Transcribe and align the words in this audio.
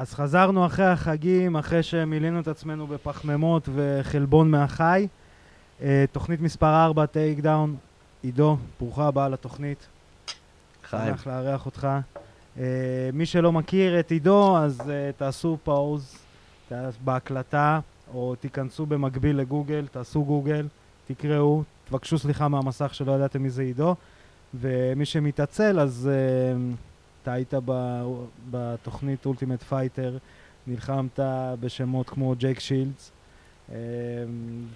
אז 0.00 0.14
חזרנו 0.14 0.66
אחרי 0.66 0.86
החגים, 0.86 1.56
אחרי 1.56 1.82
שמילאנו 1.82 2.40
את 2.40 2.48
עצמנו 2.48 2.86
בפחמימות 2.86 3.68
וחלבון 3.74 4.50
מהחי. 4.50 5.06
אה, 5.82 6.04
תוכנית 6.12 6.40
מספר 6.40 6.84
4, 6.84 7.06
Takedown. 7.06 7.76
עידו, 8.22 8.56
ברוך 8.80 9.06
הבא 9.06 9.28
לתוכנית. 9.28 9.86
חיים. 10.84 11.16
שמח 11.16 11.26
לארח 11.26 11.66
אותך. 11.66 11.88
אה, 12.56 12.60
מי 13.12 13.26
שלא 13.26 13.52
מכיר 13.52 14.00
את 14.00 14.10
עידו, 14.10 14.58
אז 14.58 14.80
אה, 14.80 14.84
תעשו 15.16 15.58
פאוז 15.64 16.18
בהקלטה, 17.04 17.80
או 18.14 18.34
תיכנסו 18.40 18.86
במקביל 18.86 19.36
לגוגל, 19.36 19.86
תעשו 19.92 20.24
גוגל, 20.24 20.68
תקראו, 21.08 21.62
תבקשו 21.88 22.18
סליחה 22.18 22.48
מהמסך 22.48 22.94
שלא 22.94 23.12
ידעתם 23.12 23.42
מי 23.42 23.50
זה 23.50 23.62
עידו, 23.62 23.94
ומי 24.54 25.04
שמתעצל, 25.04 25.80
אז 25.80 26.10
אה, 26.10 26.89
אתה 27.22 27.32
היית 27.32 27.54
ב, 27.64 28.02
בתוכנית 28.50 29.26
Ultimate 29.26 29.62
Fighter, 29.62 30.18
נלחמת 30.66 31.20
בשמות 31.60 32.10
כמו 32.10 32.34
ג'ייק 32.38 32.60
שילדס. 32.60 33.12
אה, 33.68 33.72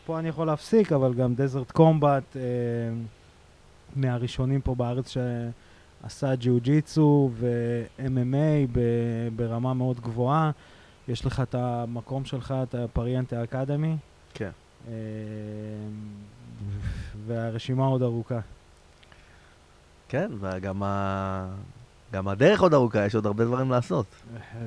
פה 0.06 0.18
אני 0.18 0.28
יכול 0.28 0.46
להפסיק, 0.46 0.92
אבל 0.92 1.14
גם 1.14 1.34
Desert 1.34 1.70
Combat, 1.70 2.22
אה, 2.32 2.36
מהראשונים 3.96 4.60
פה 4.60 4.74
בארץ 4.74 5.10
ש... 5.10 5.18
עשה 6.04 6.34
ג'יוג'יצו 6.34 7.30
ו-MMA 7.32 8.78
ברמה 9.36 9.74
מאוד 9.74 10.00
גבוהה. 10.00 10.50
יש 11.08 11.26
לך 11.26 11.40
את 11.40 11.54
המקום 11.54 12.24
שלך, 12.24 12.54
את 12.62 12.74
ה 12.74 12.82
Pariente 12.82 13.44
Academy. 13.44 13.96
כן. 14.34 14.50
והרשימה 17.26 17.86
עוד 17.86 18.02
ארוכה. 18.02 18.40
כן, 20.08 20.30
וגם 20.40 20.82
ה... 20.82 21.54
גם 22.14 22.28
הדרך 22.28 22.62
עוד 22.62 22.74
ארוכה, 22.74 23.06
יש 23.06 23.14
עוד 23.14 23.26
הרבה 23.26 23.44
דברים 23.44 23.70
לעשות. 23.70 24.06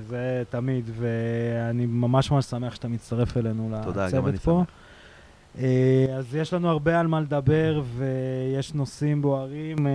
זה 0.08 0.44
תמיד, 0.50 0.90
ואני 0.98 1.86
ממש 1.86 2.32
ממש 2.32 2.46
שמח 2.46 2.76
שאתה 2.76 2.88
מצטרף 2.88 3.38
אלינו 3.38 3.80
תודה, 3.84 4.08
לצוות 4.08 4.36
פה. 4.36 4.64
שמח. 4.66 4.76
אה, 5.60 6.06
אז 6.18 6.36
יש 6.36 6.54
לנו 6.54 6.70
הרבה 6.70 7.00
על 7.00 7.08
מה 7.08 7.22
לדבר 7.22 7.82
ויש 7.98 8.74
נושאים 8.74 9.22
בוערים. 9.22 9.88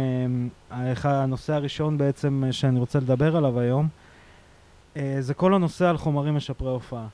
אה, 0.72 0.94
הנושא 1.04 1.52
הראשון 1.52 1.98
בעצם 1.98 2.44
אה, 2.46 2.52
שאני 2.52 2.78
רוצה 2.78 2.98
לדבר 2.98 3.36
עליו 3.36 3.60
היום 3.60 3.88
זה 5.20 5.34
כל 5.34 5.54
הנושא 5.54 5.88
על 5.88 5.96
חומרים 5.96 6.36
משפרי 6.36 6.70
הופעה. 6.70 7.06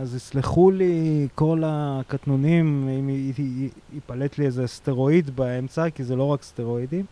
אז 0.00 0.14
יסלחו 0.14 0.70
לי 0.70 1.28
כל 1.34 1.62
הקטנונים 1.66 2.88
אם 2.88 3.10
ייפלט 3.92 4.38
לי 4.38 4.46
איזה 4.46 4.66
סטרואיד 4.66 5.36
באמצע, 5.36 5.90
כי 5.90 6.04
זה 6.04 6.16
לא 6.16 6.22
רק 6.22 6.42
סטרואידים. 6.42 7.04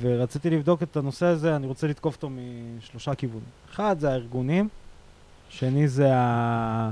ורציתי 0.00 0.50
לבדוק 0.50 0.82
את 0.82 0.96
הנושא 0.96 1.26
הזה, 1.26 1.56
אני 1.56 1.66
רוצה 1.66 1.86
לתקוף 1.86 2.16
אותו 2.16 2.30
משלושה 2.78 3.14
כיוונים. 3.14 3.48
אחד 3.70 3.96
זה 3.98 4.10
הארגונים, 4.10 4.68
שני 5.48 5.88
זה 5.88 6.16
ה... 6.16 6.90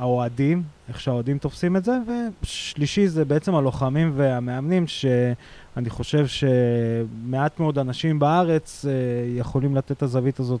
האוהדים, 0.00 0.62
איך 0.88 1.00
שהאוהדים 1.00 1.38
תופסים 1.38 1.76
את 1.76 1.84
זה, 1.84 1.98
ושלישי 2.42 3.08
זה 3.08 3.24
בעצם 3.24 3.54
הלוחמים 3.54 4.12
והמאמנים, 4.16 4.86
שאני 4.86 5.90
חושב 5.90 6.26
שמעט 6.26 7.60
מאוד 7.60 7.78
אנשים 7.78 8.18
בארץ 8.18 8.84
אה, 8.84 8.92
יכולים 9.38 9.76
לתת 9.76 9.92
את 9.92 10.02
הזווית 10.02 10.40
הזאת 10.40 10.60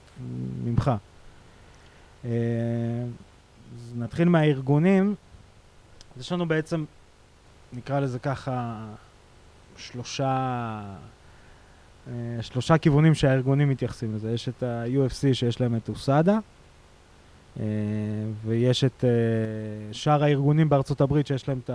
ממך. 0.64 0.90
אה, 2.24 2.30
אז 3.74 3.94
נתחיל 3.96 4.28
מהארגונים. 4.28 5.14
יש 6.20 6.32
לנו 6.32 6.48
בעצם, 6.48 6.84
נקרא 7.72 8.00
לזה 8.00 8.18
ככה, 8.18 8.84
שלושה, 9.80 10.80
אה, 12.08 12.12
שלושה 12.40 12.78
כיוונים 12.78 13.14
שהארגונים 13.14 13.68
מתייחסים 13.68 14.14
לזה. 14.14 14.32
יש 14.32 14.48
את 14.48 14.62
ה-UFC 14.62 15.34
שיש 15.34 15.60
להם 15.60 15.76
את 15.76 15.88
אוסאדה, 15.88 16.38
Uh, 17.56 17.60
ויש 18.44 18.84
את 18.84 19.04
uh, 19.04 19.04
שאר 19.94 20.24
הארגונים 20.24 20.68
בארצות 20.68 21.00
הברית 21.00 21.26
שיש 21.26 21.48
להם 21.48 21.60
את 21.64 21.70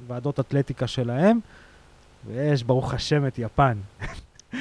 הוועדות 0.00 0.40
אתלטיקה 0.40 0.86
שלהם, 0.86 1.38
ויש, 2.26 2.62
ברוך 2.62 2.94
השם, 2.94 3.26
את 3.26 3.38
יפן. 3.38 3.78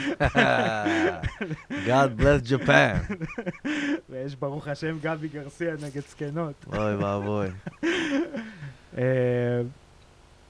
God 1.88 2.12
bless 2.20 2.50
Japan. 2.50 3.14
ויש, 4.10 4.36
ברוך 4.36 4.68
השם, 4.68 4.98
גבי 5.02 5.28
גרסיה 5.28 5.74
נגד 5.74 6.02
זקנות. 6.10 6.66
אוי 6.74 6.96
ואבוי. 6.96 7.48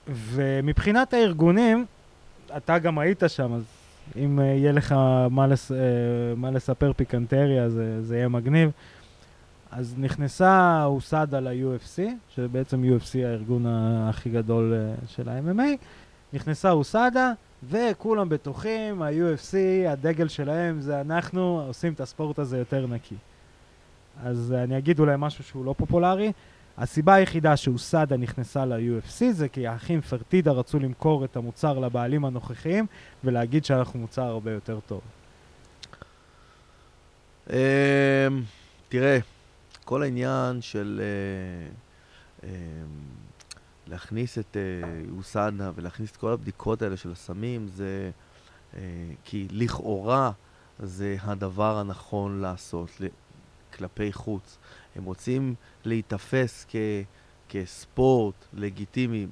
ומבחינת 0.07 1.13
הארגונים, 1.13 1.85
אתה 2.57 2.79
גם 2.79 2.99
היית 2.99 3.23
שם, 3.27 3.53
אז 3.53 3.63
אם 4.15 4.39
uh, 4.39 4.41
יהיה 4.41 4.71
לך 4.71 4.95
מה, 5.29 5.47
לס, 5.47 5.71
uh, 5.71 5.75
מה 6.35 6.51
לספר 6.51 6.91
פיקנטריה, 6.93 7.69
זה, 7.69 8.01
זה 8.01 8.17
יהיה 8.17 8.27
מגניב. 8.27 8.71
אז 9.71 9.95
נכנסה 9.97 10.83
אוסדה 10.85 11.39
ל-UFC, 11.39 12.01
שבעצם 12.35 12.83
UFC 12.83 13.17
הארגון 13.25 13.65
הכי 14.09 14.29
גדול 14.29 14.73
של 15.07 15.29
ה-MMA, 15.29 15.77
נכנסה 16.33 16.71
אוסדה, 16.71 17.31
וכולם 17.69 18.29
בטוחים, 18.29 19.01
ה-UFC, 19.01 19.55
הדגל 19.89 20.27
שלהם 20.27 20.81
זה 20.81 21.01
אנחנו 21.01 21.63
עושים 21.67 21.93
את 21.93 21.99
הספורט 21.99 22.39
הזה 22.39 22.57
יותר 22.57 22.87
נקי. 22.87 23.15
אז 24.23 24.53
אני 24.63 24.77
אגיד 24.77 24.99
אולי 24.99 25.15
משהו 25.17 25.43
שהוא 25.43 25.65
לא 25.65 25.75
פופולרי. 25.77 26.31
הסיבה 26.77 27.13
היחידה 27.13 27.57
שאוסדה 27.57 28.17
נכנסה 28.17 28.65
ל-UFC 28.65 29.31
זה 29.31 29.49
כי 29.49 29.67
האחים 29.67 30.01
פרטידה 30.01 30.51
רצו 30.51 30.79
למכור 30.79 31.25
את 31.25 31.35
המוצר 31.35 31.79
לבעלים 31.79 32.25
הנוכחיים 32.25 32.85
ולהגיד 33.23 33.65
שאנחנו 33.65 33.99
מוצר 33.99 34.21
הרבה 34.23 34.51
יותר 34.51 34.79
טוב. 34.87 35.01
תראה, 38.89 39.19
כל 39.85 40.03
העניין 40.03 40.61
של 40.61 41.01
uh, 42.41 42.43
uh, 42.43 42.45
להכניס 43.87 44.37
את 44.37 44.57
uh, 44.57 45.17
אוסנה 45.17 45.71
ולהכניס 45.75 46.11
את 46.11 46.17
כל 46.17 46.31
הבדיקות 46.31 46.81
האלה 46.81 46.97
של 46.97 47.11
הסמים, 47.11 47.67
זה 47.67 48.11
uh, 48.73 48.77
כי 49.23 49.47
לכאורה 49.51 50.31
זה 50.79 51.17
הדבר 51.21 51.77
הנכון 51.77 52.41
לעשות 52.41 52.89
כלפי 53.75 54.13
חוץ. 54.13 54.57
הם 54.95 55.03
רוצים 55.03 55.55
להיתפס 55.85 56.65
כ, 56.69 56.75
כספורט 57.49 58.45
לגיטימי 58.53 59.27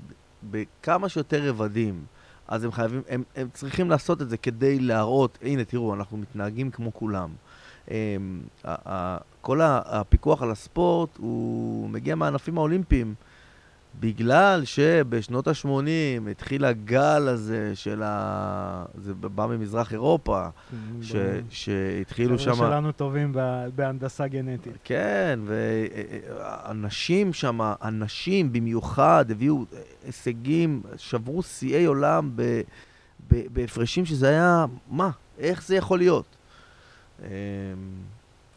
בכמה 0.51 1.09
שיותר 1.09 1.49
רבדים. 1.49 2.05
אז 2.47 2.63
הם 2.63 2.71
חייבים, 2.71 3.01
הם, 3.09 3.23
הם 3.35 3.47
צריכים 3.53 3.89
לעשות 3.89 4.21
את 4.21 4.29
זה 4.29 4.37
כדי 4.37 4.79
להראות, 4.79 5.37
הנה 5.41 5.63
תראו, 5.63 5.93
אנחנו 5.93 6.17
מתנהגים 6.17 6.71
כמו 6.71 6.93
כולם. 6.93 7.29
אמ, 7.91 8.41
כל 9.41 9.59
הפיקוח 9.63 10.41
על 10.41 10.51
הספורט 10.51 11.17
הוא 11.17 11.89
מגיע 11.89 12.15
מהענפים 12.15 12.57
האולימפיים. 12.57 13.15
בגלל 13.99 14.61
שבשנות 14.65 15.47
ה-80 15.47 16.29
התחיל 16.31 16.65
הגל 16.65 17.27
הזה 17.27 17.75
של 17.75 18.01
ה... 18.05 18.85
זה 18.97 19.13
בא 19.13 19.45
ממזרח 19.45 19.93
אירופה, 19.93 20.47
ש... 21.01 21.15
שהתחילו 21.49 22.39
שם... 22.39 22.55
שלנו 22.55 22.91
טובים 22.91 23.35
בהנדסה 23.75 24.27
גנטית. 24.27 24.73
כן, 24.83 25.39
ואנשים 25.45 27.33
שם, 27.33 27.59
אנשים 27.83 28.53
במיוחד, 28.53 29.25
הביאו 29.31 29.65
הישגים, 30.05 30.81
שברו 30.97 31.43
שיאי 31.43 31.85
עולם 31.85 32.31
ב... 32.35 32.61
בהפרשים 33.29 34.05
שזה 34.05 34.29
היה, 34.29 34.65
מה? 34.89 35.09
איך 35.39 35.63
זה 35.63 35.75
יכול 35.75 35.97
להיות? 35.97 36.25
אמ, 37.21 37.27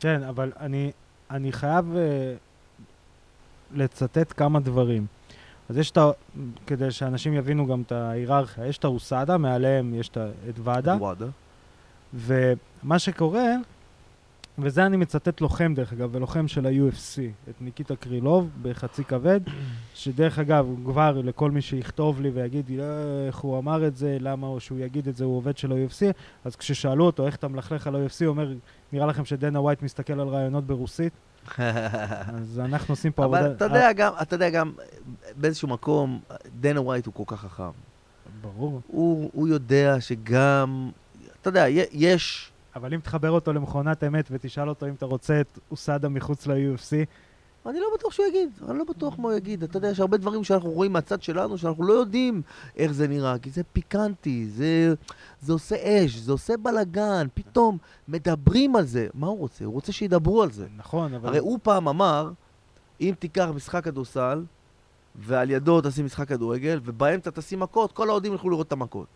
כן, 0.01 0.23
אבל 0.23 0.53
אני, 0.61 0.93
אני 1.31 1.53
חייב 1.53 1.85
uh, 1.95 1.97
לצטט 3.77 4.33
כמה 4.37 4.61
דברים. 4.61 5.07
אז 5.69 5.79
יש 5.79 5.91
את 5.91 5.97
ה... 5.97 6.11
כדי 6.67 6.91
שאנשים 6.91 7.35
יבינו 7.35 7.67
גם 7.67 7.83
את 7.87 7.93
ההיררכיה, 7.93 8.67
יש 8.67 8.79
את 8.79 8.85
האוסדה, 8.85 9.39
מעליהם 9.39 9.95
יש 9.95 10.11
את 10.49 10.59
ועדה. 10.65 10.97
וואדה. 11.01 11.27
ומה 12.15 12.99
שקורה, 12.99 13.47
וזה 14.59 14.87
אני 14.87 14.97
מצטט 14.97 15.41
לוחם 15.41 15.75
דרך 15.75 15.93
אגב, 15.93 16.09
ולוחם 16.13 16.49
של 16.49 16.67
ה-UFC, 16.67 17.21
את 17.51 17.55
ניקיטה 17.61 17.97
קרילוב 17.97 18.51
בחצי 18.63 19.05
כבד, 19.05 19.41
שדרך 19.95 20.39
אגב, 20.39 20.67
כבר 20.85 21.21
לכל 21.25 21.51
מי 21.51 21.61
שיכתוב 21.61 22.21
לי 22.21 22.31
ויגיד 22.31 22.69
לי 22.69 22.79
איך 23.27 23.39
הוא 23.39 23.59
אמר 23.59 23.87
את 23.87 23.97
זה, 23.97 24.17
למה, 24.21 24.47
או 24.47 24.61
שהוא 24.61 24.79
יגיד 24.79 25.09
את 25.09 25.17
זה, 25.17 25.25
הוא 25.25 25.37
עובד 25.37 25.57
של 25.57 25.73
ה-UFC, 25.73 26.13
אז 26.45 26.57
כששאלו 26.57 27.05
אותו 27.05 27.27
איך 27.27 27.37
אתה 27.37 27.49
מלכלך 27.49 27.87
על 27.87 27.97
ה-UFC, 27.97 28.25
הוא 28.25 28.29
אומר, 28.29 28.53
נראה 28.93 29.07
לכם 29.07 29.25
שדנה 29.25 29.61
ווייט 29.61 29.83
מסתכל 29.83 30.21
על 30.21 30.29
רעיונות 30.29 30.67
ברוסית? 30.67 31.13
אז 31.59 32.61
אנחנו 32.65 32.93
עושים 32.93 33.13
פה 33.13 33.25
עבודה... 33.25 33.41
אבל 33.41 33.53
אתה 33.53 33.65
יודע 33.65 33.93
גם, 33.93 34.13
אתה 34.23 34.35
יודע 34.35 34.51
גם, 34.51 34.73
באיזשהו 35.37 35.69
מקום, 35.69 36.21
דנה 36.61 36.81
ווייט 36.81 37.07
הוא 37.07 37.15
כל 37.15 37.25
כך 37.27 37.41
חכם. 37.41 37.71
ברור. 38.41 38.81
הוא, 38.87 39.31
הוא 39.35 39.49
יודע 39.49 40.01
שגם, 40.01 40.91
אתה 41.41 41.49
יודע, 41.49 41.65
יש... 41.93 42.53
אבל 42.77 42.95
אם 42.95 43.01
תחבר 43.01 43.31
אותו 43.31 43.53
למכונת 43.53 44.05
אמת 44.05 44.29
ותשאל 44.31 44.69
אותו 44.69 44.89
אם 44.89 44.95
אתה 44.95 45.07
רוצה 45.07 45.41
את 45.41 45.59
אוסדה 45.71 46.09
מחוץ 46.09 46.47
ל-UFC, 46.47 47.07
אני 47.67 47.81
לא 47.81 47.87
בטוח 47.95 48.13
שהוא 48.13 48.27
יגיד, 48.27 48.49
אני 48.69 48.79
לא 48.79 48.85
בטוח 48.85 49.19
מה 49.19 49.29
הוא 49.29 49.33
יגיד. 49.33 49.63
אתה 49.63 49.77
יודע, 49.77 49.89
יש 49.89 50.01
הרבה 50.01 50.17
דברים 50.17 50.45
שאנחנו 50.45 50.71
רואים 50.71 50.93
מהצד 50.93 51.23
שלנו, 51.23 51.59
שאנחנו 51.59 51.85
לא 51.85 51.93
יודעים 51.93 52.43
איך 52.77 52.93
זה 52.93 53.09
נראה, 53.09 53.39
כי 53.39 53.51
זה 53.51 53.63
פיקנטי, 53.73 54.47
זה, 54.47 54.95
זה 55.41 55.53
עושה 55.53 55.77
אש, 55.77 56.17
זה 56.17 56.33
עושה 56.33 56.57
בלאגן, 56.57 57.27
פתאום 57.35 57.79
מדברים 58.09 58.77
על 58.77 58.85
זה. 58.85 59.07
מה 59.15 59.27
הוא 59.27 59.39
רוצה? 59.39 59.65
הוא 59.65 59.75
רוצה 59.75 59.93
שידברו 59.93 60.43
על 60.43 60.53
זה. 60.53 60.67
נכון, 60.77 61.15
אבל... 61.15 61.29
הרי 61.29 61.39
הוא 61.39 61.59
פעם 61.63 61.89
אמר, 61.89 62.31
אם 63.01 63.15
תיקח 63.19 63.49
משחק 63.55 63.85
כדורסל, 63.85 64.45
ועל 65.15 65.51
ידו 65.51 65.81
תשים 65.81 66.05
משחק 66.05 66.29
כדורגל, 66.29 66.81
ובאמצע 66.85 67.31
תשים 67.35 67.61
מכות, 67.61 67.93
כל 67.93 68.09
האוהדים 68.09 68.33
ילכו 68.33 68.51
לראות 68.51 68.67
את 68.67 68.73
המכות. 68.73 69.07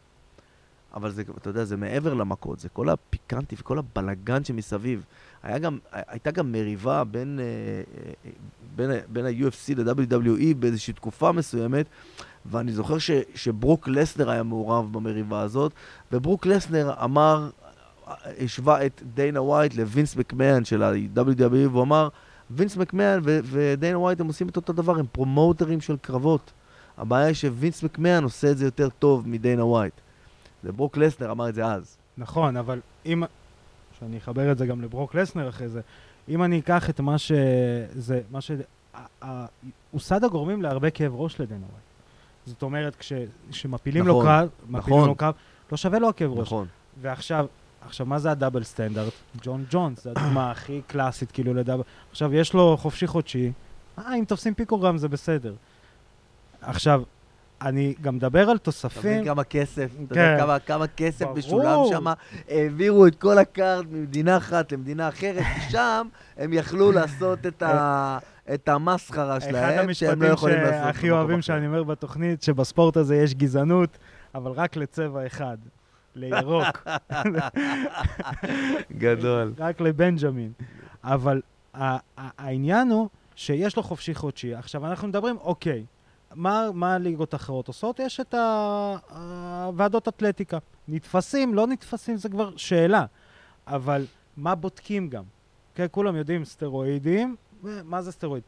אבל 0.94 1.10
זה, 1.10 1.22
אתה 1.38 1.50
יודע, 1.50 1.64
זה 1.64 1.76
מעבר 1.76 2.14
למכות, 2.14 2.60
זה 2.60 2.68
כל 2.68 2.88
הפיקנטי 2.88 3.56
וכל 3.58 3.78
הבלגן 3.78 4.44
שמסביב. 4.44 5.04
היה 5.42 5.58
גם, 5.58 5.78
הייתה 5.92 6.30
גם 6.30 6.52
מריבה 6.52 7.04
בין, 7.04 7.40
אה, 7.42 7.44
אה, 8.24 8.30
בין, 8.76 8.90
בין 9.08 9.26
ה-UFC 9.26 9.74
ל-WWE 9.76 10.54
באיזושהי 10.58 10.92
תקופה 10.92 11.32
מסוימת, 11.32 11.86
ואני 12.46 12.72
זוכר 12.72 12.98
ש, 12.98 13.10
שברוק 13.34 13.88
לסנר 13.88 14.30
היה 14.30 14.42
מעורב 14.42 14.92
במריבה 14.92 15.40
הזאת, 15.40 15.72
וברוק 16.12 16.46
לסנר 16.46 16.92
אמר, 17.04 17.50
השווה 18.38 18.86
את 18.86 19.02
דיינה 19.14 19.42
ווייט 19.42 19.74
לווינס 19.74 20.16
מקמן 20.16 20.64
של 20.64 20.82
ה-WWE, 20.82 21.68
והוא 21.70 21.82
אמר, 21.82 22.08
וינס 22.50 22.76
מקמן 22.76 23.20
ודיינה 23.24 23.98
ווייט 23.98 24.20
הם 24.20 24.26
עושים 24.26 24.48
את 24.48 24.56
אותו 24.56 24.72
דבר, 24.72 24.98
הם 24.98 25.06
פרומוטרים 25.12 25.80
של 25.80 25.96
קרבות. 25.96 26.52
הבעיה 26.98 27.26
היא 27.26 27.34
שווינס 27.34 27.82
מקמן 27.82 28.24
עושה 28.24 28.50
את 28.50 28.58
זה 28.58 28.64
יותר 28.64 28.88
טוב 28.88 29.28
מדיינה 29.28 29.64
ווייט. 29.64 29.94
זה 30.62 30.72
ברוק 30.72 30.96
לסנר 30.96 31.30
אמר 31.30 31.48
את 31.48 31.54
זה 31.54 31.64
אז. 31.64 31.96
נכון, 32.18 32.56
אבל 32.56 32.80
אם... 33.06 33.22
שאני 33.98 34.18
אחבר 34.18 34.52
את 34.52 34.58
זה 34.58 34.66
גם 34.66 34.82
לברוק 34.82 35.14
לסנר 35.14 35.48
אחרי 35.48 35.68
זה, 35.68 35.80
אם 36.28 36.42
אני 36.42 36.58
אקח 36.58 36.90
את 36.90 37.00
מה 37.00 37.18
שזה... 37.18 38.20
מה 38.30 38.40
ש... 38.40 38.50
הוא 39.90 40.00
סד 40.00 40.24
הגורמים 40.24 40.62
להרבה 40.62 40.90
כאב 40.90 41.14
ראש 41.14 41.40
לדיינה 41.40 41.64
ווייט. 41.66 41.84
זאת 42.46 42.62
אומרת, 42.62 42.96
כשמפילים 43.50 44.08
נכון, 44.08 44.16
לו 44.16 44.28
קרב, 44.28 44.48
מפילים 44.68 44.98
נכון. 44.98 45.08
לו 45.08 45.14
קרב, 45.14 45.34
לא 45.72 45.76
שווה 45.76 45.98
לו 45.98 46.08
הכאב 46.08 46.30
ראש. 46.30 46.46
נכון. 46.46 46.66
ועכשיו, 47.00 47.46
עכשיו, 47.80 48.06
מה 48.06 48.18
זה 48.18 48.30
הדאבל 48.30 48.62
סטנדרט? 48.62 49.12
ג'ון 49.42 49.64
ג'ונס, 49.70 50.04
זו 50.04 50.10
הדוגמה 50.10 50.50
הכי 50.50 50.80
קלאסית, 50.86 51.32
כאילו, 51.32 51.54
לדאבל... 51.54 51.82
עכשיו, 52.10 52.34
יש 52.34 52.54
לו 52.54 52.76
חופשי 52.76 53.06
חודשי, 53.06 53.52
אה, 53.98 54.14
אם 54.14 54.24
תופסים 54.24 54.54
פיקוגרם 54.54 54.98
זה 54.98 55.08
בסדר. 55.08 55.54
עכשיו, 56.60 57.02
אני 57.62 57.94
גם 58.02 58.16
מדבר 58.16 58.50
על 58.50 58.58
תוספים. 58.58 59.00
אתה 59.00 59.08
מבין 59.10 59.24
כמה 59.24 59.44
כסף, 59.44 59.90
אתה 59.94 60.02
יודע 60.02 60.36
כן. 60.36 60.42
כמה, 60.42 60.58
כמה 60.58 60.86
כסף 60.86 61.26
משולם 61.36 61.78
שם, 61.90 62.04
העבירו 62.48 63.06
את 63.06 63.16
כל 63.16 63.38
ה 63.38 63.48
card 63.48 63.86
ממדינה 63.90 64.36
אחת 64.36 64.72
למדינה 64.72 65.08
אחרת, 65.08 65.44
שם 65.68 66.08
הם 66.36 66.52
יכלו 66.52 66.92
לעשות 66.92 67.46
את 67.46 67.62
ה... 67.62 68.18
את 68.54 68.68
המסחרה 68.68 69.40
שלהם, 69.40 69.94
שהם 69.94 70.22
לא 70.22 70.28
יכולים 70.28 70.56
לעשות. 70.56 70.72
אחד 70.72 70.78
המשפטים 70.78 70.94
שהכי 70.94 71.10
אוהבים 71.10 71.42
שאני 71.42 71.66
אומר 71.66 71.82
בתוכנית, 71.82 72.42
שבספורט 72.42 72.96
הזה 72.96 73.16
יש 73.16 73.34
גזענות, 73.34 73.98
אבל 74.34 74.50
רק 74.50 74.76
לצבע 74.76 75.26
אחד. 75.26 75.56
לירוק. 76.14 76.88
גדול. 78.98 79.52
רק 79.58 79.80
לבנג'מין. 79.80 80.52
אבל 81.04 81.40
העניין 82.14 82.90
הוא 82.90 83.08
שיש 83.36 83.76
לו 83.76 83.82
חופשי 83.82 84.14
חודשי. 84.14 84.54
עכשיו, 84.54 84.86
אנחנו 84.86 85.08
מדברים, 85.08 85.36
אוקיי, 85.36 85.84
מה, 86.34 86.70
מה 86.74 86.94
הליגות 86.94 87.32
האחרות 87.32 87.68
עושות? 87.68 87.98
יש 87.98 88.20
את 88.20 88.34
הוועדות 89.10 90.08
אתלטיקה. 90.08 90.58
נתפסים, 90.88 91.54
לא 91.54 91.66
נתפסים, 91.66 92.16
זה 92.16 92.28
כבר 92.28 92.56
שאלה. 92.56 93.04
אבל 93.66 94.06
מה 94.36 94.54
בודקים 94.54 95.08
גם? 95.08 95.24
כן, 95.74 95.86
כולם 95.90 96.16
יודעים 96.16 96.44
סטרואידים, 96.44 97.36
מה 97.62 98.02
זה 98.02 98.12
סטרואיד? 98.12 98.42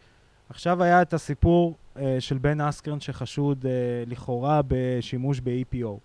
עכשיו 0.49 0.83
היה 0.83 1.03
את 1.03 1.15
הסיפור 1.15 1.75
אה, 1.97 2.17
של 2.21 2.39
בן 2.39 2.61
אסקרן 2.61 3.01
שחשוד 3.01 3.67
אה, 3.67 3.71
לכאורה 4.07 4.61
בשימוש 4.69 5.41
ב-EPO. 5.41 5.99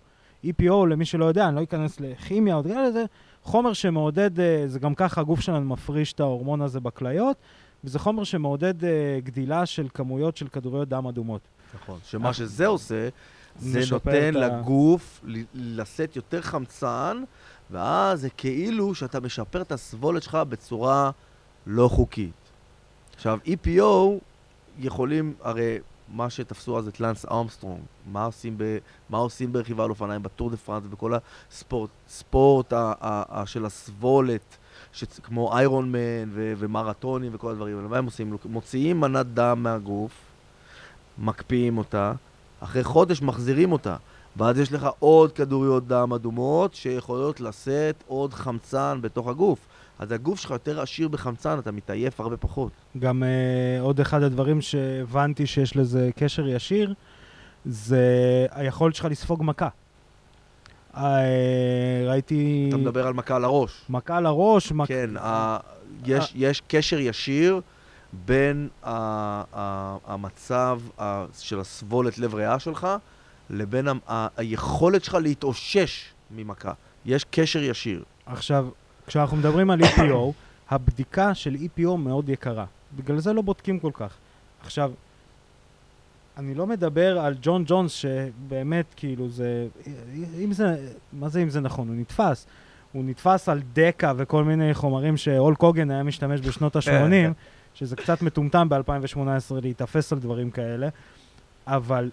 EPO, 0.44 0.86
למי 0.88 1.04
שלא 1.04 1.24
יודע, 1.24 1.48
אני 1.48 1.56
לא 1.56 1.62
אכנס 1.62 2.00
לכימיה 2.00 2.54
או 2.54 2.62
דברים 2.62 2.92
זה 2.92 3.04
חומר 3.42 3.72
שמעודד, 3.72 4.40
אה, 4.40 4.64
זה 4.66 4.78
גם 4.78 4.94
ככה 4.94 5.20
הגוף 5.20 5.40
שלנו 5.40 5.66
מפריש 5.66 6.12
את 6.12 6.20
ההורמון 6.20 6.62
הזה 6.62 6.80
בכליות, 6.80 7.36
וזה 7.84 7.98
חומר 7.98 8.24
שמעודד 8.24 8.84
אה, 8.84 9.18
גדילה 9.24 9.66
של 9.66 9.88
כמויות 9.94 10.36
של 10.36 10.48
כדוריות 10.48 10.88
דם 10.88 11.06
אדומות. 11.06 11.40
נכון, 11.74 11.98
שמה 12.04 12.32
שזה 12.32 12.66
עושה, 12.66 13.08
זה 13.58 13.80
נותן 13.90 14.34
לגוף 14.34 15.20
לשאת 15.54 16.16
יותר 16.16 16.42
חמצן, 16.42 17.22
ואז 17.70 18.20
זה 18.20 18.30
כאילו 18.30 18.94
שאתה 18.94 19.20
משפר 19.20 19.62
את 19.62 19.72
הסבולת 19.72 20.22
שלך 20.22 20.38
בצורה 20.48 21.10
לא 21.66 21.88
חוקית. 21.88 22.32
עכשיו, 23.14 23.38
EPO 23.46 23.82
יכולים, 24.78 25.34
הרי 25.42 25.78
מה 26.08 26.30
שתפסו 26.30 26.78
אז 26.78 26.88
את 26.88 27.00
לנס 27.00 27.26
ארמסטרונג, 27.26 27.80
מה 28.06 28.24
עושים, 28.24 28.54
ב, 28.58 28.78
מה 29.10 29.18
עושים 29.18 29.52
ברכיבה 29.52 29.84
על 29.84 29.90
אופניים, 29.90 30.22
בטור 30.22 30.50
דה 30.50 30.56
פרנס 30.56 30.84
וכל 30.90 31.12
הספורט, 31.50 31.90
ספורט 32.08 32.72
ה, 32.72 32.92
ה, 33.00 33.40
ה, 33.40 33.46
של 33.46 33.66
הסבולת, 33.66 34.56
ש, 34.92 35.04
כמו 35.22 35.56
איירון 35.56 35.92
מן 35.92 36.28
ו, 36.30 36.52
ומרתונים 36.58 37.34
וכל 37.34 37.50
הדברים 37.50 37.76
האלה, 37.76 37.88
מה 37.88 37.98
הם 37.98 38.04
עושים? 38.04 38.36
מוציאים 38.44 39.00
מנת 39.00 39.26
דם 39.26 39.62
מהגוף, 39.62 40.27
מקפיאים 41.18 41.78
אותה, 41.78 42.12
אחרי 42.60 42.84
חודש 42.84 43.22
מחזירים 43.22 43.72
אותה, 43.72 43.96
ואז 44.36 44.58
יש 44.58 44.72
לך 44.72 44.88
עוד 44.98 45.32
כדוריות 45.32 45.88
דם 45.88 46.12
אדומות 46.12 46.74
שיכולות 46.74 47.40
לשאת 47.40 48.04
עוד 48.06 48.34
חמצן 48.34 48.98
בתוך 49.00 49.28
הגוף. 49.28 49.58
אז 49.98 50.12
הגוף 50.12 50.40
שלך 50.40 50.50
יותר 50.50 50.80
עשיר 50.80 51.08
בחמצן, 51.08 51.58
אתה 51.58 51.72
מתעייף 51.72 52.20
הרבה 52.20 52.36
פחות. 52.36 52.72
גם 52.98 53.22
uh, 53.22 53.82
עוד 53.82 54.00
אחד 54.00 54.22
הדברים 54.22 54.60
שהבנתי 54.60 55.46
שיש 55.46 55.76
לזה 55.76 56.10
קשר 56.16 56.48
ישיר, 56.48 56.94
זה 57.64 58.06
היכולת 58.50 58.94
שלך 58.94 59.04
לספוג 59.04 59.42
מכה. 59.44 59.68
Uh, 60.94 60.98
ראיתי... 62.06 62.66
אתה 62.68 62.76
מדבר 62.76 63.06
על 63.06 63.14
מכה 63.14 63.38
לראש. 63.38 63.82
מכה 63.88 64.20
לראש, 64.20 64.72
מכה... 64.72 64.86
כן, 64.86 65.10
uh, 65.16 65.20
יש, 66.06 66.32
יש 66.36 66.62
קשר 66.68 66.98
ישיר 66.98 67.60
בין 68.12 68.68
uh, 68.82 68.86
uh, 68.86 68.88
המצב 70.06 70.80
uh, 70.98 71.02
של 71.38 71.60
הסבולת 71.60 72.18
לב 72.18 72.34
ריאה 72.34 72.58
שלך 72.58 72.88
לבין 73.50 73.88
ה- 73.88 73.92
ה- 74.08 74.28
היכולת 74.36 75.04
שלך 75.04 75.14
להתאושש 75.14 76.04
ממכה. 76.30 76.72
יש 77.06 77.24
קשר 77.30 77.62
ישיר. 77.62 78.04
עכשיו, 78.26 78.68
כשאנחנו 79.06 79.36
מדברים 79.36 79.70
על 79.70 79.80
EPO, 79.80 80.32
הבדיקה 80.70 81.34
של 81.34 81.54
EPO 81.54 81.96
מאוד 81.96 82.28
יקרה. 82.28 82.64
בגלל 82.96 83.18
זה 83.18 83.32
לא 83.32 83.42
בודקים 83.42 83.78
כל 83.78 83.90
כך. 83.94 84.14
עכשיו, 84.62 84.92
אני 86.36 86.54
לא 86.54 86.66
מדבר 86.66 87.18
על 87.18 87.34
ג'ון 87.42 87.64
ג'ונס 87.66 87.92
שבאמת, 87.92 88.84
כאילו, 88.96 89.28
זה... 89.28 89.66
אם 90.44 90.52
זה... 90.52 90.88
מה 91.12 91.28
זה 91.28 91.42
אם 91.42 91.50
זה 91.50 91.60
נכון? 91.60 91.88
הוא 91.88 91.96
נתפס. 91.96 92.46
הוא 92.92 93.04
נתפס 93.04 93.48
על 93.48 93.60
דקה 93.72 94.12
וכל 94.16 94.44
מיני 94.44 94.74
חומרים 94.74 95.16
שאול 95.16 95.54
קוגן 95.54 95.90
היה 95.90 96.02
משתמש 96.02 96.40
בשנות 96.40 96.76
ה-80, 96.76 97.32
שזה 97.74 97.96
קצת 97.96 98.22
מטומטם 98.22 98.68
ב-2018 98.68 99.54
להיתפס 99.62 100.12
על 100.12 100.18
דברים 100.18 100.50
כאלה, 100.50 100.88
אבל 101.66 102.10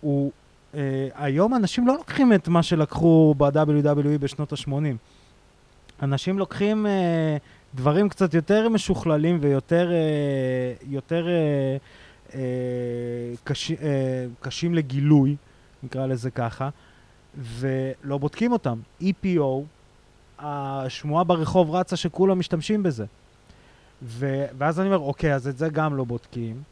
הוא... 0.00 0.32
אה, 0.74 1.08
היום 1.14 1.54
אנשים 1.54 1.86
לא 1.86 1.94
לוקחים 1.94 2.32
את 2.32 2.48
מה 2.48 2.62
שלקחו 2.62 3.34
ב-WWE 3.38 4.18
בשנות 4.20 4.52
ה-80. 4.52 4.72
אנשים 6.02 6.38
לוקחים 6.38 6.86
אה, 6.86 7.36
דברים 7.74 8.08
קצת 8.08 8.34
יותר 8.34 8.68
משוכללים 8.68 9.38
ויותר 9.40 9.92
אה, 9.92 9.96
יותר, 10.88 11.28
אה, 11.28 11.76
אה, 12.34 12.40
קש, 13.44 13.72
אה, 13.72 14.26
קשים 14.40 14.74
לגילוי, 14.74 15.36
נקרא 15.82 16.06
לזה 16.06 16.30
ככה, 16.30 16.68
ולא 17.38 18.18
בודקים 18.18 18.52
אותם. 18.52 18.78
EPO, 19.02 19.62
השמועה 20.38 21.24
ברחוב 21.24 21.74
רצה 21.74 21.96
שכולם 21.96 22.38
משתמשים 22.38 22.82
בזה. 22.82 23.04
ו, 24.02 24.44
ואז 24.58 24.80
אני 24.80 24.86
אומר, 24.88 24.98
אוקיי, 24.98 25.34
אז 25.34 25.48
את 25.48 25.58
זה 25.58 25.68
גם 25.68 25.96
לא 25.96 26.04
בודקים, 26.04 26.62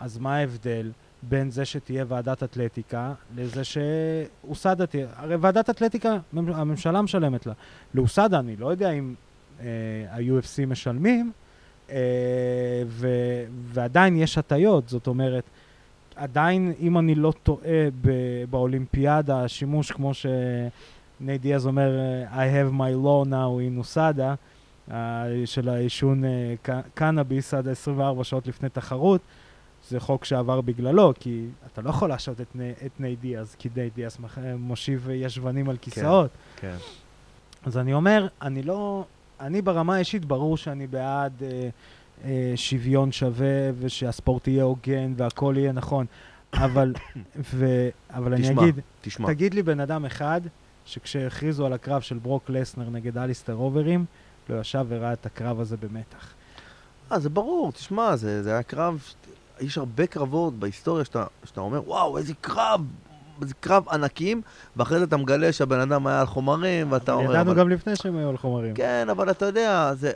אז 0.00 0.18
מה 0.18 0.36
ההבדל? 0.36 0.90
בין 1.28 1.50
זה 1.50 1.64
שתהיה 1.64 2.04
ועדת 2.08 2.42
אתלטיקה 2.42 3.12
לזה 3.36 3.62
שאוסדה 3.64 4.86
תהיה. 4.86 5.06
הרי 5.16 5.36
ועדת 5.36 5.70
אתלטיקה, 5.70 6.18
הממשלה 6.36 7.02
משלמת 7.02 7.46
לה. 7.46 7.52
לאוסדה 7.94 8.38
אני 8.38 8.56
לא 8.56 8.66
יודע 8.66 8.90
אם 8.90 9.14
אה, 9.60 9.66
ה-UFC 10.10 10.66
משלמים, 10.66 11.32
אה, 11.90 11.96
ו- 12.86 13.44
ועדיין 13.72 14.16
יש 14.16 14.38
הטיות, 14.38 14.88
זאת 14.88 15.06
אומרת, 15.06 15.44
עדיין, 16.16 16.72
אם 16.80 16.98
אני 16.98 17.14
לא 17.14 17.32
טועה 17.42 17.88
ב- 18.02 18.44
באולימפיאדה, 18.50 19.44
השימוש 19.44 19.92
כמו 19.92 20.12
שנייט 20.14 21.40
דיאז 21.40 21.66
אומר, 21.66 21.90
I 22.32 22.36
have 22.36 22.72
my 22.72 23.04
law 23.04 23.28
now 23.30 23.74
in 23.74 23.78
אוסדה, 23.78 24.34
של 25.44 25.68
העישון 25.68 26.24
אה, 26.24 26.54
קנאביס 26.94 27.54
עד 27.54 27.68
24 27.68 28.24
שעות 28.24 28.46
לפני 28.46 28.68
תחרות, 28.68 29.20
זה 29.88 30.00
חוק 30.00 30.24
שעבר 30.24 30.60
בגללו, 30.60 31.12
כי 31.20 31.46
אתה 31.72 31.82
לא 31.82 31.90
יכול 31.90 32.08
להשעות 32.08 32.40
את, 32.40 32.56
את 32.86 33.00
ניי 33.00 33.16
דיאז, 33.16 33.54
כי 33.58 33.68
ניי 33.76 33.90
דיאז 33.94 34.18
מושיב 34.58 35.08
ישבנים 35.12 35.68
על 35.68 35.76
כיסאות. 35.76 36.30
כן, 36.56 36.70
כן. 36.70 36.76
אז 37.64 37.78
אני 37.78 37.92
אומר, 37.92 38.28
אני 38.42 38.62
לא... 38.62 39.04
אני 39.40 39.62
ברמה 39.62 39.94
האישית, 39.94 40.24
ברור 40.24 40.56
שאני 40.56 40.86
בעד 40.86 41.32
אה, 41.42 41.68
אה, 42.24 42.52
שוויון 42.56 43.12
שווה 43.12 43.70
ושהספורט 43.78 44.48
יהיה 44.48 44.64
הוגן 44.64 45.12
והכל 45.16 45.54
יהיה 45.56 45.72
נכון. 45.72 46.06
אבל, 46.54 46.94
ו, 47.54 47.88
אבל 48.10 48.34
אני 48.34 48.42
תשמע, 48.42 48.62
אגיד, 48.62 48.80
תשמע, 49.00 49.28
תגיד 49.28 49.54
לי 49.54 49.62
בן 49.62 49.80
אדם 49.80 50.04
אחד 50.04 50.40
שכשהכריזו 50.84 51.66
על 51.66 51.72
הקרב 51.72 52.02
של 52.02 52.18
ברוק 52.18 52.50
לסנר 52.50 52.90
נגד 52.90 53.18
אליסטר 53.18 53.54
אוברים, 53.54 54.04
לא 54.48 54.60
ישב 54.60 54.84
וראה 54.88 55.12
את 55.12 55.26
הקרב 55.26 55.60
הזה 55.60 55.76
במתח. 55.76 56.32
אה, 57.12 57.18
זה 57.18 57.28
ברור, 57.28 57.72
תשמע, 57.72 58.16
זה, 58.16 58.42
זה 58.42 58.52
היה 58.52 58.62
קרב, 58.62 59.02
יש 59.60 59.78
הרבה 59.78 60.06
קרבות 60.06 60.54
בהיסטוריה 60.54 61.04
שאתה, 61.04 61.24
שאתה 61.44 61.60
אומר, 61.60 61.88
וואו, 61.88 62.18
איזה 62.18 62.32
קרב, 62.40 62.80
איזה 63.42 63.54
קרב 63.54 63.88
ענקים, 63.88 64.42
ואחרי 64.76 64.98
זה 64.98 65.04
אתה 65.04 65.16
מגלה 65.16 65.52
שהבן 65.52 65.80
אדם 65.80 66.06
היה 66.06 66.20
על 66.20 66.26
חומרים, 66.26 66.92
ואתה 66.92 67.12
אומר, 67.12 67.30
ידענו 67.30 67.50
אבל... 67.50 67.60
גם 67.60 67.68
לפני 67.68 67.96
שהם 67.96 68.16
היו 68.16 68.28
על 68.28 68.36
חומרים. 68.36 68.74
כן, 68.74 69.06
אבל 69.10 69.30
אתה 69.30 69.46
יודע, 69.46 69.94
זה... 69.94 70.12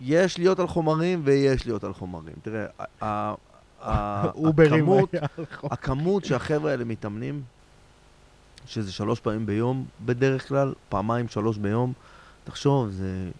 יש 0.00 0.38
להיות 0.38 0.58
על 0.58 0.66
חומרים 0.66 1.20
ויש 1.24 1.66
להיות 1.66 1.84
על 1.84 1.92
חומרים. 1.94 2.34
תראה, 2.42 2.66
הכמות. 3.80 5.14
הכמות 5.64 6.24
שהחבר'ה 6.24 6.70
האלה 6.70 6.84
מתאמנים, 6.84 7.42
שזה 8.66 8.92
שלוש 8.92 9.20
פעמים 9.20 9.46
ביום 9.46 9.84
בדרך 10.06 10.48
כלל, 10.48 10.72
פעמיים, 10.88 11.28
שלוש 11.28 11.58
ביום, 11.58 11.92
תחשוב, 12.44 12.90
זה, 12.90 13.30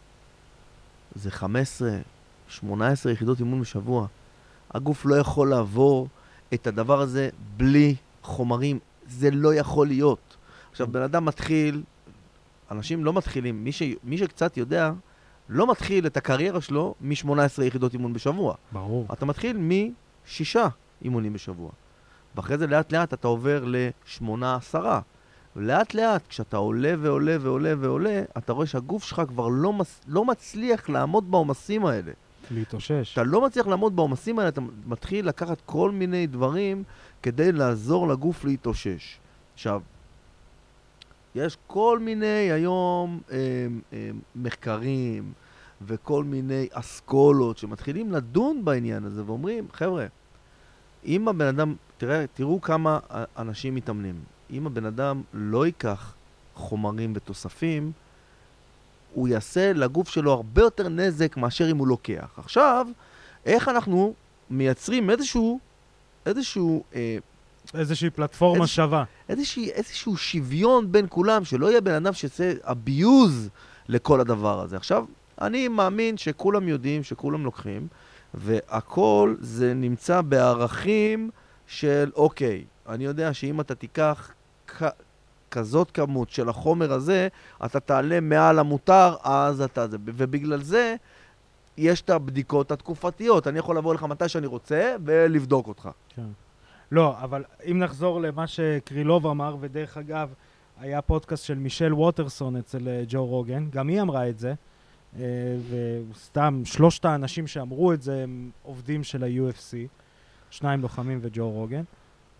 זה 1.15 1.31
15, 1.31 1.91
18 2.49 3.13
יחידות 3.13 3.41
אימון 3.41 3.61
בשבוע. 3.61 4.07
הגוף 4.71 5.07
לא 5.07 5.15
יכול 5.15 5.51
לעבור 5.51 6.09
את 6.55 6.67
הדבר 6.67 7.01
הזה 7.01 7.29
בלי 7.57 7.95
חומרים. 8.23 8.79
זה 9.07 9.31
לא 9.31 9.55
יכול 9.55 9.87
להיות. 9.87 10.37
עכשיו, 10.71 10.87
בן 10.87 11.03
אדם 11.03 11.25
מתחיל, 11.25 11.83
אנשים 12.71 13.05
לא 13.05 13.13
מתחילים, 13.13 13.65
מי, 13.65 13.73
ש, 13.73 13.83
מי 14.05 14.19
שקצת 14.19 14.57
יודע, 14.57 14.93
לא 15.49 15.71
מתחיל 15.71 16.07
את 16.07 16.17
הקריירה 16.17 16.61
שלו 16.61 16.95
מ-18 17.01 17.63
יחידות 17.63 17.93
אימון 17.93 18.13
בשבוע. 18.13 18.55
ברור. 18.73 19.07
אתה 19.13 19.27
מתחיל 19.27 19.57
משישה 20.27 20.69
אימונים 21.03 21.33
בשבוע. 21.33 21.71
ואחרי 22.35 22.59
זה 22.59 22.67
לאט 22.67 22.93
לאט 22.93 23.15
אתה 23.15 23.29
עובר 23.29 23.65
לשמונה, 23.67 24.55
עשרה. 24.55 25.01
ולאט 25.57 25.95
לאט, 25.95 26.27
כשאתה 26.29 26.57
עולה 26.57 26.95
ועולה 27.01 27.37
ועולה 27.41 27.75
ועולה, 27.79 28.23
אתה 28.39 28.53
רואה 28.53 28.67
שהגוף 28.67 29.05
שלך 29.05 29.23
כבר 29.29 29.49
לא, 29.49 29.73
מס, 29.73 30.01
לא 30.07 30.25
מצליח 30.25 30.89
לעמוד 30.89 31.31
בעומסים 31.31 31.87
האלה. 31.87 32.13
להתאושש. 32.51 33.03
כשאתה 33.03 33.23
לא 33.23 33.47
מצליח 33.47 33.67
לעמוד 33.67 33.97
בעומסים 33.97 34.39
האלה, 34.39 34.49
אתה 34.49 34.61
מתחיל 34.87 35.29
לקחת 35.29 35.59
כל 35.67 35.91
מיני 35.91 36.27
דברים 36.27 36.83
כדי 37.23 37.53
לעזור 37.53 38.09
לגוף 38.09 38.45
להתאושש. 38.45 39.19
עכשיו, 39.55 39.83
יש 41.35 41.59
כל 41.67 41.99
מיני 41.99 42.51
היום 42.53 43.21
אה, 43.31 43.37
אה, 43.93 44.11
מחקרים 44.37 45.33
וכל 45.83 46.25
מיני 46.25 46.69
אסכולות 46.73 47.59
שמתחילים 47.59 48.13
לדון 48.13 48.65
בעניין 48.65 49.05
הזה 49.05 49.23
ואומרים, 49.27 49.67
חבר'ה, 49.73 50.07
אם 51.05 51.29
הבן 51.29 51.47
אדם, 51.47 51.75
תראה, 51.99 52.25
תראו 52.35 52.61
כמה 52.61 52.99
אנשים 53.39 53.75
מתאמנים. 53.75 54.34
אם 54.51 54.67
הבן 54.67 54.87
אדם 54.87 55.23
לא 55.33 55.67
ייקח 55.67 56.15
חומרים 56.55 57.13
ותוספים, 57.17 57.93
הוא 59.15 59.29
יעשה 59.29 59.73
לגוף 59.73 60.09
שלו 60.09 60.33
הרבה 60.33 60.63
יותר 60.63 60.89
נזק 60.89 61.37
מאשר 61.37 61.71
אם 61.71 61.77
הוא 61.77 61.89
לוקח. 61.89 62.29
עכשיו, 62.37 62.87
איך 63.47 63.69
אנחנו 63.69 64.15
מייצרים 64.51 65.11
איזשהו, 65.11 65.61
איזשהו, 66.27 66.85
אה, 66.95 67.17
איזושהי 67.75 68.11
פלטפורמה 68.11 68.63
איזה- 68.63 68.73
שווה. 68.73 69.05
איזושהי, 69.29 69.71
איזשהו 69.71 70.17
שוויון 70.17 70.93
בין 70.93 71.07
כולם, 71.09 71.45
שלא 71.45 71.67
יהיה 71.71 71.81
בן 71.81 71.95
אדם 71.95 72.13
שיעשה 72.13 72.53
abuse 72.65 73.49
לכל 73.89 74.21
הדבר 74.21 74.61
הזה. 74.61 74.77
עכשיו, 74.77 75.05
אני 75.41 75.69
מאמין 75.69 76.17
שכולם 76.17 76.69
יודעים, 76.69 77.03
שכולם 77.05 77.45
לוקחים, 77.45 77.87
והכל 78.35 79.35
זה 79.41 79.75
נמצא 79.75 80.21
בערכים 80.21 81.31
של, 81.67 82.11
אוקיי, 82.17 82.65
אני 82.89 83.05
יודע 83.05 83.35
שאם 83.35 83.61
אתה 83.61 83.75
תיקח 83.75 84.31
כ- 84.67 84.83
כזאת 85.51 85.91
כמות 85.91 86.31
של 86.31 86.49
החומר 86.49 86.93
הזה, 86.93 87.29
אתה 87.65 87.81
תעלה 87.81 88.21
מעל 88.21 88.59
המותר, 88.59 89.17
אז 89.23 89.61
אתה 89.61 89.89
זה. 89.89 89.97
ובגלל 90.05 90.63
זה, 90.63 90.95
יש 91.77 92.01
את 92.01 92.11
הבדיקות 92.11 92.73
התקופתיות. 92.73 93.47
אני 93.47 93.59
יכול 93.59 93.77
לבוא 93.79 93.95
לך 93.95 94.03
מתי 94.03 94.29
שאני 94.29 94.47
רוצה 94.47 94.97
ולבדוק 95.05 95.67
אותך. 95.69 95.89
כן. 96.09 96.23
לא, 96.93 97.17
אבל 97.23 97.45
אם 97.71 97.79
נחזור 97.79 98.21
למה 98.21 98.47
שקרילוב 98.47 99.27
אמר, 99.27 99.57
ודרך 99.61 99.97
אגב, 99.97 100.33
היה 100.81 101.03
פודקאסט 101.03 101.45
של 101.45 101.59
מישל 101.59 101.95
ווטרסון 101.95 102.57
אצל 102.57 102.89
אה, 102.89 103.03
ג'ו 103.09 103.27
רוגן, 103.27 103.71
גם 103.71 103.89
היא 103.89 104.01
אמרה 104.01 104.29
את 104.29 104.39
זה, 104.39 104.55
אה, 105.19 105.23
וסתם 106.11 106.63
שלושת 106.65 107.05
האנשים 107.05 107.47
שאמרו 107.47 107.93
את 107.93 108.03
זה 108.03 108.23
הם 108.23 108.51
עובדים 108.63 109.05
של 109.05 109.25
ה-UFC, 109.25 109.75
שניים 110.51 110.81
לוחמים 110.81 111.19
וג'ו 111.23 111.51
רוגן, 111.51 111.83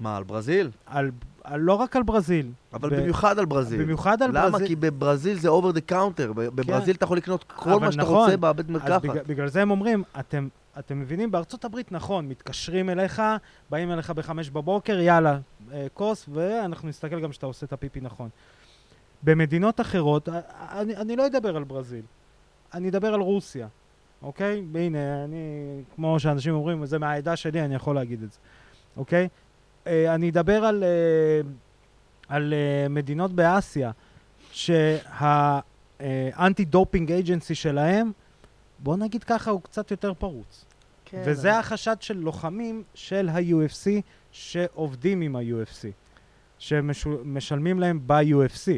מה, 0.01 0.17
על 0.17 0.25
ברזיל? 0.25 0.71
על, 0.87 1.11
על, 1.45 1.61
לא 1.61 1.73
רק 1.75 1.97
על 1.97 2.03
ברזיל, 2.03 2.51
אבל 2.73 2.91
ב- 2.91 2.95
במיוחד 2.95 3.39
על 3.39 3.45
ברזיל. 3.45 3.83
במיוחד 3.83 4.23
על 4.23 4.31
למה? 4.31 4.51
ברזיל. 4.51 4.67
כי 4.67 4.77
בברזיל 4.77 5.39
זה 5.39 5.49
over 5.49 5.77
the 5.77 5.93
counter. 5.93 6.33
ב- 6.35 6.41
בברזיל 6.41 6.95
אתה 6.97 7.05
יכול 7.05 7.17
לקנות 7.17 7.45
כל 7.57 7.81
מה 7.81 7.93
שאתה 7.93 8.03
נכון. 8.03 8.17
רוצה 8.17 8.37
בבית 8.37 8.69
מרקחת. 8.69 9.03
בגלל, 9.03 9.23
בגלל 9.27 9.49
זה 9.49 9.63
הם 9.63 9.71
אומרים, 9.71 10.03
אתם, 10.21 10.49
אתם 10.79 11.01
מבינים, 11.01 11.31
בארצות 11.31 11.65
הברית 11.65 11.93
נכון, 11.93 12.29
מתקשרים 12.29 12.91
אליך, 12.91 13.23
באים 13.71 13.93
אליך 13.93 14.11
בחמש 14.11 14.51
בבוקר, 14.51 15.01
יאללה, 15.01 15.39
אה, 15.73 15.87
כוס, 15.95 16.29
ואנחנו 16.33 16.89
נסתכל 16.89 17.21
גם 17.21 17.33
שאתה 17.33 17.47
עושה 17.47 17.67
את 17.67 17.73
הפיפי 17.73 18.01
נכון. 18.01 18.29
במדינות 19.23 19.81
אחרות, 19.81 20.29
אה, 20.29 20.41
אני, 20.81 20.97
אני 20.97 21.17
לא 21.17 21.27
אדבר 21.27 21.57
על 21.57 21.65
ברזיל, 21.65 22.03
אני 22.75 22.89
אדבר 22.89 23.15
על 23.15 23.21
רוסיה, 23.21 23.69
אוקיי? 24.23 24.63
והנה, 24.73 25.25
אני, 25.25 25.37
כמו 25.95 26.21
שאנשים 26.21 26.55
אומרים, 26.55 26.87
זה 26.87 26.99
מהעדה 26.99 27.37
שלי, 27.37 27.65
אני 27.65 27.75
יכול 27.75 27.95
להגיד 27.95 28.23
את 28.23 28.33
זה, 28.33 28.39
אוקיי? 28.97 29.29
אה, 29.87 30.15
אני 30.15 30.31
אדבר 30.31 30.65
על, 30.65 30.85
אה, 30.85 30.89
על 32.29 32.55
אה, 32.55 32.89
מדינות 32.89 33.33
באסיה, 33.33 33.91
שהאנטי 34.53 35.65
doping 36.65 37.13
agency 37.13 37.55
שלהם, 37.55 38.13
בוא 38.79 38.97
נגיד 38.97 39.25
ככה, 39.25 39.51
הוא 39.51 39.63
קצת 39.63 39.91
יותר 39.91 40.15
פרוץ. 40.15 40.65
כן, 41.05 41.23
וזה 41.27 41.51
אבל- 41.51 41.59
החשד 41.61 41.97
של 42.01 42.19
לוחמים 42.19 42.83
של 42.95 43.29
ה-UFC 43.29 43.91
שעובדים 44.33 45.21
עם 45.21 45.37
ה-UFC, 45.37 45.89
שמשלמים 46.59 47.81
להם 47.81 48.01
ב-UFC. 48.07 48.71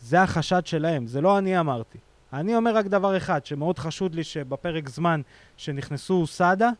זה 0.00 0.22
החשד 0.22 0.66
שלהם, 0.66 1.06
זה 1.06 1.20
לא 1.20 1.38
אני 1.38 1.60
אמרתי. 1.60 1.98
אני 2.32 2.56
אומר 2.56 2.76
רק 2.76 2.86
דבר 2.86 3.16
אחד, 3.16 3.46
שמאוד 3.46 3.78
חשוד 3.78 4.14
לי 4.14 4.24
שבפרק 4.24 4.88
זמן 4.88 5.20
שנכנסו 5.56 6.26
USADA, 6.26 6.70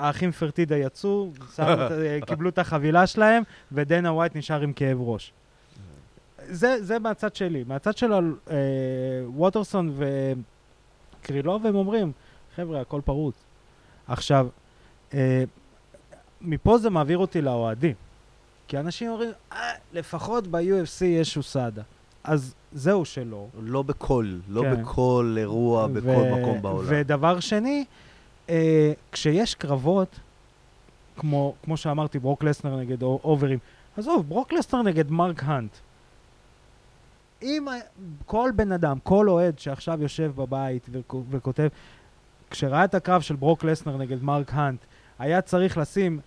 האחים 0.00 0.30
פרטיטה 0.32 0.76
יצאו, 0.76 1.30
את- 1.60 1.60
קיבלו 2.28 2.48
את 2.48 2.58
החבילה 2.58 3.06
שלהם, 3.06 3.42
ודנה 3.72 4.12
ווייט 4.12 4.36
נשאר 4.36 4.60
עם 4.60 4.72
כאב 4.72 4.98
ראש. 5.00 5.32
זה, 6.48 6.76
זה 6.84 6.98
מהצד 6.98 7.34
שלי. 7.34 7.64
מהצד 7.66 7.96
של 7.96 8.12
אה, 8.12 8.56
ווטרסון 9.26 9.94
וקרילוב, 11.22 11.66
הם 11.66 11.74
אומרים, 11.74 12.12
חבר'ה, 12.56 12.80
הכל 12.80 13.00
פרוץ. 13.04 13.34
עכשיו, 14.08 14.46
אה, 15.14 15.44
מפה 16.40 16.78
זה 16.78 16.90
מעביר 16.90 17.18
אותי 17.18 17.40
לאוהדים. 17.42 17.94
כי 18.68 18.78
אנשים 18.78 19.10
אומרים, 19.10 19.30
אה, 19.52 19.58
לפחות 19.92 20.46
ב-UFC 20.46 21.04
יש 21.04 21.36
אוסאדה. 21.36 21.82
אז 22.24 22.54
זהו 22.72 23.04
שלא. 23.04 23.46
לא 23.62 23.82
בכל, 23.82 24.26
לא 24.48 24.62
כן. 24.62 24.82
בכל 24.82 25.34
אירוע, 25.38 25.86
בכל 25.86 26.08
ו- 26.08 26.40
מקום 26.40 26.62
בעולם. 26.62 26.86
ודבר 26.88 27.40
שני, 27.40 27.84
אה, 27.88 28.09
כשיש 29.12 29.54
קרבות, 29.54 30.20
כמו, 31.16 31.54
כמו 31.64 31.76
שאמרתי, 31.76 32.18
ברוק 32.18 32.44
לסנר 32.44 32.76
נגד 32.76 33.02
או- 33.02 33.20
אוברים, 33.24 33.58
עזוב, 33.96 34.28
ברוק 34.28 34.52
לסנר 34.52 34.82
נגד 34.82 35.10
מרק 35.10 35.42
האנט. 35.44 35.70
אם 37.42 37.66
כל 38.26 38.50
בן 38.56 38.72
אדם, 38.72 38.98
כל 39.02 39.28
אוהד 39.28 39.58
שעכשיו 39.58 40.02
יושב 40.02 40.32
בבית 40.36 40.86
וכ- 40.92 41.14
וכותב, 41.30 41.68
כשראה 42.50 42.84
את 42.84 42.94
הקרב 42.94 43.20
של 43.22 43.36
ברוק 43.36 43.64
לסנר 43.64 43.96
נגד 43.96 44.22
מרק 44.22 44.50
האנט, 44.54 44.80
היה 45.18 45.42
צריך 45.42 45.78
לשים 45.78 46.20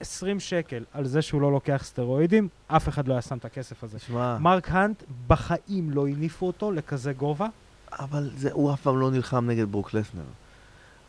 20 0.00 0.40
שקל 0.40 0.84
על 0.92 1.06
זה 1.06 1.22
שהוא 1.22 1.40
לא 1.40 1.52
לוקח 1.52 1.80
סטרואידים, 1.84 2.48
אף 2.66 2.88
אחד 2.88 3.08
לא 3.08 3.12
היה 3.12 3.22
שם 3.22 3.36
את 3.36 3.44
הכסף 3.44 3.84
הזה. 3.84 3.98
תשמע, 3.98 4.38
מרק 4.38 4.70
האנט, 4.70 5.02
בחיים 5.26 5.90
לא 5.90 6.08
הניפו 6.08 6.46
אותו 6.46 6.72
לכזה 6.72 7.12
גובה. 7.12 7.46
אבל 7.92 8.30
זה, 8.36 8.52
הוא 8.52 8.72
אף 8.72 8.80
פעם 8.80 8.98
לא 9.00 9.10
נלחם 9.10 9.46
נגד 9.50 9.72
ברוק 9.72 9.94
לסנר. 9.94 10.22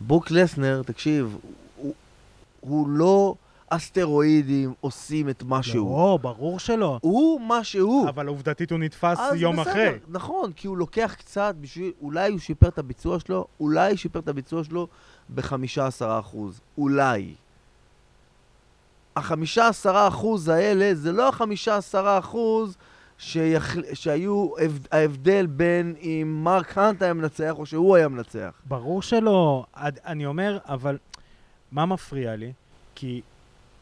ברוק 0.02 0.32
לסנר, 0.32 0.82
תקשיב, 0.86 1.38
הוא, 1.76 1.94
הוא 2.60 2.90
לא 2.90 3.36
הסטרואידים 3.72 4.74
עושים 4.82 5.30
את 5.30 5.44
מה 5.44 5.64
שהוא. 5.64 5.98
לא, 5.98 6.20
ברור 6.22 6.60
שלא. 6.60 7.00
הוא 7.02 7.42
מה 7.42 7.64
שהוא. 7.64 8.10
אבל 8.10 8.28
עובדתית 8.28 8.72
הוא 8.72 8.80
נתפס 8.80 9.20
יום 9.36 9.56
בסדר, 9.56 9.72
אחרי. 9.72 9.90
נכון, 10.08 10.52
כי 10.56 10.68
הוא 10.68 10.78
לוקח 10.78 11.16
קצת 11.18 11.56
בשביל, 11.62 11.92
אולי 12.02 12.32
הוא 12.32 12.40
שיפר 12.40 12.68
את 12.68 12.78
הביצוע 12.78 13.20
שלו, 13.20 13.48
אולי 13.60 13.98
שיפר 13.98 14.20
את 14.20 14.28
הביצוע 14.28 14.64
שלו 14.64 14.88
ב-15%. 15.36 16.38
אולי. 16.78 17.34
ה-15% 19.16 19.90
האלה 20.52 20.96
זה 20.96 21.12
לא 21.12 21.30
ה-15% 21.30 22.38
שיח... 23.20 23.76
שהיו 23.94 24.50
הבד- 24.58 24.88
ההבדל 24.92 25.46
בין 25.46 25.96
אם 26.02 26.42
מרק 26.44 26.78
האנט 26.78 27.02
היה 27.02 27.14
מנצח 27.14 27.54
או 27.58 27.66
שהוא 27.66 27.96
היה 27.96 28.08
מנצח. 28.08 28.52
ברור 28.66 29.02
שלא. 29.02 29.66
אני 30.06 30.26
אומר, 30.26 30.58
אבל 30.66 30.98
מה 31.72 31.86
מפריע 31.86 32.36
לי? 32.36 32.52
כי 32.96 33.22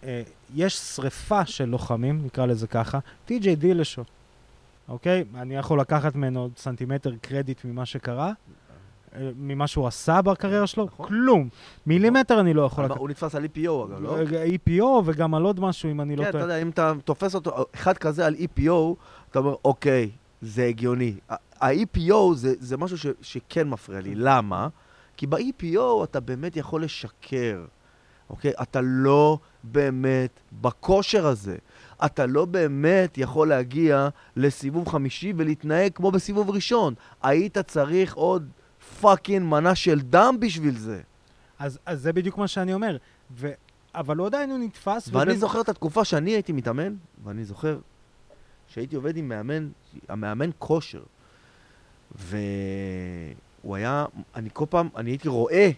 אה, 0.03 0.21
יש 0.55 0.75
שריפה 0.77 1.45
של 1.45 1.65
לוחמים, 1.65 2.21
נקרא 2.25 2.45
לזה 2.45 2.67
ככה, 2.67 2.99
טי.ג'יי 3.25 3.55
דילשו, 3.55 4.03
אוקיי? 4.89 5.23
אני 5.35 5.55
יכול 5.55 5.79
לקחת 5.79 6.15
ממנו 6.15 6.49
סנטימטר 6.57 7.11
קרדיט 7.21 7.65
ממה 7.65 7.85
שקרה, 7.85 8.31
אה, 9.15 9.29
ממה 9.37 9.67
שהוא 9.67 9.87
עשה 9.87 10.21
בקריירה 10.21 10.67
שלו, 10.67 10.85
נכון. 10.85 11.07
כלום. 11.07 11.49
מילימטר 11.85 12.39
אני 12.39 12.53
לא 12.53 12.61
יכול. 12.61 12.85
הוא 12.85 13.09
נתפס 13.09 13.35
על 13.35 13.45
EPO 13.45 13.59
אגב, 13.85 14.01
לא? 14.01 14.17
EPO 14.67 14.83
וגם 15.05 15.35
על 15.35 15.43
עוד 15.43 15.59
משהו, 15.59 15.91
אם 15.91 16.01
אני 16.01 16.15
לא 16.15 16.23
כן, 16.23 16.29
אתה 16.29 16.31
טועה. 16.31 16.43
יודע, 16.43 16.61
אם 16.61 16.69
אתה 16.69 16.93
תופס 17.05 17.35
אותו, 17.35 17.65
אחד 17.75 17.97
כזה 17.97 18.25
על 18.25 18.35
EPO, 18.35 18.71
אתה 19.39 19.45
אומר, 19.45 19.55
אוקיי, 19.65 20.09
זה 20.41 20.65
הגיוני. 20.65 21.15
ה-EPO 21.61 22.13
זה, 22.35 22.53
זה 22.59 22.77
משהו 22.77 22.97
ש, 22.97 23.05
שכן 23.21 23.69
מפריע 23.69 24.01
לי. 24.01 24.15
למה? 24.15 24.67
כי 25.17 25.27
ב-EPO 25.27 25.79
אתה 26.03 26.19
באמת 26.19 26.57
יכול 26.57 26.83
לשקר, 26.83 27.65
אוקיי? 28.29 28.51
אתה 28.61 28.79
לא 28.83 29.37
באמת 29.63 30.39
בכושר 30.61 31.27
הזה. 31.27 31.55
אתה 32.05 32.25
לא 32.25 32.45
באמת 32.45 33.17
יכול 33.17 33.49
להגיע 33.49 34.09
לסיבוב 34.35 34.87
חמישי 34.89 35.33
ולהתנהג 35.37 35.91
כמו 35.93 36.11
בסיבוב 36.11 36.49
ראשון. 36.49 36.93
היית 37.23 37.57
צריך 37.57 38.13
עוד 38.15 38.49
פאקינג 39.01 39.45
מנה 39.45 39.75
של 39.75 40.01
דם 40.01 40.35
בשביל 40.39 40.77
זה. 40.77 41.01
אז, 41.59 41.79
אז 41.85 42.01
זה 42.01 42.13
בדיוק 42.13 42.37
מה 42.37 42.47
שאני 42.47 42.73
אומר. 42.73 42.97
ו... 43.35 43.51
אבל 43.95 44.17
הוא 44.17 44.27
עדיין 44.27 44.49
הוא 44.51 44.59
נתפס. 44.59 45.07
ואני 45.11 45.23
ובאמת- 45.23 45.39
זוכר 45.39 45.61
את 45.61 45.69
התקופה 45.69 46.05
שאני 46.05 46.31
הייתי 46.31 46.51
מתאמן, 46.51 46.93
ואני 47.23 47.45
זוכר 47.45 47.79
שהייתי 48.67 48.95
עובד 48.95 49.17
עם 49.17 49.29
מאמן, 49.29 49.67
המאמן 50.09 50.49
כושר. 50.59 51.03
והוא 52.15 53.75
היה, 53.75 54.05
אני 54.35 54.49
כל 54.53 54.65
פעם, 54.69 54.89
אני 54.95 55.09
הייתי 55.09 55.27
רואה, 55.27 55.71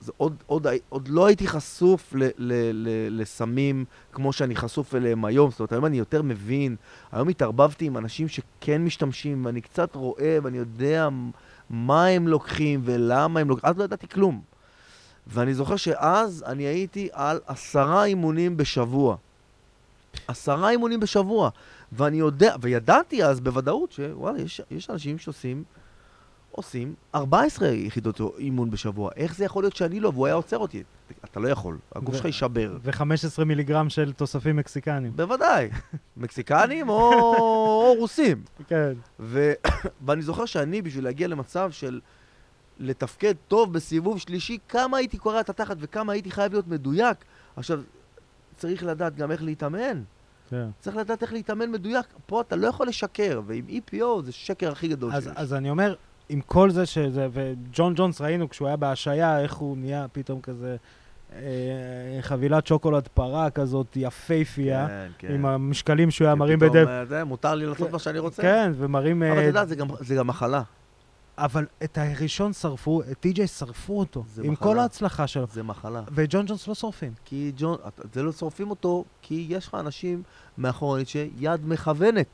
זה 0.00 0.12
עוד, 0.16 0.36
עוד, 0.46 0.66
עוד 0.88 1.08
לא 1.08 1.26
הייתי 1.26 1.46
חשוף 1.46 2.14
ל, 2.14 2.22
ל, 2.22 2.52
ל, 2.72 3.20
לסמים 3.20 3.84
כמו 4.12 4.32
שאני 4.32 4.56
חשוף 4.56 4.94
אליהם 4.94 5.24
היום, 5.24 5.50
זאת 5.50 5.60
אומרת, 5.60 5.72
היום 5.72 5.86
אני 5.86 5.98
יותר 5.98 6.22
מבין, 6.22 6.76
היום 7.12 7.28
התערבבתי 7.28 7.84
עם 7.84 7.96
אנשים 7.96 8.28
שכן 8.28 8.84
משתמשים, 8.84 9.44
ואני 9.44 9.60
קצת 9.60 9.94
רואה 9.94 10.38
ואני 10.42 10.58
יודע 10.58 11.08
מה 11.70 12.06
הם 12.06 12.28
לוקחים 12.28 12.80
ולמה 12.84 13.40
הם 13.40 13.48
לוקחים, 13.48 13.70
אז 13.70 13.78
לא 13.78 13.84
ידעתי 13.84 14.08
כלום. 14.08 14.40
ואני 15.26 15.54
זוכר 15.54 15.76
שאז 15.76 16.44
אני 16.46 16.62
הייתי 16.62 17.08
על 17.12 17.40
עשרה 17.46 18.04
אימונים 18.04 18.56
בשבוע. 18.56 19.16
עשרה 20.28 20.70
אימונים 20.70 21.00
בשבוע. 21.00 21.50
ואני 21.92 22.16
יודע, 22.16 22.54
וידעתי 22.60 23.24
אז 23.24 23.40
בוודאות 23.40 23.92
שוואלה, 23.92 24.40
יש, 24.40 24.60
יש 24.70 24.90
אנשים 24.90 25.18
שעושים 25.18 25.64
עושים 26.56 26.94
14 27.14 27.68
יחידות 27.68 28.20
אימון 28.38 28.70
בשבוע. 28.70 29.10
איך 29.16 29.34
זה 29.34 29.44
יכול 29.44 29.62
להיות 29.62 29.76
שאני 29.76 30.00
לא? 30.00 30.08
והוא 30.08 30.26
היה 30.26 30.34
עוצר 30.34 30.58
אותי. 30.58 30.82
אתה 31.24 31.40
לא 31.40 31.48
יכול, 31.48 31.78
הגוף 31.94 32.14
ו- 32.14 32.16
שלך 32.16 32.24
יישבר. 32.24 32.76
ו-15 32.82 33.44
מיליגרם 33.44 33.90
של 33.90 34.12
תוספים 34.12 34.56
מקסיקנים. 34.56 35.12
בוודאי. 35.16 35.70
מקסיקנים 36.16 36.88
או, 36.88 37.12
או 37.12 37.94
רוסים. 37.98 38.42
כן. 38.68 38.92
ו... 39.20 39.52
ואני 40.04 40.22
זוכר 40.22 40.44
שאני, 40.44 40.82
בשביל 40.82 41.04
להגיע 41.04 41.28
למצב 41.28 41.70
של 41.70 42.00
לתפקד 42.78 43.34
טוב 43.48 43.72
בסיבוב 43.72 44.18
שלישי, 44.18 44.58
כמה 44.68 44.96
הייתי 44.96 45.18
קורע 45.18 45.40
את 45.40 45.50
התחת 45.50 45.76
וכמה 45.80 46.12
הייתי 46.12 46.30
חייב 46.30 46.52
להיות 46.52 46.68
מדויק. 46.68 47.24
עכשיו, 47.56 47.80
צריך 48.56 48.84
לדעת 48.84 49.16
גם 49.16 49.30
איך 49.30 49.42
להתאמן. 49.42 50.02
כן. 50.50 50.66
צריך 50.80 50.96
לדעת 50.96 51.22
איך 51.22 51.32
להתאמן 51.32 51.70
מדויק. 51.72 52.06
פה 52.26 52.40
אתה 52.40 52.56
לא 52.56 52.66
יכול 52.66 52.88
לשקר, 52.88 53.40
ועם 53.46 53.64
EPO 53.68 54.22
זה 54.24 54.32
שקר 54.32 54.72
הכי 54.72 54.88
גדול 54.88 55.12
אז, 55.12 55.24
שיש. 55.24 55.32
אז 55.36 55.54
אני 55.54 55.70
אומר, 55.70 55.94
עם 56.28 56.40
כל 56.40 56.70
זה 56.70 56.86
שזה, 56.86 57.28
וג'ון 57.32 57.92
ג'ונס 57.96 58.20
ראינו 58.20 58.48
כשהוא 58.48 58.68
היה 58.68 58.76
בהשעיה, 58.76 59.40
איך 59.40 59.54
הוא 59.54 59.76
נהיה 59.76 60.06
פתאום 60.12 60.40
כזה 60.40 60.76
אה, 61.32 61.38
חבילת 62.20 62.66
שוקולד 62.66 63.08
פרה 63.14 63.50
כזאת 63.50 63.86
יפייפייה, 63.96 64.86
כן, 64.88 65.08
כן. 65.18 65.34
עם 65.34 65.46
המשקלים 65.46 66.10
שהוא 66.10 66.26
היה 66.26 66.34
מרים 66.34 66.58
פתאום, 66.58 66.70
בדב. 66.72 67.12
אה, 67.12 67.24
מותר 67.24 67.54
לי 67.54 67.66
לעשות 67.66 67.90
מה 67.90 67.98
שאני 67.98 68.18
רוצה. 68.18 68.42
כן, 68.42 68.72
ומרים... 68.76 69.22
אבל 69.22 69.32
אה, 69.32 69.38
אתה 69.40 69.48
יודע, 69.48 69.64
זה 69.64 69.76
גם- 69.76 69.88
זה 70.00 70.14
גם 70.14 70.26
מחלה. 70.26 70.62
אבל 71.38 71.66
את 71.84 71.98
הראשון 71.98 72.52
שרפו, 72.52 73.02
את 73.02 73.20
טי.ג'יי 73.20 73.46
שרפו 73.46 73.98
אותו, 73.98 74.24
זה 74.28 74.42
עם 74.42 74.52
מחלה. 74.52 74.64
כל 74.72 74.78
ההצלחה 74.78 75.26
שלו. 75.26 75.46
זה 75.52 75.62
מחלה. 75.62 76.02
וג'ון 76.14 76.46
ג'ונס 76.46 76.68
לא 76.68 76.74
שורפים. 76.74 77.12
כי 77.24 77.52
ג'ון, 77.56 77.76
זה 78.12 78.22
לא 78.22 78.32
שורפים 78.32 78.70
אותו, 78.70 79.04
כי 79.22 79.46
יש 79.48 79.66
לך 79.66 79.74
אנשים 79.74 80.22
מאחורנית 80.58 81.08
שיד 81.08 81.60
מכוונת. 81.66 82.26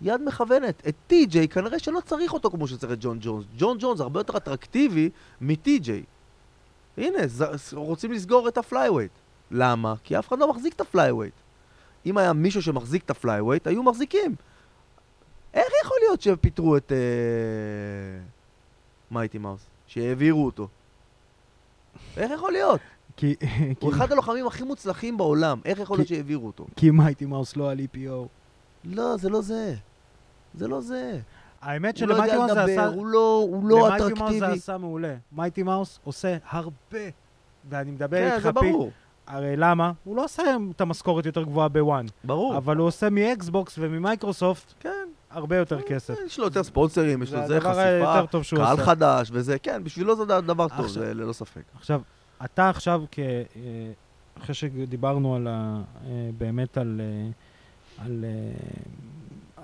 יד 0.00 0.20
מכוונת. 0.26 0.82
את 0.88 0.94
טי.ג'יי 1.06 1.48
כנראה 1.48 1.78
שלא 1.78 2.00
צריך 2.06 2.32
אותו 2.32 2.50
כמו 2.50 2.68
שצריך 2.68 2.92
את 2.92 2.98
ג'ון 3.00 3.18
ג'ונס. 3.20 3.44
ג'ון 3.58 3.76
ג'ונס 3.80 4.00
הרבה 4.00 4.20
יותר 4.20 4.36
אטרקטיבי 4.36 5.10
מטי.ג'יי. 5.40 6.02
הנה, 6.98 7.18
ז- 7.26 7.72
רוצים 7.72 8.12
לסגור 8.12 8.48
את 8.48 8.58
ה 8.58 8.63
flyweight. 8.63 9.10
למה? 9.50 9.94
כי 10.04 10.18
אף 10.18 10.28
אחד 10.28 10.38
לא 10.38 10.50
מחזיק 10.50 10.74
את 10.74 10.80
ה 10.80 10.85
flyweight. 10.85 11.34
אם 12.06 12.18
היה 12.18 12.32
מישהו 12.32 12.62
שמחזיק 12.62 13.02
את 13.04 13.10
ה 13.10 13.15
flyweight, 13.15 13.66
היו 13.66 13.82
מחזיקים. 13.82 14.34
איך 15.54 15.66
יכול 15.84 15.96
להיות 16.00 16.20
שפיטרו 16.20 16.76
את 16.76 16.92
אה... 16.92 18.20
מייטי 19.10 19.38
מאוס? 19.38 19.66
שהעבירו 19.86 20.46
אותו. 20.46 20.68
איך 22.16 22.30
יכול 22.30 22.52
להיות? 22.52 22.80
כי, 23.16 23.36
כי, 23.40 23.74
הוא 23.80 23.92
אחד 23.92 24.12
הלוחמים 24.12 24.46
הכי 24.46 24.64
מוצלחים 24.64 25.16
בעולם, 25.16 25.60
איך 25.64 25.78
יכול 25.78 25.96
להיות 25.96 26.08
שהעבירו 26.08 26.46
אותו? 26.46 26.66
כי 26.76 26.90
מייטי 26.90 27.26
מאוס 27.26 27.56
לא 27.56 27.70
על 27.70 27.78
EPO. 27.78 28.28
לא, 28.84 29.16
זה 29.16 29.28
לא 29.28 29.42
זה. 29.42 29.74
זה 30.54 30.68
לא 30.68 30.80
זה. 30.80 31.18
האמת 31.62 32.00
לא 32.00 32.06
שלמייטי 32.06 32.36
מאוס 32.36 32.52
זה 32.52 32.62
עשה... 32.62 32.86
הוא 32.86 33.06
לא, 33.06 33.46
הוא 33.50 33.68
לא 33.68 33.86
למייטי 33.86 34.04
מאוס 34.04 34.18
זה 34.18 34.36
אטרקטיבי. 34.36 34.58
עשה 34.58 34.78
מעולה. 34.78 35.14
מייטי 35.32 35.62
מאוס 35.62 35.98
עושה 36.04 36.36
הרבה. 36.48 36.98
ואני 37.68 37.90
מדבר 37.90 38.16
כן, 38.16 38.32
איתך 38.32 38.42
זה 38.42 38.52
פי... 38.52 38.72
ברור. 38.72 38.90
הרי 39.26 39.56
למה? 39.56 39.92
הוא 40.04 40.16
לא 40.16 40.24
עושה 40.24 40.42
את 40.76 40.80
המשכורת 40.80 41.26
יותר 41.26 41.42
גבוהה 41.42 41.68
בוואן. 41.68 42.06
ברור. 42.24 42.56
אבל 42.56 42.76
הוא 42.76 42.86
עושה 42.86 43.10
מ 43.10 43.23
Xbox 43.23 43.74
וממיקרוסופט 43.78 44.74
כן, 44.80 45.08
הרבה 45.34 45.56
יותר 45.56 45.82
כסף. 45.82 46.14
יש 46.26 46.38
לו 46.38 46.44
יותר 46.44 46.62
ספונסרים, 46.62 47.22
יש 47.22 47.32
לו 47.32 47.46
זה 47.46 47.60
חשיפה, 47.60 48.26
קהל. 48.56 48.76
חדש 48.76 49.28
וזה, 49.32 49.58
כן, 49.58 49.84
בשבילו 49.84 50.16
זה 50.16 50.24
דבר 50.40 50.66
טוב, 50.76 50.86
זה 50.86 51.14
ללא 51.14 51.32
ספק. 51.32 51.62
עכשיו, 51.76 52.00
אתה 52.44 52.68
עכשיו. 52.68 53.02
אה, 53.18 53.42
אחרי 54.38 54.54
שדיברנו 54.54 55.36
על 55.36 55.46
ה... 55.46 55.82
אה, 56.06 56.30
באמת 56.38 56.78
על... 56.78 57.00
אה, 57.00 57.30
על, 57.98 58.24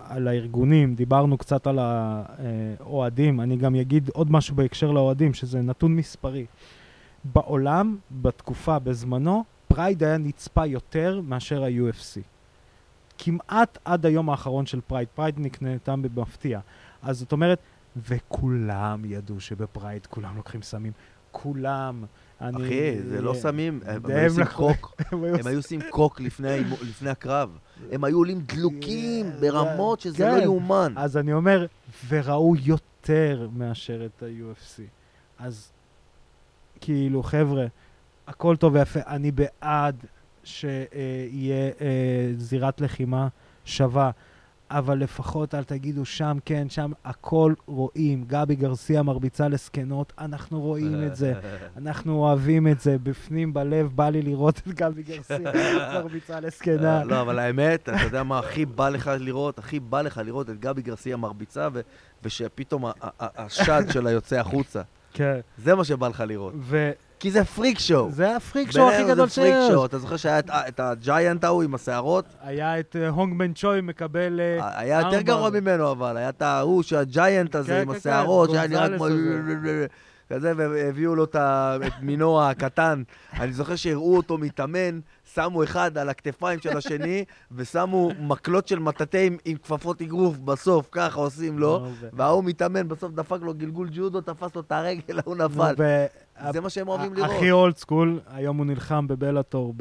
על 0.09 0.29
הארגונים, 0.29 0.95
דיברנו 0.95 1.39
קצת 1.39 1.67
על 1.67 1.79
האוהדים, 1.81 3.41
אני 3.41 3.57
גם 3.57 3.75
אגיד 3.75 4.11
עוד 4.15 4.33
משהו 4.33 4.57
בהקשר 4.57 4.91
לאוהדים, 4.91 5.35
שזה 5.35 5.61
נתון 5.61 5.97
מספרי. 5.97 6.47
בעולם, 7.25 7.97
בתקופה, 8.11 8.79
בזמנו, 8.79 9.45
Pride 9.69 10.05
היה 10.05 10.19
נצפה 10.19 10.67
יותר 10.67 11.21
מאשר 11.25 11.65
ה-UFC. 11.65 12.21
כמעט 13.25 13.79
עד 13.85 14.07
היום 14.07 14.31
האחרון 14.31 14.67
של 14.67 14.81
Pride. 14.81 15.09
Pride 15.15 15.35
נקנתה 15.39 15.95
במפתיע. 15.97 16.61
אז 17.03 17.19
זאת 17.19 17.33
אומרת, 17.33 17.59
וכולם 17.97 19.03
ידעו 19.05 19.41
שב 19.41 19.65
Pride 19.65 20.07
כולם 20.07 20.37
לוקחים 20.37 20.63
סמים. 20.63 20.93
כולם. 21.31 22.05
אני- 22.41 22.57
אחי, 22.67 23.03
זה 23.03 23.21
לא 23.23 23.35
סמים, 23.35 23.81
הם 23.87 24.03
היו 24.07 24.25
עושים 24.29 24.45
קוק, 24.45 25.03
הם 25.13 25.47
היו 25.47 25.57
עושים 25.59 25.81
קוק 25.91 26.21
לפני 26.21 27.11
הקרב. 27.11 27.59
הם 27.93 28.05
היו 28.05 28.17
עולים 28.19 28.41
דלוקים 28.41 29.31
כן, 29.33 29.41
ברמות 29.41 30.01
שזה 30.01 30.17
כן. 30.17 30.37
לא 30.39 30.43
יאומן. 30.43 30.93
אז 30.97 31.17
אני 31.17 31.33
אומר, 31.33 31.67
וראו 32.09 32.55
יותר 32.57 33.49
מאשר 33.53 34.07
את 34.07 34.23
ה-UFC. 34.23 34.81
אז 35.39 35.73
כאילו, 36.81 37.23
חבר'ה, 37.23 37.67
הכל 38.27 38.57
טוב 38.57 38.75
ויפה, 38.75 39.01
אני 39.07 39.31
בעד 39.31 39.97
שיהיה 40.51 41.71
אה, 41.81 42.33
זירת 42.37 42.81
לחימה 42.81 43.29
שווה, 43.65 44.11
אבל 44.71 44.99
לפחות 44.99 45.55
אל 45.55 45.65
תגידו 45.65 46.05
שם 46.05 46.39
כן, 46.45 46.71
שם 46.71 46.93
הכל 47.05 47.55
רואים. 47.67 48.25
גבי 48.27 48.55
גרסיה 48.55 49.03
מרביצה 49.03 49.49
לזקנות, 49.49 50.13
אנחנו 50.19 50.61
רואים 50.61 51.07
את 51.07 51.17
זה. 51.17 51.35
אנחנו 51.79 52.19
אוהבים 52.19 52.69
את 52.69 52.81
זה, 52.81 52.97
בפנים 53.03 53.55
בלב 53.55 53.93
בא 53.95 54.09
לי 54.09 54.23
לראות 54.23 54.59
את 54.59 54.69
גבי 54.69 55.03
גרסיה 55.03 55.39
מרביצה 55.95 56.41
לזקנה. 56.41 57.05
לא, 57.05 57.21
אבל 57.21 57.39
האמת, 57.39 57.89
אתה 57.89 58.05
יודע 58.05 58.23
מה 58.23 58.39
הכי 58.39 58.67
בא 58.67 58.89
לך 58.89 59.11
לראות? 59.21 59.59
הכי 59.59 59.81
בא 59.81 60.03
לך 60.03 60.21
לראות 60.25 60.51
את 60.51 60.61
גבי 60.61 60.83
גרסיה 60.83 61.17
מרביצה, 61.17 61.69
ושפתאום 62.23 62.85
השד 63.21 63.83
שלה 63.89 64.11
יוצא 64.11 64.37
החוצה. 64.41 64.83
כן, 65.13 65.41
זה 65.59 65.75
מה 65.75 65.85
שבא 65.85 66.09
לך 66.09 66.25
לראות. 66.27 66.55
כי 67.21 67.31
זה 67.31 67.45
freak 67.45 67.79
show. 67.79 68.09
ה 68.37 68.42
freak 68.42 68.71
show 68.71 68.91
הכי 68.91 69.05
גדול 69.05 69.29
זה 69.29 69.35
פריק 69.35 69.55
שיש. 69.55 69.71
show. 69.73 69.85
אתה 69.87 69.99
זוכר 69.99 70.17
שהיה 70.17 70.39
את- 70.39 70.51
את 70.51 70.81
ה 70.81 70.91
giant 70.91 71.45
ההוא 71.45 71.63
עם 71.63 71.75
השערות? 71.75 72.25
היה 72.43 72.81
את 72.81 72.97
אה, 73.01 73.09
הונג 73.09 73.39
מן 73.39 73.53
צ'וי 73.53 73.81
מקבל... 73.81 74.41
אה, 74.41 74.79
היה 74.81 75.01
יותר. 75.01 75.21
גרוע 75.21 75.51
ממנו, 75.51 75.91
אבל 75.93 76.17
היה 76.17 76.29
את 76.29 76.43
ההוא 76.43 76.83
שה 76.83 77.10
giant 77.10 77.55
הזה 77.55 77.69
כן, 77.73 77.81
עם 77.81 77.93
כן, 77.93 77.97
השערות, 77.99 78.51
כן, 78.51 78.57
שהיה 78.57 78.69
נראה 78.69 78.97
כמו... 78.97 79.07
כזה, 80.33 80.53
והביאו 80.57 81.15
לו 81.15 81.25
את 81.25 81.37
מינווה 82.03 82.43
הקטן. 82.43 83.03
אני 83.41 83.53
זוכר 83.53 83.77
שהראו 83.77 84.17
אותו 84.17 84.39
מתאמן, 84.39 85.01
שמו 85.35 85.65
אחד 85.65 85.99
על 85.99 86.09
הכתפיים 86.09 86.61
של 86.61 86.77
השני, 86.77 87.25
ושמו 87.57 88.11
מקלות 88.21 88.69
של 88.69 88.79
מטאטא 88.79 89.17
עם- 89.17 89.37
עם 89.45 89.57
כפפות 89.57 90.03
אגרוף 90.03 90.39
בסוף, 90.39 90.87
ככה 90.93 91.21
עושים 91.21 91.59
לו. 91.59 91.87
וההוא 92.13 92.45
מתאמן, 92.45 92.89
בסוף 92.89 93.13
דפק 93.13 93.39
לו 93.43 93.55
גלגול 93.55 93.89
ג'ודו, 93.93 94.21
תפס 94.21 94.55
לו 94.55 94.61
את 94.61 94.73
הרגל, 94.73 95.19
ההוא 95.19 95.37
נפל. 95.37 95.75
זה 96.53 96.61
מה 96.61 96.71
שהם 96.71 96.89
אוהבים 96.89 97.15
לראות. 97.15 97.31
הכי 97.31 97.51
אולד 97.51 97.77
סקול, 97.77 98.21
היום 98.35 98.57
הוא 98.57 98.67
נלחם 98.67 99.09
בבלאטור 99.09 99.75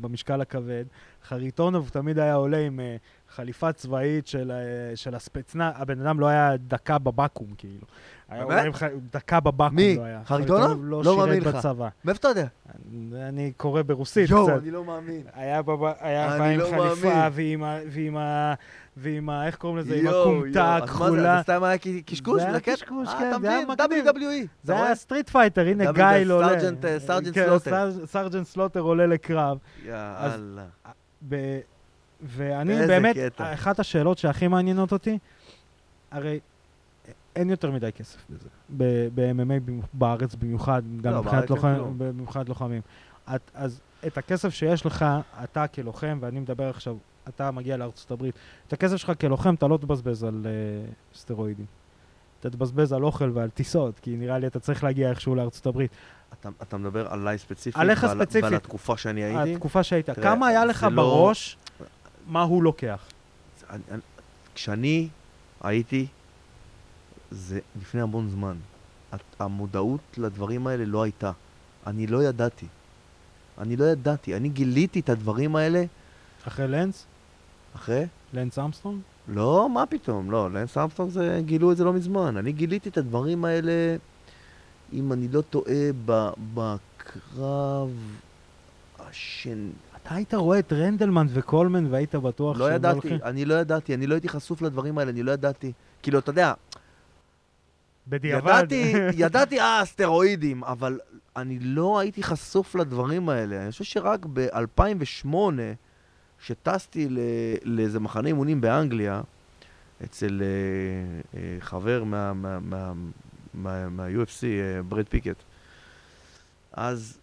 במשקל 0.00 0.40
הכבד. 0.40 0.84
חריטונוב 1.28 1.88
תמיד 1.92 2.18
היה 2.18 2.34
עולה 2.34 2.58
עם 2.58 2.80
אה, 2.80 2.96
חליפה 3.34 3.72
צבאית 3.72 4.26
של, 4.26 4.50
אה, 4.52 4.96
של 4.96 5.14
הספצנה, 5.14 5.72
הבן 5.74 6.00
אדם 6.00 6.20
לא 6.20 6.26
היה 6.26 6.56
דקה 6.56 6.98
בבקו"ם, 6.98 7.54
כאילו. 7.58 7.86
באמת? 8.48 8.74
ח- 8.74 8.82
דקה 9.12 9.40
בבקו"ם 9.40 9.76
מי? 9.76 9.96
לא 9.96 10.04
היה. 10.04 10.20
חריטונוב? 10.24 10.84
לא, 10.84 11.02
לא 11.04 11.16
מאמין 11.16 11.40
לך. 11.42 11.54
בצבא. 11.54 11.88
מאיפה 12.04 12.18
אתה 12.20 12.28
יודע? 12.28 12.46
אני, 12.92 13.28
אני 13.28 13.52
קורא 13.56 13.82
ברוסית 13.82 14.30
יואו, 14.30 14.46
קצת. 14.46 14.58
אני 14.62 14.70
לא 14.70 14.84
מאמין. 14.84 15.22
היה, 15.34 15.62
בב... 15.62 15.84
היה 16.00 16.38
בא 16.38 16.44
עם 16.44 16.58
לא 16.60 16.64
חליפה 16.64 17.08
מאמין. 17.08 17.32
ועם 17.32 17.62
ה... 17.64 17.78
ועם 17.90 18.16
ה... 18.16 18.54
ועם 18.96 19.30
ה... 19.30 19.46
איך 19.46 19.56
קוראים 19.56 19.78
לזה? 19.78 19.94
עם 19.94 20.06
הכומתה 20.06 20.76
הכחולה. 20.76 21.36
זה 21.36 21.42
סתם 21.42 21.64
היה 21.64 21.76
קשקוש? 22.06 22.42
זה 22.42 22.48
היה? 22.48 22.60
קשקוש, 22.60 23.08
אה, 23.08 23.18
כן, 23.18 23.40
זה 23.42 23.50
היה 23.50 23.64
מבין? 23.66 23.68
מגניב. 23.70 24.06
WWE. 24.06 24.46
זה? 24.62 24.84
היה 24.84 24.94
Street 24.94 25.30
Fighter, 25.30 25.66
הנה 25.66 25.84
דוד, 25.84 25.94
גייל 25.94 26.24
זה 26.26 26.32
עולה. 26.32 26.48
Sergeant, 26.60 26.84
אה, 26.84 27.00
Sergeant 27.00 27.34
כן, 27.34 27.44
Slaughter. 27.46 27.70
סר- 27.90 28.06
Sergeant 28.06 28.46
Slaughter 28.46 28.80
עולה 28.80 29.06
לקרב. 29.06 29.58
יאללה. 29.84 30.64
ואני 32.22 32.86
באמת. 32.86 33.16
אחת 33.38 33.78
השאלות 33.80 34.18
שהכי 34.18 34.48
מעניינות 34.48 34.92
אותי, 34.92 35.18
הרי 36.10 36.40
אין 37.36 37.50
יותר 37.50 37.70
מדי 37.70 37.92
כסף 37.92 38.16
בזה, 38.30 38.48
ב-MMA 39.14 39.72
בארץ 39.92 40.34
במיוחד, 40.34 40.82
גם 41.00 41.12
לא, 41.12 41.22
מבחינת 42.14 42.48
לוחמים. 42.48 42.80
אז 43.54 43.80
את 44.06 44.18
הכסף 44.18 44.48
שיש 44.54 44.86
לך, 44.86 45.04
אתה 45.44 45.66
כלוחם, 45.66 46.18
ואני 46.20 46.40
מדבר 46.40 46.68
עכשיו, 46.70 46.96
אתה 47.28 47.50
מגיע 47.50 47.76
לארצות 47.76 48.10
הברית, 48.10 48.34
את 48.68 48.72
הכסף 48.72 48.96
שלך 48.96 49.12
כלוחם 49.20 49.54
אתה 49.54 49.66
לא 49.68 49.76
תבזבז 49.76 50.24
על 50.24 50.46
uh, 50.46 51.18
סטרואידים. 51.18 51.66
אתה 52.40 52.50
תבזבז 52.50 52.92
על 52.92 53.04
אוכל 53.04 53.30
ועל 53.34 53.50
טיסות, 53.50 53.98
כי 53.98 54.16
נראה 54.16 54.38
לי 54.38 54.46
אתה 54.46 54.60
צריך 54.60 54.84
להגיע 54.84 55.10
איכשהו 55.10 55.34
לארצות 55.34 55.66
הברית. 55.66 55.90
אתה- 56.40 56.48
אתה 56.62 56.76
מדבר 56.76 57.08
עליי 57.12 57.38
ספציפית? 57.38 57.80
עליך 57.80 58.02
ועל- 58.02 58.18
ספציפית. 58.18 58.42
ועל 58.44 58.54
התקופה 58.54 58.96
שאני 58.96 59.24
הייתי? 59.24 59.52
התקופה 59.54 59.82
שהיית, 59.82 60.10
תראה, 60.10 60.22
כמה 60.22 60.46
היה 60.46 60.64
לך 60.64 60.82
לא- 60.90 60.96
בראש 61.02 61.56
מה 62.26 62.42
הוא 62.42 62.62
לוקח? 62.62 63.08
אני- 63.70 63.82
אני- 63.90 64.00
כשאני 64.54 65.08
הייתי, 65.62 66.06
זה 67.30 67.60
לפני 67.80 68.00
המון 68.00 68.28
זמן. 68.28 68.56
הת- 69.12 69.20
המודעות 69.40 70.00
לדברים 70.18 70.66
האלה 70.66 70.84
לא 70.84 71.02
הייתה. 71.02 71.32
אני 71.86 72.06
לא 72.06 72.24
ידעתי. 72.24 72.66
אני 73.58 73.76
לא 73.76 73.84
ידעתי. 73.84 74.36
אני 74.36 74.48
גיליתי 74.48 75.00
את 75.00 75.08
הדברים 75.08 75.56
האלה 75.56 75.84
אחרי 76.48 76.68
לנס? 76.68 77.06
אחרי... 77.76 78.04
לנס 78.34 78.58
אמסטרונג? 78.58 79.00
לא, 79.28 79.68
מה 79.74 79.86
פתאום, 79.86 80.30
לא, 80.30 80.50
לנס 80.50 80.78
אמסטרונג 80.78 81.10
זה, 81.12 81.40
גילו 81.44 81.72
את 81.72 81.76
זה 81.76 81.84
לא 81.84 81.92
מזמן. 81.92 82.36
אני 82.36 82.52
גיליתי 82.52 82.88
את 82.88 82.96
הדברים 82.98 83.44
האלה, 83.44 83.96
אם 84.92 85.12
אני 85.12 85.28
לא 85.28 85.40
טועה, 85.40 85.90
בקרב 86.54 87.90
השן... 88.98 89.70
אתה 90.02 90.14
היית 90.14 90.34
רואה 90.34 90.58
את 90.58 90.72
רנדלמן 90.72 91.26
וקולמן 91.30 91.86
והיית 91.90 92.14
בטוח 92.14 92.56
לא 92.58 92.66
שהם 92.66 92.74
ידעתי, 92.76 92.94
הולכים- 93.08 93.18
אני 93.24 93.44
לא 93.44 93.54
ידעתי, 93.54 93.94
אני 93.94 94.06
לא 94.06 94.14
הייתי 94.14 94.28
חשוף 94.28 94.62
לדברים 94.62 94.98
האלה, 94.98 95.10
אני 95.10 95.22
לא 95.22 95.32
ידעתי. 95.32 95.72
כאילו, 96.02 96.18
אתה 96.18 96.30
יודע, 96.30 96.52
בדיעבד. 98.08 98.48
ידעתי, 98.50 98.92
ידעתי, 99.24 99.60
אה, 99.60 99.82
סטרואידים, 99.84 100.64
אבל 100.64 100.98
אני 101.36 101.58
לא 101.58 101.98
הייתי 101.98 102.22
חשוף 102.22 102.74
לדברים 102.74 103.28
האלה. 103.28 103.62
אני 103.62 103.70
חושב 103.70 103.84
שרק 103.84 104.26
ב-2008, 104.32 105.26
שטסתי 106.42 107.08
לאיזה 107.64 108.00
מחנה 108.00 108.28
אימונים 108.28 108.60
באנגליה, 108.60 109.20
אצל 110.04 110.42
אה, 110.42 111.38
אה, 111.40 111.56
חבר 111.60 112.04
מה- 112.04 112.32
מה- 112.32 112.60
מה- 112.60 112.92
מה- 113.54 113.88
מה-UFC, 113.88 114.42
אה, 114.44 114.82
ברד 114.82 115.08
פיקט, 115.08 115.36
אז 116.72 117.18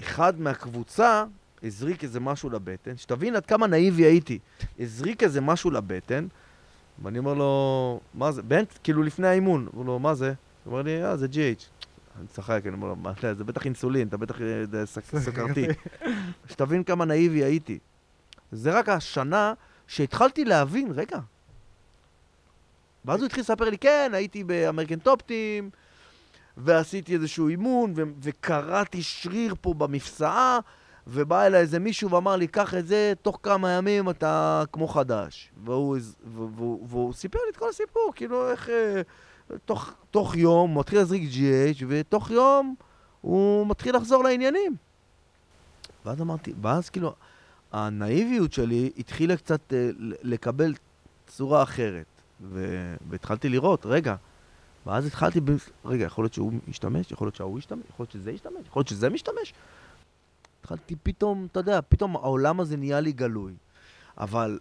אחד 0.00 0.40
מהקבוצה 0.40 1.24
הזריק 1.62 2.04
איזה 2.04 2.20
משהו 2.20 2.50
לבטן, 2.50 2.96
שתבין 2.96 3.36
עד 3.36 3.46
כמה 3.46 3.66
נאיבי 3.66 4.04
הייתי, 4.04 4.38
הזריק 4.78 5.22
איזה 5.22 5.40
משהו 5.40 5.70
לבטן, 5.70 6.26
ואני 7.02 7.18
אומר 7.18 7.34
לו, 7.34 8.00
מה 8.14 8.32
זה? 8.32 8.42
בן, 8.42 8.62
כאילו 8.84 9.02
לפני 9.02 9.28
האימון, 9.28 9.66
הוא 9.72 9.80
אומר 9.80 9.92
לו, 9.92 9.98
מה 9.98 10.14
זה? 10.14 10.28
הוא 10.64 10.70
אומר 10.72 10.82
לי, 10.82 11.04
אה, 11.04 11.16
זה 11.16 11.26
GH. 11.32 11.64
אני 12.18 12.26
צוחק, 12.26 12.60
אני 12.64 12.74
אומר 12.74 12.88
לו, 12.88 12.96
מה 12.96 13.12
זה? 13.22 13.34
זה 13.34 13.44
בטח 13.44 13.64
אינסולין, 13.64 14.08
אתה 14.08 14.16
בטח 14.16 14.40
אה, 14.40 14.86
סוכרתי. 15.20 15.66
שתבין 16.50 16.84
כמה 16.84 17.04
נאיבי 17.04 17.44
הייתי. 17.44 17.78
זה 18.52 18.78
רק 18.78 18.88
השנה 18.88 19.54
שהתחלתי 19.86 20.44
להבין, 20.44 20.92
רגע. 20.94 21.18
ואז 23.04 23.20
הוא 23.20 23.26
התחיל 23.26 23.40
לספר 23.40 23.70
לי, 23.70 23.78
כן, 23.78 24.10
הייתי 24.14 24.44
באמריקן 24.44 24.98
טופטים, 24.98 25.70
ועשיתי 26.56 27.14
איזשהו 27.14 27.48
אימון, 27.48 27.92
ו- 27.96 28.02
וקרעתי 28.22 29.02
שריר 29.02 29.54
פה 29.60 29.74
במפסעה, 29.74 30.58
ובא 31.06 31.46
אליי 31.46 31.60
איזה 31.60 31.78
מישהו 31.78 32.10
ואמר 32.10 32.36
לי, 32.36 32.46
קח 32.46 32.74
את 32.74 32.86
זה, 32.86 33.12
תוך 33.22 33.38
כמה 33.42 33.70
ימים 33.70 34.10
אתה 34.10 34.62
כמו 34.72 34.88
חדש. 34.88 35.50
והוא, 35.64 35.96
והוא, 36.24 36.50
והוא, 36.56 36.86
והוא 36.88 37.12
סיפר 37.12 37.38
לי 37.44 37.50
את 37.50 37.56
כל 37.56 37.68
הסיפור, 37.68 38.12
כאילו 38.14 38.50
איך... 38.50 38.70
תוך, 39.64 39.92
תוך 40.10 40.36
יום 40.36 40.70
הוא 40.70 40.80
מתחיל 40.80 40.98
להזריק 40.98 41.30
GH, 41.32 41.84
ותוך 41.88 42.30
יום 42.30 42.74
הוא 43.20 43.66
מתחיל 43.66 43.96
לחזור 43.96 44.24
לעניינים. 44.24 44.76
ואז 46.04 46.20
אמרתי, 46.20 46.52
ואז 46.62 46.90
כאילו, 46.90 47.14
הנאיביות 47.72 48.52
שלי 48.52 48.90
התחילה 48.98 49.36
קצת 49.36 49.72
אה, 49.72 49.90
לקבל 50.22 50.74
צורה 51.26 51.62
אחרת. 51.62 52.06
ו- 52.40 52.94
והתחלתי 53.08 53.48
לראות, 53.48 53.86
רגע, 53.86 54.16
ואז 54.86 55.06
התחלתי, 55.06 55.40
ב... 55.40 55.50
רגע, 55.84 56.04
יכול 56.04 56.24
להיות 56.24 56.34
שהוא 56.34 56.52
ישתמש, 56.68 57.10
יכול 57.10 57.26
להיות 57.26 57.34
שההוא 57.34 57.58
ישתמש, 57.58 57.82
יכול 57.90 58.04
להיות 58.04 58.10
שזה 58.10 58.32
ישתמש, 58.32 58.66
יכול 58.66 58.80
להיות 58.80 58.88
שזה 58.88 59.10
משתמש. 59.10 59.54
התחלתי 60.60 60.96
פתאום, 61.02 61.46
אתה 61.52 61.60
יודע, 61.60 61.80
פתאום 61.88 62.16
העולם 62.16 62.60
הזה 62.60 62.76
נהיה 62.76 63.00
לי 63.00 63.12
גלוי. 63.12 63.52
אבל 64.18 64.58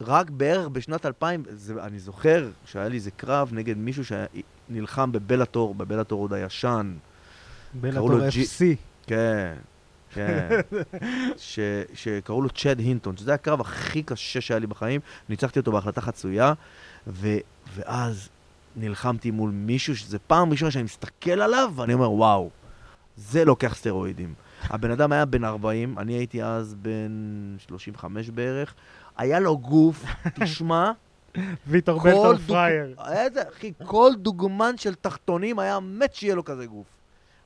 רק 0.00 0.30
בערך 0.30 0.68
בשנת 0.68 1.06
2000, 1.06 1.42
זה, 1.50 1.84
אני 1.84 1.98
זוכר 1.98 2.48
שהיה 2.66 2.88
לי 2.88 2.96
איזה 2.96 3.10
קרב 3.10 3.50
נגד 3.52 3.76
מישהו 3.78 4.02
שנלחם 4.04 5.12
בבלאטור, 5.12 5.74
בבלאטור 5.74 6.20
עוד 6.20 6.32
הישן. 6.32 6.94
בלאטור 7.74 8.10
לו 8.10 8.18
ג'י- 8.30 8.44
FC. 8.44 8.76
כן, 9.06 9.54
כן. 10.14 10.48
ש, 11.36 11.58
שקראו 11.94 12.42
לו 12.42 12.50
צ'ד 12.50 12.78
הינטון, 12.78 13.16
שזה 13.16 13.34
הקרב 13.34 13.60
הכי 13.60 14.02
קשה 14.02 14.40
שהיה 14.40 14.58
לי 14.60 14.66
בחיים. 14.66 15.00
ניצחתי 15.28 15.58
אותו 15.58 15.72
בהחלטה 15.72 16.00
חצויה, 16.00 16.52
ו, 17.06 17.28
ואז 17.74 18.28
נלחמתי 18.76 19.30
מול 19.30 19.50
מישהו 19.50 19.96
שזה 19.96 20.18
פעם 20.18 20.50
ראשונה 20.50 20.70
שאני 20.70 20.84
מסתכל 20.84 21.30
עליו, 21.40 21.72
ואני 21.76 21.94
אומר, 21.94 22.10
וואו, 22.10 22.50
זה 23.16 23.44
לוקח 23.44 23.74
סטרואידים. 23.74 24.34
הבן 24.62 24.90
אדם 24.90 25.12
היה 25.12 25.24
בן 25.24 25.44
40, 25.44 25.98
אני 25.98 26.12
הייתי 26.12 26.42
אז 26.42 26.74
בן 26.74 27.10
35 27.58 28.30
בערך. 28.30 28.74
היה 29.16 29.40
לו 29.40 29.58
גוף, 29.58 30.04
תשמע, 30.40 30.92
ויטור 31.66 32.00
כל 32.00 32.10
בלטון 32.10 32.38
פרייר. 32.38 32.94
איזה, 33.12 33.42
אחי, 33.48 33.72
כל 33.86 34.10
דוגמן 34.16 34.76
של 34.76 34.94
תחתונים 34.94 35.58
היה 35.58 35.80
מת 35.80 36.14
שיהיה 36.14 36.34
לו 36.34 36.44
כזה 36.44 36.66
גוף. 36.66 36.86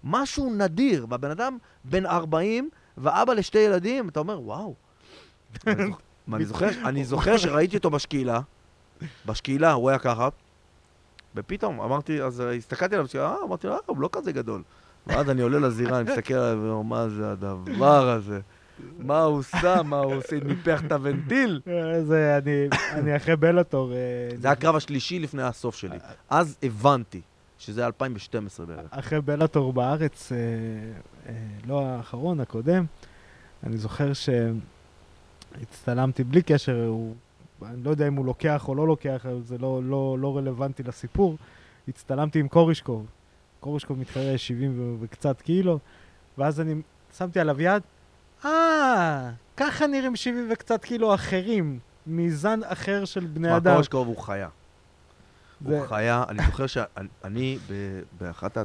משהו 0.05 0.55
נדיר, 0.55 1.07
והבן 1.09 1.31
אדם 1.31 1.59
בן 1.85 2.07
40 2.07 2.69
ואבא 2.99 3.33
לשתי 3.33 3.59
ילדים, 3.59 4.09
אתה 4.09 4.21
אומר, 4.21 4.41
וואו. 4.41 4.75
ואני 6.29 6.45
זוכר, 6.45 6.69
אני 6.85 7.05
זוכר 7.05 7.37
שראיתי 7.37 7.77
אותו 7.77 7.91
בשקילה, 7.91 8.41
בשקילה 9.27 9.73
הוא 9.73 9.89
היה 9.89 9.99
ככה, 9.99 10.29
ופתאום 11.35 11.81
אמרתי, 11.81 12.23
אז 12.23 12.43
הסתכלתי 12.57 12.95
עליו, 12.95 13.07
אה, 13.17 13.37
אמרתי 13.45 13.67
לו, 13.67 13.73
אה, 13.73 13.79
הוא 13.87 14.01
לא 14.01 14.09
כזה 14.13 14.33
גדול. 14.33 14.63
ואז 15.07 15.31
אני 15.31 15.43
עולה 15.43 15.59
לזירה, 15.59 16.01
אני 16.01 16.11
מסתכל 16.11 16.35
עליו 16.35 16.63
ואומר, 16.63 16.83
מה 16.83 17.09
זה 17.09 17.33
הדבר 17.33 18.09
הזה? 18.09 18.41
מה 18.99 19.23
הוא 19.23 19.43
שם? 19.43 19.87
מה 19.87 19.99
הוא 19.99 20.15
עושה? 20.15 20.37
ניפח 20.45 20.83
את 20.87 20.93
הוונטיל? 20.93 21.61
אה, 21.69 22.05
זה, 22.05 22.39
אני, 22.39 22.69
אני 22.93 23.17
אחרי 23.17 23.37
בלאטור. 23.37 23.93
אה, 23.93 23.97
זה 24.37 24.47
היה 24.47 24.53
הקרב 24.53 24.77
השלישי 24.77 25.19
לפני 25.19 25.43
הסוף 25.43 25.77
שלי. 25.77 25.99
אז 26.31 26.57
הבנתי 26.63 27.21
שזה 27.59 27.87
2012 27.87 28.67
בערך. 28.67 28.87
אחרי 28.91 29.21
בלאטור 29.21 29.73
בארץ, 29.73 30.33
אה, 30.33 30.37
אה, 31.29 31.35
לא 31.67 31.87
האחרון, 31.87 32.41
הקודם, 32.41 32.85
אני 33.65 33.77
זוכר 33.77 34.13
שהצטלמתי 35.55 36.25
בלי 36.25 36.43
קשר, 36.43 36.85
הוא, 36.87 37.15
אני 37.63 37.85
לא 37.85 37.91
יודע 37.91 38.09
אם 38.09 38.15
הוא 38.15 38.27
לוקח 38.27 38.69
או 38.69 38.75
לא 38.75 38.87
לוקח, 38.87 39.27
זה 39.45 39.59
לא, 39.59 39.81
לא, 39.85 40.17
לא 40.21 40.37
רלוונטי 40.37 40.83
לסיפור. 40.83 41.37
הצטלמתי 41.89 42.41
עם 42.41 42.49
קורישקוב. 42.49 43.07
קורישקוב 43.61 43.99
מתחרה 43.99 44.39
70 44.39 44.81
ו- 44.81 44.97
וקצת 45.01 45.41
קילו, 45.41 45.79
ואז 46.39 46.61
אני 46.61 46.75
שמתי 47.19 47.41
עליו 47.41 47.61
יד, 47.61 47.83
אה, 48.45 49.31
ככה 49.57 49.87
נראים 49.87 50.17
70 50.17 50.49
וקצת 50.53 50.85
קילו 50.85 51.15
אחרים, 51.15 51.79
מזן 52.07 52.61
אחר 52.65 53.05
של 53.05 53.27
בני 53.27 53.49
מה, 53.49 53.57
אדם. 53.57 53.75
קורשקוב 53.75 54.07
הוא 54.09 54.17
חיה. 54.19 54.49
הוא 55.65 55.87
חיה, 55.87 56.25
אני 56.29 56.43
זוכר 56.47 56.67
שאני 56.67 57.59
באחת 58.21 58.57
ה... 58.57 58.63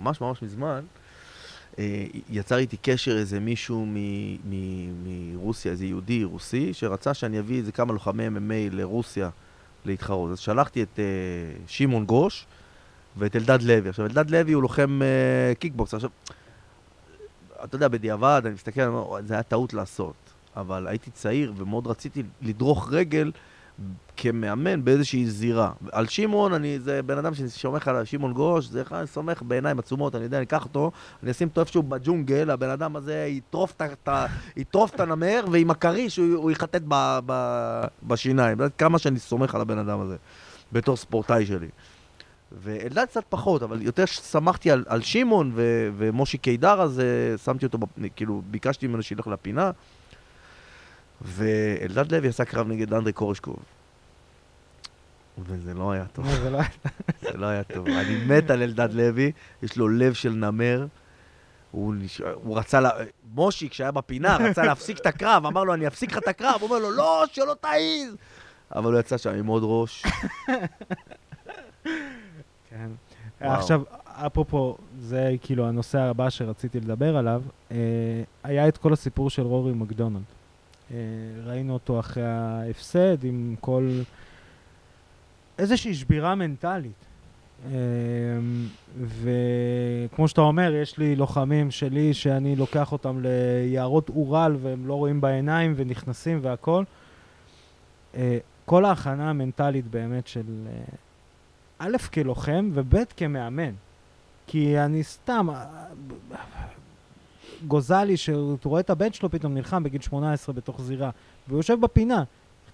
ממש 0.00 0.20
ממש 0.20 0.42
מזמן, 0.42 0.84
אה, 1.78 2.04
יצר 2.30 2.56
איתי 2.56 2.76
קשר 2.76 3.18
איזה 3.18 3.40
מישהו 3.40 3.86
מ- 3.86 4.34
מ- 4.50 5.34
מרוסיה, 5.34 5.72
איזה 5.72 5.84
יהודי 5.86 6.24
רוסי, 6.24 6.74
שרצה 6.74 7.14
שאני 7.14 7.38
אביא 7.38 7.58
איזה 7.58 7.72
כמה 7.72 7.92
לוחמי 7.92 8.26
MMA 8.28 8.74
לרוסיה 8.74 9.30
להתחרות. 9.84 10.30
אז 10.32 10.38
שלחתי 10.38 10.82
את 10.82 10.98
אה, 10.98 11.04
שמעון 11.66 12.04
גוש 12.04 12.46
ואת 13.16 13.36
אלדד 13.36 13.62
לוי. 13.62 13.88
עכשיו, 13.88 14.06
אלדד 14.06 14.30
לוי 14.30 14.52
הוא 14.52 14.62
לוחם 14.62 15.00
אה, 15.02 15.54
קיקבוקס. 15.54 15.94
עכשיו, 15.94 16.10
אתה 17.64 17.76
יודע, 17.76 17.88
בדיעבד, 17.88 18.42
אני 18.44 18.54
מסתכל, 18.54 18.80
זה 19.26 19.34
היה 19.34 19.42
טעות 19.42 19.74
לעשות. 19.74 20.14
אבל 20.56 20.86
הייתי 20.86 21.10
צעיר 21.10 21.52
ומאוד 21.56 21.86
רציתי 21.86 22.22
לדרוך 22.42 22.88
רגל 22.92 23.32
כמאמן 24.16 24.84
באיזושהי 24.84 25.26
זירה. 25.26 25.72
על 25.92 26.06
שמעון, 26.06 26.52
אני, 26.52 26.78
זה 26.78 27.02
בן 27.02 27.18
אדם 27.18 27.34
שאני 27.34 27.48
סומך 27.48 27.88
על 27.88 28.04
שמעון 28.04 28.32
גוש, 28.32 28.66
זה 28.66 28.82
אחד, 28.82 28.96
אני 28.96 29.06
סומך 29.06 29.42
בעיניים 29.42 29.78
עצומות, 29.78 30.14
אני 30.14 30.24
יודע, 30.24 30.36
אני 30.36 30.46
אקח 30.46 30.64
אותו, 30.64 30.90
אני 31.22 31.30
אשים 31.30 31.48
אותו 31.48 31.60
איפשהו 31.60 31.82
בג'ונגל, 31.82 32.50
הבן 32.50 32.70
אדם 32.70 32.96
הזה 32.96 33.28
יטרוף 34.56 34.94
את 34.94 35.00
הנמר, 35.00 35.44
ועם 35.50 35.70
הכריש 35.70 36.16
הוא, 36.16 36.34
הוא 36.34 36.50
יחטט 36.50 36.82
ב, 36.88 37.18
ב, 37.26 37.82
בשיניים. 38.02 38.58
כמה 38.78 38.98
שאני 38.98 39.18
סומך 39.18 39.54
על 39.54 39.60
הבן 39.60 39.78
אדם 39.78 40.00
הזה, 40.00 40.16
בתור 40.72 40.96
ספורטאי 40.96 41.46
שלי. 41.46 41.68
ואלדד 42.52 43.04
קצת 43.04 43.24
פחות, 43.28 43.62
אבל 43.62 43.82
יותר 43.82 44.06
שמחתי 44.06 44.70
על, 44.70 44.84
על 44.88 45.02
שמעון 45.02 45.52
ו, 45.54 45.88
ומושי 45.96 46.38
קידר, 46.38 46.82
אז 46.82 47.00
אה, 47.00 47.38
שמתי 47.38 47.66
אותו, 47.66 47.78
כאילו, 48.16 48.42
ביקשתי 48.50 48.86
ממנו 48.86 49.02
שילך 49.02 49.26
לפינה. 49.26 49.70
ואלדד 51.22 52.12
לוי 52.12 52.28
עשה 52.28 52.44
קרב 52.44 52.68
נגד 52.68 52.94
אנדרי 52.94 53.12
קורשקוב. 53.12 53.56
וזה 55.38 55.74
לא 55.74 55.92
היה 55.92 56.04
טוב, 56.12 56.26
נו, 56.26 56.32
זה 56.32 56.50
לא... 56.50 56.58
זה 57.20 57.36
לא 57.36 57.46
היה 57.46 57.64
טוב. 57.64 57.88
אני 57.88 58.24
מת 58.26 58.50
על 58.50 58.62
אלדד 58.62 58.92
לוי, 58.92 59.32
יש 59.62 59.76
לו 59.76 59.88
לב 59.88 60.12
של 60.12 60.32
נמר. 60.32 60.86
הוא, 61.70 61.94
נש... 61.94 62.20
הוא 62.34 62.58
רצה, 62.58 62.80
לה... 62.80 62.90
מושי, 63.34 63.68
כשהיה 63.68 63.90
בפינה, 63.90 64.36
רצה 64.36 64.62
להפסיק 64.62 64.98
את 64.98 65.06
הקרב, 65.06 65.46
אמר 65.46 65.64
לו, 65.64 65.74
אני 65.74 65.86
אפסיק 65.86 66.12
לך 66.12 66.18
את 66.18 66.28
הקרב, 66.28 66.54
הוא 66.60 66.70
אומר 66.70 66.78
לו, 66.78 66.90
לא, 66.90 67.24
שלא 67.32 67.54
תעיז! 67.60 68.16
אבל 68.74 68.92
הוא 68.92 69.00
יצא 69.00 69.16
שם 69.18 69.30
עם 69.30 69.46
עוד 69.46 69.62
ראש. 69.66 70.06
כן. 72.76 72.90
וואו. 73.40 73.58
עכשיו, 73.58 73.82
אפרופו, 74.04 74.76
זה 75.00 75.34
כאילו 75.42 75.68
הנושא 75.68 75.98
הבא 75.98 76.30
שרציתי 76.30 76.80
לדבר 76.80 77.16
עליו, 77.16 77.42
אה, 77.70 77.76
היה 78.44 78.68
את 78.68 78.76
כל 78.76 78.92
הסיפור 78.92 79.30
של 79.30 79.42
רורי 79.42 79.72
מקדונלד. 79.72 80.22
אה, 80.90 80.96
ראינו 81.44 81.72
אותו 81.72 82.00
אחרי 82.00 82.26
ההפסד 82.26 83.24
עם 83.24 83.54
כל... 83.60 83.88
איזושהי 85.58 85.94
שבירה 85.94 86.34
מנטלית. 86.34 87.04
אה, 87.64 87.70
וכמו 88.98 90.28
שאתה 90.28 90.40
אומר, 90.40 90.74
יש 90.74 90.98
לי 90.98 91.16
לוחמים 91.16 91.70
שלי 91.70 92.14
שאני 92.14 92.56
לוקח 92.56 92.92
אותם 92.92 93.20
ליערות 93.22 94.08
אורל 94.08 94.56
והם 94.62 94.86
לא 94.86 94.94
רואים 94.94 95.20
בעיניים 95.20 95.72
ונכנסים 95.76 96.38
והכול. 96.42 96.84
אה, 98.14 98.38
כל 98.64 98.84
ההכנה 98.84 99.30
המנטלית 99.30 99.86
באמת 99.86 100.26
של... 100.26 100.66
א', 101.78 101.96
כלוחם, 102.14 102.70
וב', 102.74 103.04
כמאמן. 103.16 103.72
כי 104.46 104.78
אני 104.78 105.02
סתם... 105.04 105.48
גוזלי, 107.66 108.16
שהוא 108.16 108.58
רואה 108.64 108.80
את 108.80 108.90
הבן 108.90 109.12
שלו 109.12 109.30
פתאום 109.30 109.54
נלחם 109.54 109.82
בגיל 109.82 110.00
18 110.00 110.54
בתוך 110.54 110.82
זירה, 110.82 111.10
והוא 111.48 111.58
יושב 111.58 111.80
בפינה. 111.80 112.24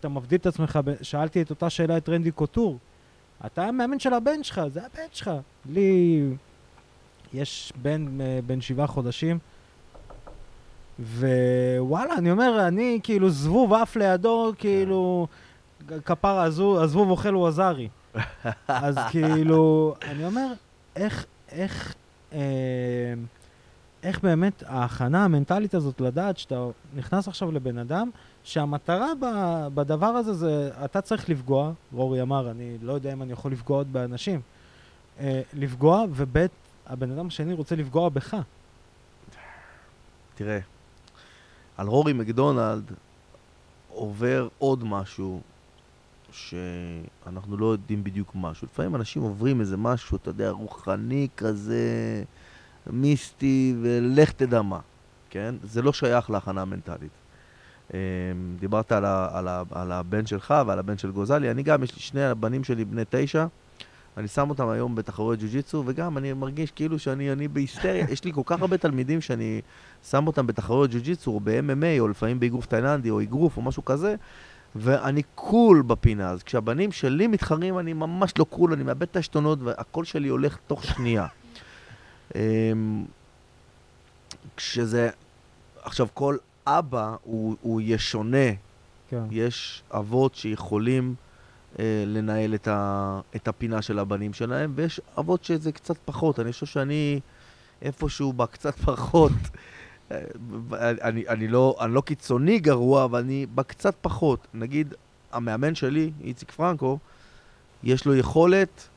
אתה 0.00 0.08
מבדיל 0.08 0.38
את 0.38 0.46
עצמך, 0.46 0.78
שאלתי 1.02 1.42
את 1.42 1.50
אותה 1.50 1.70
שאלה 1.70 1.96
את 1.96 2.08
רנדי 2.08 2.30
קוטור. 2.30 2.78
אתה 3.46 3.64
המאמן 3.64 3.98
של 3.98 4.14
הבן 4.14 4.42
שלך, 4.42 4.60
זה 4.72 4.80
הבן 4.80 5.02
שלך. 5.12 5.30
לי 5.70 6.22
יש 7.34 7.72
בן 7.82 8.20
אה, 8.20 8.38
בן 8.46 8.60
שבעה 8.60 8.86
חודשים, 8.86 9.38
ווואלה, 11.00 12.14
אני 12.18 12.30
אומר, 12.30 12.68
אני 12.68 13.00
כאילו 13.02 13.30
זבוב 13.30 13.72
עף 13.72 13.96
לידו, 13.96 14.52
כאילו, 14.58 15.26
כפרה, 16.04 16.42
הזו- 16.42 16.82
הזבוב 16.82 17.10
אוכל 17.10 17.34
הוא 17.34 17.48
עזרי. 17.48 17.88
אז 18.68 18.98
כאילו, 19.10 19.94
אני 20.02 20.24
אומר, 20.24 20.52
איך, 20.96 21.26
איך, 21.48 21.94
אה, 22.32 22.38
איך 24.02 24.20
באמת 24.20 24.62
ההכנה 24.66 25.24
המנטלית 25.24 25.74
הזאת 25.74 26.00
לדעת 26.00 26.38
שאתה 26.38 26.66
נכנס 26.94 27.28
עכשיו 27.28 27.52
לבן 27.52 27.78
אדם, 27.78 28.10
שהמטרה 28.44 29.08
ב, 29.20 29.26
בדבר 29.74 30.06
הזה 30.06 30.32
זה, 30.32 30.70
אתה 30.84 31.00
צריך 31.00 31.28
לפגוע, 31.28 31.72
רורי 31.92 32.22
אמר, 32.22 32.50
אני 32.50 32.78
לא 32.82 32.92
יודע 32.92 33.12
אם 33.12 33.22
אני 33.22 33.32
יכול 33.32 33.52
לפגוע 33.52 33.76
עוד 33.76 33.92
באנשים, 33.92 34.40
אה, 35.20 35.42
לפגוע, 35.52 36.04
וב' 36.10 36.46
הבן 36.86 37.10
אדם 37.10 37.26
השני 37.26 37.52
רוצה 37.52 37.76
לפגוע 37.76 38.08
בך. 38.08 38.36
תראה, 40.34 40.58
על 41.76 41.86
רורי 41.86 42.12
מקדונלד 42.12 42.92
עובר 43.88 44.48
עוד 44.58 44.84
משהו 44.84 45.40
שאנחנו 46.32 47.56
לא 47.56 47.66
יודעים 47.66 48.04
בדיוק 48.04 48.32
משהו. 48.34 48.66
לפעמים 48.72 48.96
אנשים 48.96 49.22
עוברים 49.22 49.60
איזה 49.60 49.76
משהו, 49.76 50.16
אתה 50.16 50.30
יודע, 50.30 50.50
רוחני 50.50 51.28
כזה, 51.36 51.82
מיסטי, 52.86 53.74
ולך 53.82 54.32
תדע 54.32 54.62
מה, 54.62 54.80
כן? 55.30 55.54
זה 55.62 55.82
לא 55.82 55.92
שייך 55.92 56.30
להכנה 56.30 56.62
המנטלית. 56.62 57.10
אמ, 57.94 57.98
דיברת 58.60 58.92
על, 58.92 59.04
ה, 59.04 59.28
על, 59.38 59.48
ה, 59.48 59.62
על 59.70 59.92
הבן 59.92 60.26
שלך 60.26 60.54
ועל 60.66 60.78
הבן 60.78 60.98
של 60.98 61.10
גוזלי, 61.10 61.50
אני 61.50 61.62
גם, 61.62 61.82
יש 61.82 61.94
לי 61.94 62.00
שני 62.00 62.24
הבנים 62.24 62.64
שלי 62.64 62.84
בני 62.84 63.02
תשע, 63.10 63.46
אני 64.16 64.28
שם 64.28 64.50
אותם 64.50 64.68
היום 64.68 64.94
בתחרויות 64.94 65.40
ג'ו-ג'יצו, 65.40 65.82
וגם 65.86 66.18
אני 66.18 66.32
מרגיש 66.32 66.70
כאילו 66.70 66.98
שאני 66.98 67.32
אני 67.32 67.48
בהיסטריה, 67.48 68.06
יש 68.10 68.24
לי 68.24 68.32
כל 68.32 68.42
כך 68.46 68.60
הרבה 68.60 68.78
תלמידים 68.78 69.20
שאני 69.20 69.60
שם 70.10 70.26
אותם 70.26 70.46
בתחרויות 70.46 70.90
ג'ו-ג'יצו, 70.90 71.30
או 71.30 71.40
ב-MMA, 71.40 72.00
או 72.00 72.08
לפעמים 72.08 72.40
באגרוף 72.40 72.66
תאילנדי, 72.66 73.10
או 73.10 73.22
אגרוף, 73.22 73.56
או 73.56 73.62
משהו 73.62 73.84
כזה, 73.84 74.14
ואני 74.76 75.22
קול 75.34 75.82
בפינה. 75.82 76.30
אז 76.30 76.42
כשהבנים 76.42 76.92
שלי 76.92 77.26
מתחרים, 77.26 77.78
אני 77.78 77.92
ממש 77.92 78.32
לא 78.38 78.44
קול, 78.44 78.72
אני 78.72 78.82
מאבד 78.82 79.02
את 79.02 79.16
העשתונות, 79.16 79.58
והקול 79.62 80.04
שלי 80.04 80.28
הולך 80.28 80.58
תוך 80.66 80.84
שנייה. 80.84 81.26
אמ, 82.34 83.04
כשזה... 84.56 85.10
עכשיו, 85.82 86.06
כל 86.14 86.36
אבא 86.66 87.14
הוא, 87.22 87.56
הוא 87.60 87.80
יהיה 87.80 87.98
שונה. 87.98 88.48
כן. 89.08 89.22
יש 89.30 89.82
אבות 89.90 90.34
שיכולים 90.34 91.14
אה, 91.78 92.04
לנהל 92.06 92.54
את, 92.54 92.68
ה, 92.68 93.20
את 93.36 93.48
הפינה 93.48 93.82
של 93.82 93.98
הבנים 93.98 94.32
שלהם, 94.32 94.72
ויש 94.74 95.00
אבות 95.18 95.44
שזה 95.44 95.72
קצת 95.72 95.96
פחות. 96.04 96.40
אני 96.40 96.52
חושב 96.52 96.66
שאני 96.66 97.20
איפשהו 97.82 98.32
בקצת 98.32 98.76
פחות. 98.76 99.32
אני, 100.80 101.28
אני, 101.28 101.48
לא, 101.48 101.76
אני 101.80 101.94
לא 101.94 102.00
קיצוני 102.00 102.58
גרוע, 102.58 103.04
אבל 103.04 103.20
אני 103.20 103.46
בקצת 103.54 103.94
פחות. 104.00 104.46
נגיד, 104.54 104.94
המאמן 105.32 105.74
שלי, 105.74 106.10
איציק 106.24 106.50
פרנקו, 106.50 106.98
יש 107.82 108.06
לו 108.06 108.16
יכולת, 108.16 108.88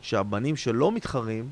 כשהבנים 0.00 0.56
שלו 0.56 0.90
מתחרים, 0.90 1.50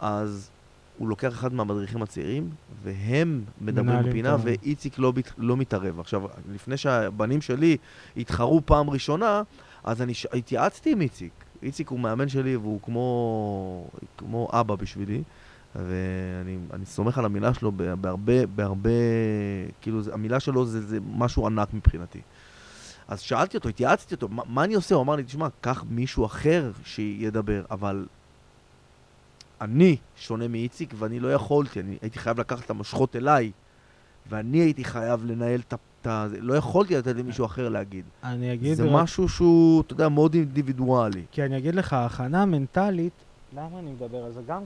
אז 0.00 0.50
הוא 0.98 1.08
לוקח 1.08 1.32
אחד 1.32 1.52
מהמדריכים 1.52 2.02
הצעירים, 2.02 2.50
והם 2.82 3.44
מדברים 3.60 4.02
בפינה, 4.02 4.36
ואיציק 4.42 4.98
לא, 4.98 5.12
לא 5.38 5.56
מתערב. 5.56 6.00
עכשיו, 6.00 6.22
לפני 6.54 6.76
שהבנים 6.76 7.40
שלי 7.40 7.76
התחרו 8.16 8.60
פעם 8.64 8.90
ראשונה, 8.90 9.42
אז 9.84 10.02
אני. 10.02 10.12
התייעצתי 10.32 10.92
עם 10.92 11.00
איציק. 11.00 11.32
איציק 11.62 11.88
הוא 11.88 12.00
מאמן 12.00 12.28
שלי 12.28 12.56
והוא 12.56 12.80
כמו, 12.82 13.86
כמו 14.18 14.48
אבא 14.52 14.74
בשבילי, 14.74 15.22
ואני 15.74 16.58
אני 16.72 16.86
סומך 16.86 17.18
על 17.18 17.24
המילה 17.24 17.54
שלו 17.54 17.72
בהרבה, 17.72 18.46
בהרבה, 18.46 18.90
כאילו, 19.80 20.02
זה, 20.02 20.14
המילה 20.14 20.40
שלו 20.40 20.66
זה, 20.66 20.80
זה 20.86 20.98
משהו 21.16 21.46
ענק 21.46 21.74
מבחינתי. 21.74 22.20
אז 23.08 23.20
שאלתי 23.20 23.56
אותו, 23.56 23.68
התייעצתי 23.68 24.14
אותו, 24.14 24.28
מה, 24.28 24.42
מה 24.48 24.64
אני 24.64 24.74
עושה? 24.74 24.94
הוא 24.94 25.02
אמר 25.02 25.16
לי, 25.16 25.22
תשמע, 25.24 25.48
קח 25.60 25.84
מישהו 25.90 26.26
אחר 26.26 26.70
שידבר, 26.84 27.64
אבל 27.70 28.06
אני 29.60 29.96
שונה 30.16 30.48
מאיציק 30.48 30.94
ואני 30.98 31.20
לא 31.20 31.32
יכולתי, 31.32 31.80
אני 31.80 31.96
הייתי 32.02 32.18
חייב 32.18 32.40
לקחת 32.40 32.64
את 32.64 32.70
המושכות 32.70 33.16
אליי, 33.16 33.50
ואני 34.30 34.58
הייתי 34.58 34.84
חייב 34.84 35.24
לנהל 35.24 35.60
את 35.60 35.74
ה... 36.06 36.26
לא 36.40 36.54
יכולתי 36.54 36.96
לתת 36.96 37.16
למישהו 37.16 37.46
אחר 37.46 37.68
להגיד. 37.68 38.04
אני 38.24 38.52
אגיד... 38.54 38.74
זה 38.74 38.84
רק- 38.84 38.90
משהו 38.92 39.28
שהוא, 39.28 39.80
אתה 39.80 39.92
יודע, 39.92 40.08
מאוד 40.08 40.34
אינדיבידואלי. 40.34 41.22
כי 41.30 41.44
אני 41.44 41.58
אגיד 41.58 41.74
לך, 41.74 41.92
ההכנה 41.92 42.42
המנטלית, 42.42 43.23
למה 43.56 43.78
אני 43.78 43.90
מדבר 43.90 44.24
על 44.24 44.32
זה? 44.32 44.40
גם 44.46 44.64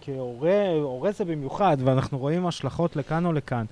כהורה, 0.00 0.68
הורה 0.82 1.12
זה 1.12 1.24
במיוחד, 1.24 1.76
ואנחנו 1.84 2.18
רואים 2.18 2.46
השלכות 2.46 2.96
לכאן 2.96 3.26
או 3.26 3.32
לכאן. 3.32 3.64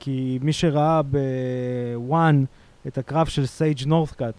כי 0.00 0.38
מי 0.42 0.52
שראה 0.52 1.00
ב 1.02 1.38
ONE 1.38 2.44
את 2.86 2.98
הקרב 2.98 3.26
של 3.26 3.46
סייג' 3.46 3.86
נורת'קאט, 3.86 4.34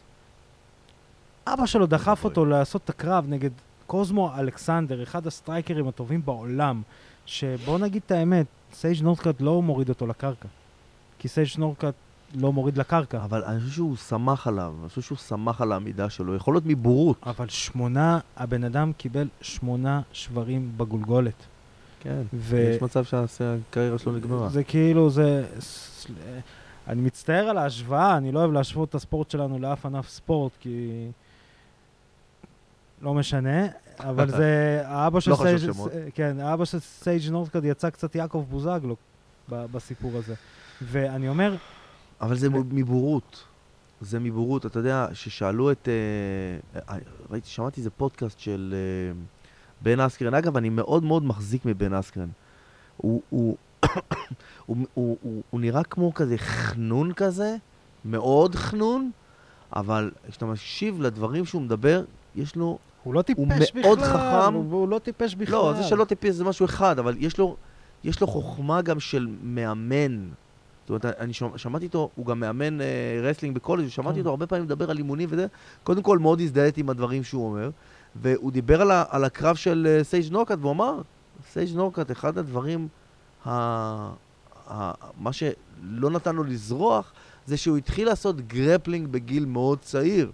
אבא 1.48 1.66
שלו 1.66 1.86
דחף 1.86 2.20
אוי. 2.24 2.30
אותו 2.30 2.46
לעשות 2.46 2.82
את 2.84 2.90
הקרב 2.90 3.26
נגד 3.28 3.50
קוזמו 3.88 4.32
אלכסנדר, 4.40 5.04
אחד 5.04 5.28
הסטרייקרים 5.28 5.88
הטובים 5.88 6.22
בעולם, 6.26 6.82
שבוא 7.26 7.80
נגיד 7.80 8.02
את 8.06 8.12
האמת, 8.12 8.46
סייג' 8.74 9.04
נורת'קאט 9.04 9.42
לא 9.42 9.62
מוריד 9.62 9.90
אותו 9.90 10.08
לקרקע. 10.08 10.48
כי 11.20 11.28
סייג' 11.28 11.50
נורת'קאט 11.58 11.94
לא 12.36 12.54
מוריד 12.54 12.78
לקרקע. 12.78 13.24
אבל 13.24 13.44
אני 13.44 13.60
חושב 13.60 13.72
שהוא 13.72 13.96
שמח 13.96 14.48
עליו, 14.48 14.74
אני 14.82 14.90
חושב 14.90 15.02
שהוא 15.02 15.18
שמח 15.18 15.62
על 15.62 15.72
העמידה 15.72 16.10
שלו, 16.10 16.36
יכול 16.36 16.54
להיות 16.54 16.66
מבורות. 16.66 17.18
אבל 17.26 17.50
שמונה, 17.50 18.20
הבן 18.38 18.64
אדם 18.64 18.92
קיבל 18.98 19.28
שמונה 19.42 20.02
שברים 20.12 20.72
בגולגולת. 20.78 21.46
כן, 22.00 22.22
ו- 22.34 22.72
יש 22.76 22.82
מצב 22.82 23.04
שהקריירה 23.28 23.98
שלו 23.98 24.12
נגמרה. 24.12 24.50
זה 24.50 24.64
כאילו, 24.64 25.10
זה... 25.10 25.46
אני 26.88 27.02
מצטער 27.02 27.46
על 27.46 27.58
ההשוואה, 27.58 28.18
אני 28.18 28.32
לא 28.32 28.40
אוהב 28.40 28.52
להשוות 28.52 28.90
את 28.90 28.96
הספורט 28.96 29.32
שלנו 29.32 29.60
לאף 29.60 29.86
ענף 29.86 30.10
ספורט, 30.10 30.52
כי... 30.60 31.08
לא 33.02 33.14
משנה, 33.14 33.68
אבל 34.00 34.30
זה... 34.30 34.82
האבא 34.86 35.20
של 35.20 35.32
לא 35.32 35.36
סייג'... 35.36 35.72
כן, 36.14 36.40
האבא 36.40 36.66
של 36.66 36.80
סייג' 36.80 37.30
נורת'קאט 37.32 37.66
יצא 37.66 37.90
קצת 37.90 38.16
יעקב 38.16 38.46
בוזגלו 38.50 38.96
בסיפור 39.50 40.12
הזה. 40.16 40.34
ואני 40.82 41.30
אומר, 41.30 41.56
אבל 42.22 42.38
זה 42.38 42.50
מבורות. 42.50 43.44
זה 44.02 44.20
מבורות. 44.20 44.66
אתה 44.66 44.80
יודע, 44.80 45.08
ששאלו 45.14 45.72
את... 45.72 45.90
אה, 46.76 46.82
אה, 46.90 46.98
ראיתי, 47.32 47.48
שמעתי 47.48 47.80
איזה 47.80 47.90
פודקאסט 47.90 48.40
של 48.40 48.76
אה, 48.78 49.20
בן 49.82 50.00
אסקרן. 50.00 50.34
אגב, 50.34 50.58
אני 50.58 50.70
מאוד 50.70 51.04
מאוד 51.04 51.24
מחזיק 51.24 51.66
מבן 51.66 51.94
אסקרן. 51.94 52.30
הוא, 52.98 53.22
הוא, 53.30 53.58
הוא, 54.66 54.78
הוא, 54.94 55.18
הוא, 55.22 55.44
הוא 55.50 55.62
נראה 55.62 55.84
כמו 55.84 56.14
כזה 56.14 56.38
חנון 56.38 57.14
כזה, 57.14 57.56
מאוד 58.06 58.56
חנון, 58.56 59.12
אבל 59.76 60.12
כשאתה 60.30 60.46
מקשיב 60.46 61.02
לדברים 61.02 61.46
שהוא 61.46 61.62
מדבר, 61.62 62.04
יש 62.36 62.56
לו... 62.56 62.78
הוא 63.04 63.14
לא 63.14 63.22
טיפש 63.22 63.72
בכלל. 63.72 63.82
מאוד 63.82 64.00
חכם. 64.02 64.54
הוא, 64.54 64.72
הוא 64.72 64.90
לא 64.90 65.00
טיפש 65.00 65.36
בכלל. 65.36 65.56
לא, 65.56 65.74
זה 65.78 65.84
שלא 65.84 66.06
טיפש 66.06 66.30
זה 66.30 66.44
משהו 66.44 66.66
אחד, 66.66 67.00
אבל 67.00 67.16
יש 67.20 67.38
לו, 67.38 67.56
יש 68.04 68.22
לו 68.22 68.28
חוכמה 68.28 68.82
גם 68.82 69.00
של 69.00 69.28
מאמן. 69.44 70.30
זאת 70.86 70.90
אומרת, 70.90 71.06
אני 71.06 71.34
שמע, 71.34 71.58
שמעתי 71.58 71.86
אותו, 71.86 72.10
הוא 72.16 72.26
גם 72.26 72.40
מאמן 72.40 72.82
אה, 72.82 72.86
wrestling 73.22 73.56
בקולג', 73.56 73.86
ושמעתי 73.86 74.14
כן. 74.14 74.20
אותו 74.20 74.30
הרבה 74.30 74.48
פעמים 74.48 74.66
מדבר 74.66 74.92
על 74.92 74.98
אימונים 74.98 75.30
וזה. 75.32 75.48
קודם 75.84 76.02
כל, 76.02 76.20
מאוד 76.20 76.42
הזדהיתי 76.42 76.82
עם 76.82 76.90
הדברים 76.90 77.24
שהוא 77.24 77.46
אומר, 77.46 77.70
והוא 78.16 78.52
דיבר 78.52 78.82
על, 78.82 78.92
ה, 78.92 79.04
על 79.10 79.24
הקרב 79.24 79.56
של 79.56 79.88
אה, 79.90 80.04
סייג' 80.04 80.32
נורקאט, 80.32 80.58
והוא 80.62 80.72
אמר, 80.72 81.02
סייג' 81.52 81.76
נורקאט, 81.76 82.12
אחד 82.12 82.38
הדברים, 82.38 82.88
ה, 83.46 83.52
ה, 84.70 84.92
מה 85.20 85.34
שלא 85.34 86.10
נתן 86.10 86.36
לו 86.36 86.44
לזרוח, 86.44 87.14
זה 87.46 87.58
שהוא 87.58 87.78
התחיל 87.78 88.08
לעשות 88.08 88.42
grappling 88.42 89.08
בגיל 89.08 89.46
מאוד 89.46 89.80
צעיר. 89.80 90.32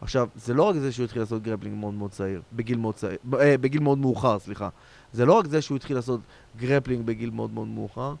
עכשיו, 0.00 0.28
זה 0.36 0.54
לא 0.54 0.62
רק 0.62 0.76
זה 0.76 0.92
שהוא 0.92 1.04
התחיל 1.04 1.22
לעשות 1.22 1.42
grappling 1.42 1.78
מאוד 1.78 1.94
מאוד 1.94 2.10
צעיר, 2.10 2.42
בגיל 2.52 2.78
מאוד 2.78 2.94
צעיר, 2.94 3.18
אה, 3.40 3.58
בגיל 3.58 3.82
מאוד 3.82 3.98
מאוחר, 3.98 4.38
סליחה. 4.38 4.68
זה 5.12 5.26
לא 5.26 5.32
רק 5.32 5.46
זה 5.46 5.62
שהוא 5.62 5.76
התחיל 5.76 5.96
לעשות 5.96 6.20
grappling 6.56 7.06
בגיל 7.06 7.30
מאוד 7.30 7.50
מאוד 7.50 7.68
מאוחר, 7.68 8.14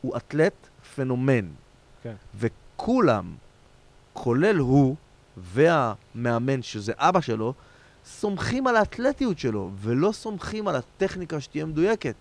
הוא 0.00 0.16
אתלט 0.16 0.68
פנומן. 0.94 1.48
כן. 2.02 2.14
וכולם, 2.34 3.34
כולל 4.12 4.56
הוא 4.56 4.96
והמאמן, 5.36 6.62
שזה 6.62 6.92
אבא 6.96 7.20
שלו, 7.20 7.54
סומכים 8.04 8.66
על 8.66 8.76
האתלטיות 8.76 9.38
שלו, 9.38 9.70
ולא 9.76 10.12
סומכים 10.12 10.68
על 10.68 10.76
הטכניקה 10.76 11.40
שתהיה 11.40 11.64
מדויקת. 11.64 12.14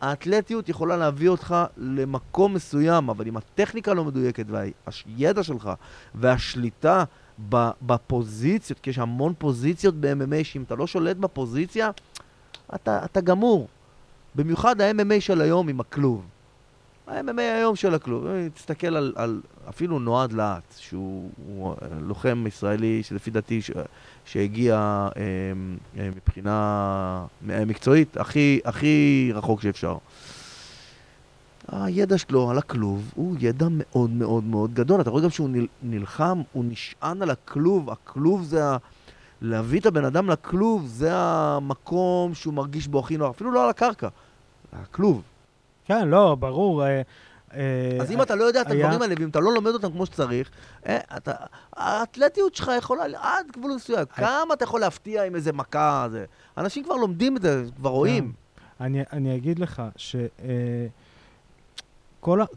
האתלטיות 0.00 0.68
יכולה 0.68 0.96
להביא 0.96 1.28
אותך 1.28 1.56
למקום 1.76 2.54
מסוים, 2.54 3.10
אבל 3.10 3.26
אם 3.26 3.36
הטכניקה 3.36 3.94
לא 3.94 4.04
מדויקת 4.04 4.46
והידע 4.48 5.42
שלך 5.42 5.70
והשליטה 6.14 7.04
בפוזיציות, 7.82 8.80
כי 8.80 8.90
יש 8.90 8.98
המון 8.98 9.32
פוזיציות 9.38 9.94
ב-MMA, 10.00 10.44
שאם 10.44 10.62
אתה 10.62 10.74
לא 10.74 10.86
שולט 10.86 11.16
בפוזיציה, 11.16 11.90
אתה, 12.74 13.04
אתה 13.04 13.20
גמור. 13.20 13.68
במיוחד 14.34 14.80
ה-MMA 14.80 15.20
של 15.20 15.40
היום 15.40 15.68
עם 15.68 15.80
הכלוב. 15.80 16.26
ה-MMA 17.06 17.40
היום 17.40 17.76
של 17.76 17.94
הכלוב. 17.94 18.26
אה, 18.26 18.46
תסתכל 18.54 18.96
על, 18.96 19.12
על 19.16 19.40
אפילו 19.68 19.98
נועד 19.98 20.32
להט, 20.32 20.74
שהוא 20.78 21.30
הוא, 21.46 21.72
אה, 21.72 21.88
לוחם 22.00 22.44
ישראלי 22.48 23.02
שלפי 23.02 23.30
דעתי 23.30 23.62
ש, 23.62 23.70
שהגיע 24.24 24.74
אה, 25.16 25.22
אה, 25.98 26.10
מבחינה 26.16 27.26
אה, 27.50 27.64
מקצועית 27.64 28.16
הכי, 28.16 28.60
הכי 28.64 29.30
רחוק 29.34 29.60
שאפשר. 29.62 29.96
הידע 31.72 32.18
שלו 32.18 32.50
על 32.50 32.58
הכלוב 32.58 33.12
הוא 33.14 33.36
ידע 33.40 33.66
מאוד 33.70 34.10
מאוד 34.10 34.44
מאוד 34.44 34.74
גדול. 34.74 35.00
אתה 35.00 35.10
רואה 35.10 35.22
גם 35.22 35.30
שהוא 35.30 35.48
נל, 35.48 35.66
נלחם, 35.82 36.42
הוא 36.52 36.64
נשען 36.68 37.22
על 37.22 37.30
הכלוב, 37.30 37.90
הכלוב 37.90 38.42
זה 38.42 38.64
ה... 38.64 38.76
להביא 39.42 39.80
את 39.80 39.86
הבן 39.86 40.04
אדם 40.04 40.30
לכלוב 40.30 40.86
זה 40.86 41.10
המקום 41.14 42.34
שהוא 42.34 42.54
מרגיש 42.54 42.88
בו 42.88 42.98
הכי 42.98 43.16
נוח, 43.16 43.30
אפילו 43.30 43.52
לא 43.52 43.64
על 43.64 43.70
הקרקע, 43.70 44.08
הכלוב. 44.72 45.22
כן, 45.86 46.08
לא, 46.08 46.34
ברור. 46.34 46.84
אה, 46.86 47.02
אה, 47.54 47.98
אז 48.00 48.10
אם 48.10 48.22
אתה 48.22 48.34
לא 48.34 48.44
יודע 48.44 48.60
את 48.60 48.66
הדברים 48.66 49.02
האלה, 49.02 49.14
ואם 49.18 49.28
אתה 49.28 49.40
לא 49.40 49.54
לומד 49.54 49.70
אותם 49.70 49.92
כמו 49.92 50.06
שצריך, 50.06 50.50
אה, 50.86 50.98
האתלטיות 51.76 52.54
שלך 52.54 52.70
יכולה, 52.78 53.04
עד 53.20 53.46
גבול 53.52 53.72
מסוים, 53.76 54.04
כמה 54.04 54.54
אתה 54.54 54.64
יכול 54.64 54.80
להפתיע 54.80 55.24
עם 55.24 55.34
איזה 55.34 55.52
מכה. 55.52 56.06
אנשים 56.58 56.84
כבר 56.84 56.94
לומדים 56.94 57.36
את 57.36 57.42
זה, 57.42 57.64
כבר 57.76 57.90
רואים. 57.90 58.32
אני, 58.80 59.36
אגיד 59.36 59.58
לך 59.58 59.82
שכל 59.96 60.80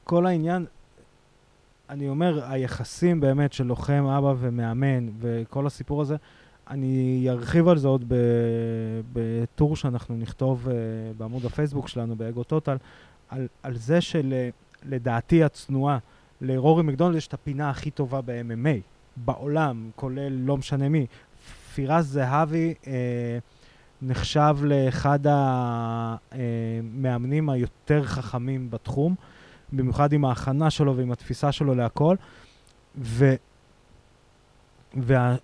כל 0.04 0.26
העניין, 0.26 0.66
אני 1.90 2.10
אומר, 2.10 2.52
היחסים 2.52 3.20
באמת 3.20 3.54
של 3.54 3.64
לוחם, 3.64 4.06
אבא 4.18 4.34
ומאמן, 4.40 5.10
וכל 5.20 5.68
הסיפור 5.68 6.02
הזה, 6.02 6.16
אני 6.70 7.26
ארחיב 7.30 7.68
על 7.68 7.78
זה 7.78 7.88
עוד 7.88 8.14
בטור 9.14 9.76
שאנחנו 9.76 10.16
נכתוב 10.16 10.68
בעמוד 11.18 11.46
הפייסבוק 11.46 11.88
שלנו, 11.88 12.16
באגו 12.16 12.44
טוטל, 12.44 12.78
על, 13.30 13.48
על 13.64 13.78
זה 13.78 14.00
שלדעתי 14.02 15.44
הצנועה, 15.44 15.98
לרורי 16.42 16.84
מקדונלד 16.84 17.18
יש 17.18 17.28
את 17.28 17.34
הפינה 17.34 17.70
הכי 17.70 17.92
טובה 17.92 18.22
ב-MMA, 18.22 18.80
בעולם, 19.16 19.90
כולל 19.96 20.32
לא 20.32 20.58
משנה 20.58 20.90
מי. 20.90 21.06
פירס 21.74 22.06
זהבי 22.06 22.74
אה, 22.88 23.38
נחשב 24.02 24.58
לאחד 24.62 25.20
המאמנים 26.32 27.50
היותר 27.50 28.04
חכמים 28.04 28.72
בתחום, 28.72 29.16
במיוחד 29.72 30.14
עם 30.14 30.26
ההכנה 30.26 30.70
שלו 30.70 30.98
ועם 30.98 31.12
התפיסה 31.12 31.52
שלו 31.52 31.76
להכל. 31.76 32.16
ו... 32.98 33.34
וה... 34.98 35.36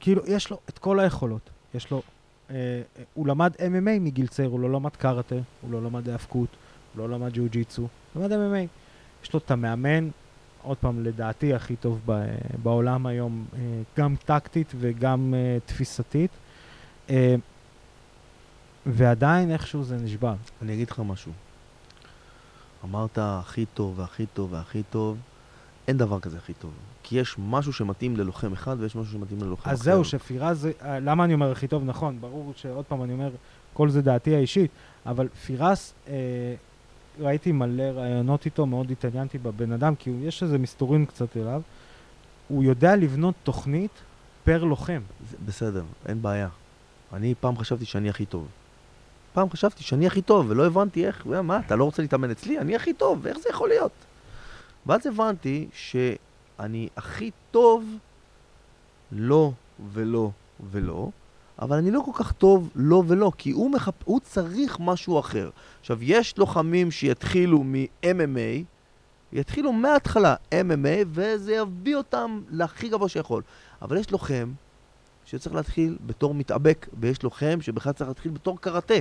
כאילו, 0.00 0.22
יש 0.26 0.50
לו 0.50 0.58
את 0.68 0.78
כל 0.78 1.00
היכולות. 1.00 1.50
יש 1.74 1.90
לו... 1.90 2.02
אה, 2.50 2.82
הוא 3.14 3.26
למד 3.26 3.54
MMA 3.54 4.00
מגיל 4.00 4.26
צעיר, 4.26 4.48
הוא 4.48 4.60
לא 4.60 4.70
למד 4.70 4.96
קראטה, 4.96 5.36
הוא 5.60 5.70
לא 5.72 5.82
למד 5.82 6.08
האבקות, 6.08 6.48
לא 6.96 7.08
למד 7.08 7.30
ג'ו-ג'יצו, 7.32 7.88
למד 8.16 8.32
MMA. 8.32 8.66
יש 9.24 9.32
לו 9.32 9.38
את 9.38 9.50
המאמן, 9.50 10.08
עוד 10.62 10.76
פעם, 10.76 11.04
לדעתי 11.04 11.54
הכי 11.54 11.76
טוב 11.76 12.00
ב, 12.06 12.24
בעולם 12.62 13.06
היום, 13.06 13.44
אה, 13.54 13.58
גם 13.98 14.14
טקטית 14.24 14.72
וגם 14.80 15.34
אה, 15.36 15.58
תפיסתית. 15.66 16.30
אה, 17.10 17.34
ועדיין 18.86 19.50
איכשהו 19.50 19.84
זה 19.84 19.96
נשבר. 19.96 20.34
אני 20.62 20.74
אגיד 20.74 20.90
לך 20.90 21.02
משהו. 21.06 21.32
אמרת 22.84 23.18
הכי 23.22 23.66
טוב 23.74 23.98
והכי 23.98 24.26
טוב 24.26 24.52
והכי 24.52 24.82
טוב, 24.82 25.18
אין 25.88 25.96
דבר 25.96 26.20
כזה 26.20 26.36
הכי 26.36 26.52
טוב. 26.52 26.70
כי 27.02 27.18
יש 27.18 27.36
משהו 27.38 27.72
שמתאים 27.72 28.16
ללוחם 28.16 28.52
אחד 28.52 28.76
ויש 28.78 28.96
משהו 28.96 29.12
שמתאים 29.12 29.42
ללוחם 29.42 29.62
אחר. 29.62 29.70
אז 29.70 29.82
זהו, 29.82 30.04
שפירז, 30.04 30.68
למה 30.82 31.24
אני 31.24 31.34
אומר 31.34 31.52
הכי 31.52 31.68
טוב? 31.68 31.84
נכון, 31.84 32.20
ברור 32.20 32.52
שעוד 32.56 32.84
פעם 32.84 33.02
אני 33.02 33.12
אומר, 33.12 33.30
כל 33.72 33.90
זה 33.90 34.02
דעתי 34.02 34.34
האישית, 34.34 34.70
אבל 35.06 35.28
פירס, 35.28 35.94
אה, 36.08 36.14
ראיתי 37.20 37.52
מלא 37.52 37.82
רעיונות 37.82 38.44
איתו, 38.46 38.66
מאוד 38.66 38.90
התעניינתי 38.90 39.38
בבן 39.38 39.72
אדם, 39.72 39.94
כי 39.94 40.10
יש 40.22 40.42
איזה 40.42 40.58
מסתורים 40.58 41.06
קצת 41.06 41.36
אליו. 41.36 41.62
הוא 42.48 42.64
יודע 42.64 42.96
לבנות 42.96 43.34
תוכנית 43.42 43.90
פר 44.44 44.64
לוחם. 44.64 45.00
בסדר, 45.46 45.82
אין 46.06 46.22
בעיה. 46.22 46.48
אני 47.12 47.34
פעם 47.40 47.58
חשבתי 47.58 47.84
שאני 47.84 48.10
הכי 48.10 48.26
טוב. 48.26 48.48
פעם 49.32 49.50
חשבתי 49.50 49.82
שאני 49.82 50.06
הכי 50.06 50.22
טוב, 50.22 50.46
ולא 50.48 50.66
הבנתי 50.66 51.06
איך, 51.06 51.26
מה, 51.26 51.60
אתה 51.66 51.76
לא 51.76 51.84
רוצה 51.84 52.02
להתאמן 52.02 52.30
אצלי? 52.30 52.58
אני 52.58 52.76
הכי 52.76 52.94
טוב, 52.94 53.26
איך 53.26 53.38
זה 53.38 53.48
יכול 53.50 53.68
להיות? 53.68 53.92
ואז 54.86 55.06
הבנתי 55.06 55.68
שאני 55.72 56.88
הכי 56.96 57.30
טוב 57.50 57.84
לא 59.12 59.52
ולא 59.92 60.30
ולא, 60.70 61.10
אבל 61.60 61.76
אני 61.76 61.90
לא 61.90 62.00
כל 62.04 62.24
כך 62.24 62.32
טוב 62.32 62.70
לא 62.74 63.02
ולא, 63.06 63.32
כי 63.38 63.50
הוא, 63.50 63.70
מחפ... 63.70 63.94
הוא 64.04 64.20
צריך 64.20 64.76
משהו 64.80 65.18
אחר. 65.18 65.50
עכשיו, 65.80 65.98
יש 66.02 66.38
לוחמים 66.38 66.90
שיתחילו 66.90 67.62
מ-MMA, 67.64 68.64
יתחילו 69.32 69.72
מההתחלה 69.72 70.34
MMA, 70.54 71.04
וזה 71.06 71.54
יביא 71.54 71.96
אותם 71.96 72.40
להכי 72.50 72.88
גבוה 72.88 73.08
שיכול. 73.08 73.42
אבל 73.82 73.96
יש 73.96 74.10
לוחם 74.10 74.52
שצריך 75.24 75.54
להתחיל 75.54 75.98
בתור 76.06 76.34
מתאבק, 76.34 76.88
ויש 77.00 77.22
לוחם 77.22 77.60
שבכלל 77.60 77.92
צריך 77.92 78.08
להתחיל 78.08 78.32
בתור 78.32 78.60
קראטה. 78.60 78.94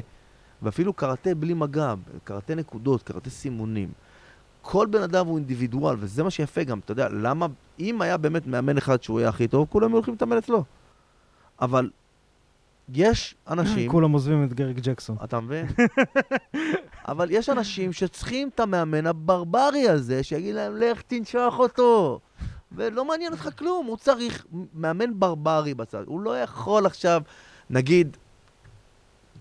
ואפילו 0.61 0.93
קראטה 0.93 1.35
בלי 1.35 1.53
מגע, 1.53 1.93
קראטה 2.23 2.55
נקודות, 2.55 3.03
קראטה 3.03 3.29
סימונים. 3.29 3.91
כל 4.61 4.87
בן 4.87 5.01
אדם 5.01 5.27
הוא 5.27 5.37
אינדיבידואל, 5.37 5.95
וזה 5.99 6.23
מה 6.23 6.29
שיפה 6.29 6.63
גם, 6.63 6.79
אתה 6.79 6.91
יודע, 6.91 7.09
למה, 7.09 7.47
אם 7.79 8.01
היה 8.01 8.17
באמת 8.17 8.47
מאמן 8.47 8.77
אחד 8.77 9.03
שהוא 9.03 9.19
יהיה 9.19 9.29
הכי 9.29 9.47
טוב, 9.47 9.67
כולם 9.69 9.87
היו 9.87 9.95
הולכים 9.95 10.13
להתאמן 10.13 10.37
אצלו. 10.37 10.63
אבל 11.61 11.89
יש 12.93 13.35
אנשים, 13.47 13.91
כולם 13.91 14.11
עוזבים 14.11 14.43
את 14.43 14.53
גרג 14.53 14.79
ג'קסון. 14.79 15.17
אתה 15.23 15.39
מבין? 15.39 15.65
אבל 17.11 17.27
יש 17.31 17.49
אנשים 17.49 17.93
שצריכים 17.93 18.49
את 18.55 18.59
המאמן 18.59 19.07
הברברי 19.07 19.89
הזה, 19.89 20.23
שיגיד 20.23 20.55
להם, 20.55 20.75
לך 20.77 21.01
תנשוך 21.01 21.59
אותו. 21.59 22.19
ולא 22.71 23.05
מעניין 23.05 23.31
אותך 23.31 23.49
כלום, 23.57 23.85
הוא 23.85 23.97
צריך 23.97 24.45
מאמן 24.73 25.19
ברברי 25.19 25.73
בצד. 25.73 26.03
הוא 26.05 26.21
לא 26.21 26.39
יכול 26.41 26.85
עכשיו, 26.85 27.21
נגיד, 27.69 28.17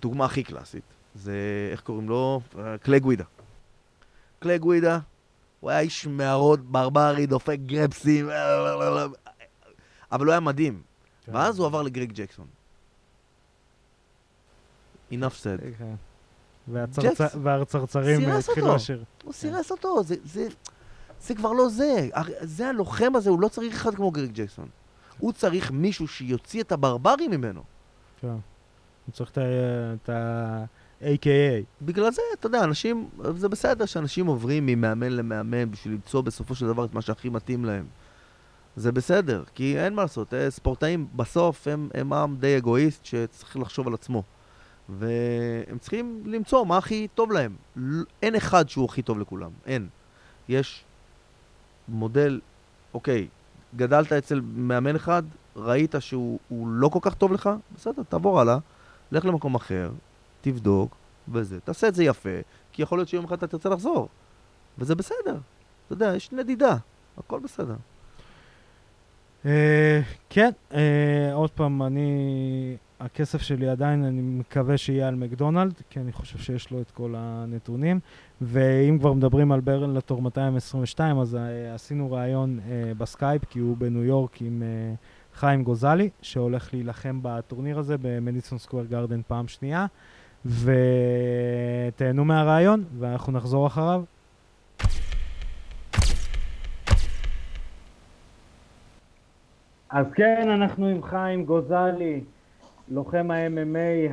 דוגמה 0.01 0.25
הכי 0.25 0.43
קלאסית, 0.43 0.85
זה, 1.15 1.35
איך 1.73 1.81
קוראים 1.81 2.09
לו? 2.09 2.41
קליי 2.83 3.01
גווידה. 3.01 3.25
קליי 4.39 4.59
גווידה, 4.59 4.99
הוא 5.61 5.71
היה 5.71 5.81
איש 5.81 6.07
מערות 6.07 6.61
ברברי, 6.61 7.27
דופק 7.27 7.59
גרפסים, 7.67 8.29
אבל 10.13 10.25
הוא 10.27 10.31
היה 10.31 10.41
מדהים. 10.41 10.83
כן. 11.25 11.35
ואז 11.35 11.59
הוא 11.59 11.67
עבר 11.67 11.83
לגריג 11.83 12.13
ג'קסון. 12.13 12.47
Enough 15.13 15.15
said. 15.43 15.61
כן. 15.79 15.95
והצרצרים 17.43 18.21
אה, 18.31 18.39
התחילו. 18.39 18.75
לשיר. 18.75 19.05
הוא 19.25 19.33
סירס 19.33 19.71
אותו, 19.71 20.03
זה, 21.21 21.35
כבר 21.35 21.53
לא 21.53 21.69
זה. 21.69 22.09
זה 22.41 22.69
הלוחם 22.69 23.13
הזה, 23.17 23.31
הוא 23.31 23.41
לא 23.41 23.49
צריך 23.49 23.75
אחד 23.75 23.95
כמו 23.95 24.11
גריג 24.11 24.31
ג'קסון. 24.35 24.69
הוא 25.19 25.33
צריך 25.33 25.71
מישהו 25.71 26.09
שיוציא 26.09 26.63
את 26.63 26.73
הברברים 26.73 27.31
ממנו. 27.31 27.63
כן. 28.21 28.29
הוא 28.29 29.13
צריך 29.13 29.31
את 29.31 29.39
ה- 29.39 29.43
את 30.05 30.09
ה-AKA. 30.09 31.65
בגלל 31.83 32.13
זה, 32.13 32.23
אתה 32.39 32.47
יודע, 32.47 32.65
אנשים, 32.65 33.09
זה 33.37 33.49
בסדר 33.49 33.85
שאנשים 33.87 34.27
עוברים 34.27 34.67
ממאמן 34.67 35.13
למאמן 35.13 35.71
בשביל 35.71 35.95
למצוא 35.95 36.21
בסופו 36.21 36.55
של 36.55 36.67
דבר 36.67 36.85
את 36.85 36.95
מה 36.95 37.03
שהכי 37.03 37.29
מתאים 37.29 37.65
להם. 37.65 37.87
זה 38.77 38.93
בסדר, 38.93 39.45
כי 39.55 39.79
אין 39.79 39.95
מה 39.95 40.03
לעשות, 40.03 40.35
אה, 40.35 40.51
ספורטאים 40.51 41.07
בסוף 41.17 41.69
הם, 41.69 41.89
הם 41.95 42.13
עם 42.13 42.37
די 42.37 42.57
אגואיסט 42.59 43.05
שצריך 43.05 43.57
לחשוב 43.57 43.87
על 43.89 43.95
עצמו. 43.95 44.23
והם 44.89 45.79
צריכים 45.79 46.23
למצוא 46.27 46.65
מה 46.65 46.79
הכי 46.79 47.09
טוב 47.15 47.33
להם. 47.33 47.57
אין 48.23 48.35
אחד 48.35 48.69
שהוא 48.69 48.85
הכי 48.85 49.03
טוב 49.03 49.19
לכולם, 49.19 49.51
אין. 49.67 49.89
יש 50.49 50.85
מודל, 51.89 52.41
אוקיי, 52.95 53.29
גדלת 53.77 54.13
אצל 54.13 54.41
מאמן 54.55 54.97
אחד, 54.97 55.23
ראית 55.57 55.95
שהוא 56.01 56.39
הוא 56.49 56.69
לא 56.69 56.89
כל 56.89 56.99
כך 57.03 57.15
טוב 57.15 57.33
לך, 57.33 57.51
בסדר, 57.75 58.03
תעבור 58.09 58.41
הלאה, 58.41 58.59
לך 59.13 59.25
למקום 59.25 59.55
אחר, 59.55 59.91
תבדוק, 60.41 60.97
וזה. 61.29 61.61
תעשה 61.61 61.89
את 61.89 61.95
זה 61.95 62.05
יפה, 62.05 62.39
כי 62.73 62.83
יכול 62.83 62.99
להיות 62.99 63.09
שיום 63.09 63.25
אחד 63.25 63.37
אתה 63.37 63.47
תרצה 63.47 63.69
לחזור. 63.69 64.09
וזה 64.79 64.95
בסדר. 64.95 65.37
אתה 65.87 65.93
יודע, 65.93 66.17
יש 66.17 66.33
נדידה, 66.33 66.77
הכל 67.19 67.41
בסדר. 67.41 67.75
אה, 69.47 70.01
כן, 70.31 70.51
אה, 70.75 71.31
עוד 71.33 71.51
פעם, 71.51 71.83
אני... 71.83 72.77
הכסף 73.01 73.43
שלי 73.43 73.69
עדיין, 73.69 74.05
אני 74.05 74.21
מקווה 74.21 74.77
שיהיה 74.77 75.09
על 75.09 75.15
מקדונלד, 75.15 75.75
כי 75.91 76.01
אני 76.01 76.13
חושב 76.13 76.39
שיש 76.39 76.71
לו 76.71 76.81
את 76.81 76.91
כל 76.91 77.15
הנתונים. 77.17 78.01
ואם 78.41 78.97
כבר 79.01 79.13
מדברים 79.13 79.53
על 79.53 79.61
בלאטור 79.61 80.23
222, 80.23 81.19
אז 81.19 81.35
אה, 81.35 81.75
עשינו 81.75 82.13
ראיון 82.13 82.59
אה, 82.59 82.93
בסקייפ, 82.99 83.45
כי 83.45 83.59
הוא 83.59 83.77
בניו 83.77 84.05
יורק 84.05 84.43
עם 84.43 84.63
אה, 84.63 84.95
חיים 85.35 85.65
גוזלי, 85.65 86.11
שהולך 86.23 86.75
להילחם 86.75 87.19
בטורניר 87.23 87.79
הזה 87.79 87.97
במדיסון 88.03 88.59
סקוויר 88.59 88.85
גרדן 88.85 89.21
פעם 89.27 89.49
שנייה. 89.49 89.87
ותהנו 90.47 92.25
מהראיון, 92.25 92.85
ואנחנו 92.99 93.33
נחזור 93.33 93.67
אחריו. 93.67 94.03
אז 99.91 100.07
כן, 100.15 100.49
אנחנו 100.51 100.87
עם 100.87 101.03
חיים 101.03 101.45
גוזלי, 101.45 102.21
לוחם 102.91 103.31
ה-MMA, 103.31 104.13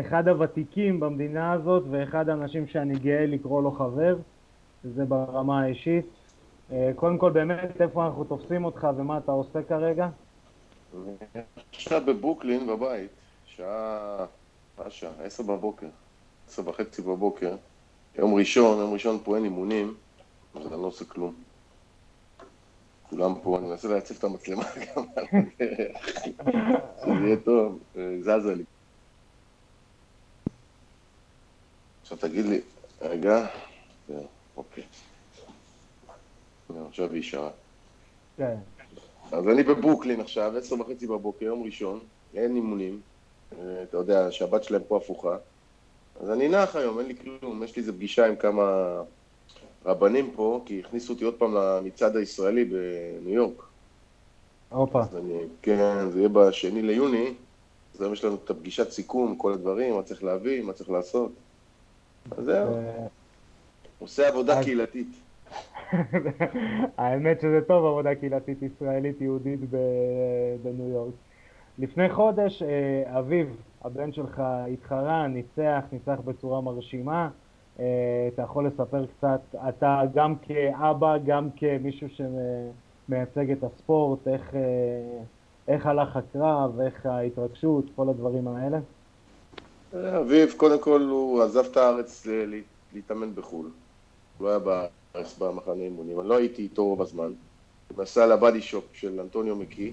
אחד 0.00 0.28
הוותיקים 0.28 1.00
במדינה 1.00 1.52
הזאת, 1.52 1.84
ואחד 1.90 2.28
האנשים 2.28 2.66
שאני 2.66 2.98
גאה 2.98 3.26
לקרוא 3.26 3.62
לו 3.62 3.72
חבר, 3.72 4.16
זה 4.84 5.04
ברמה 5.04 5.62
האישית. 5.62 6.04
אה, 6.72 6.90
קודם 6.96 7.18
כל, 7.18 7.30
באמת, 7.30 7.80
איפה 7.80 8.06
אנחנו 8.06 8.24
תופסים 8.24 8.64
אותך 8.64 8.88
ומה 8.96 9.18
אתה 9.18 9.32
עושה 9.32 9.62
כרגע? 9.62 10.08
עכשיו 11.74 12.02
בברוקלין 12.06 12.66
בבית, 12.66 13.10
שעה, 13.44 14.26
מה 14.78 14.84
השעה? 14.84 15.10
עשר 15.22 15.42
בבוקר, 15.42 15.86
עשר 16.48 16.68
וחצי 16.68 17.02
בבוקר, 17.02 17.56
יום 18.18 18.34
ראשון, 18.34 18.78
יום 18.78 18.92
ראשון 18.92 19.18
פה 19.24 19.36
אין 19.36 19.44
אימונים, 19.44 19.94
אז 20.54 20.72
אני 20.72 20.82
לא 20.82 20.86
עושה 20.86 21.04
כלום. 21.04 21.34
כולם 23.16 23.34
פה, 23.42 23.58
אני 23.58 23.66
מנסה 23.66 23.88
להציב 23.88 24.16
את 24.18 24.24
המצלמה 24.24 24.62
גם 24.96 25.04
על 25.16 25.24
הדרך, 25.32 26.16
שזה 26.16 27.26
יהיה 27.26 27.36
טוב, 27.44 27.78
זזה 28.20 28.54
לי. 28.54 28.64
עכשיו 32.02 32.18
תגיד 32.18 32.46
לי, 32.46 32.60
רגע, 33.02 33.46
אוקיי. 34.56 34.84
עכשיו 36.88 37.12
היא 37.12 37.22
שעה. 37.22 37.50
כן. 38.36 38.56
אז 39.32 39.48
אני 39.48 39.62
בברוקלין 39.62 40.20
עכשיו, 40.20 40.56
עשר 40.56 40.80
וחצי 40.80 41.06
בבוקר, 41.06 41.44
יום 41.44 41.62
ראשון, 41.62 42.00
אין 42.34 42.56
אימונים, 42.56 43.00
אתה 43.50 43.96
יודע, 43.96 44.26
השבת 44.26 44.64
שלהם 44.64 44.82
פה 44.88 44.96
הפוכה. 44.96 45.36
אז 46.20 46.30
אני 46.30 46.48
נח 46.48 46.76
היום, 46.76 46.98
אין 46.98 47.06
לי 47.06 47.14
כלום, 47.16 47.62
יש 47.62 47.76
לי 47.76 47.80
איזה 47.80 47.92
פגישה 47.92 48.26
עם 48.26 48.36
כמה 48.36 48.62
רבנים 49.86 50.30
פה, 50.36 50.62
כי 50.66 50.80
הכניסו 50.80 51.12
אותי 51.12 51.24
עוד 51.24 51.34
פעם 51.34 51.54
למצעד 51.54 52.16
הישראלי 52.16 52.64
בניו 52.64 53.34
יורק. 53.34 53.62
הופה. 54.70 55.02
כן, 55.62 56.10
זה 56.10 56.18
יהיה 56.18 56.28
בשני 56.28 56.82
ליוני, 56.82 57.34
אז 57.94 58.00
היום 58.00 58.12
יש 58.12 58.24
לנו 58.24 58.36
את 58.44 58.50
הפגישת 58.50 58.90
סיכום, 58.90 59.36
כל 59.36 59.52
הדברים, 59.52 59.94
מה 59.94 60.02
צריך 60.02 60.24
להביא, 60.24 60.62
מה 60.62 60.72
צריך 60.72 60.90
לעשות. 60.90 61.32
אז 62.30 62.44
זהו, 62.44 62.74
אה, 62.74 63.06
עושה 63.98 64.28
עבודה 64.28 64.62
קהילתית. 64.62 65.08
האמת 66.98 67.40
שזה 67.40 67.60
טוב, 67.66 67.86
עבודה 67.86 68.14
קהילתית 68.14 68.62
ישראלית 68.62 69.20
יהודית 69.20 69.60
בניו 70.62 70.88
יורק. 70.88 71.14
לפני 71.78 72.08
חודש, 72.08 72.62
אה, 72.62 73.18
אביב, 73.18 73.56
הבן 73.84 74.12
שלך 74.12 74.42
התחרה, 74.44 75.26
ניצח, 75.26 75.84
ניצח 75.92 76.20
בצורה 76.24 76.60
מרשימה. 76.60 77.28
אה, 77.80 78.28
אתה 78.34 78.42
יכול 78.42 78.66
לספר 78.66 79.06
קצת, 79.06 79.40
אתה 79.68 80.02
גם 80.14 80.34
כאבא, 80.36 81.18
גם 81.18 81.48
כמישהו 81.56 82.08
שמייצג 82.08 83.50
את 83.50 83.64
הספורט, 83.64 84.28
איך, 84.28 84.54
אה, 84.54 85.22
איך 85.68 85.86
הלך 85.86 86.16
הקרב, 86.16 86.80
איך 86.80 87.06
ההתרגשות, 87.06 87.84
כל 87.96 88.08
הדברים 88.08 88.48
האלה? 88.48 88.78
אביב, 90.20 90.54
קודם 90.56 90.80
כל 90.80 91.00
הוא 91.00 91.42
עזב 91.42 91.64
את 91.70 91.76
הארץ 91.76 92.26
להתאמן 92.94 93.34
בחו"ל. 93.34 93.70
הוא 94.38 94.44
לא 94.44 94.50
היה 94.50 94.58
בארץ 94.58 95.38
במחנה 95.38 95.82
אימונים, 95.82 96.20
אני 96.20 96.28
לא 96.28 96.36
הייתי 96.36 96.62
איתו 96.62 96.84
רוב 96.84 97.02
הזמן. 97.02 97.32
הוא 97.88 98.02
נסע 98.02 98.26
לבאדי 98.26 98.62
שופ 98.62 98.84
של 98.92 99.20
אנטוניו 99.20 99.56
מקי. 99.56 99.92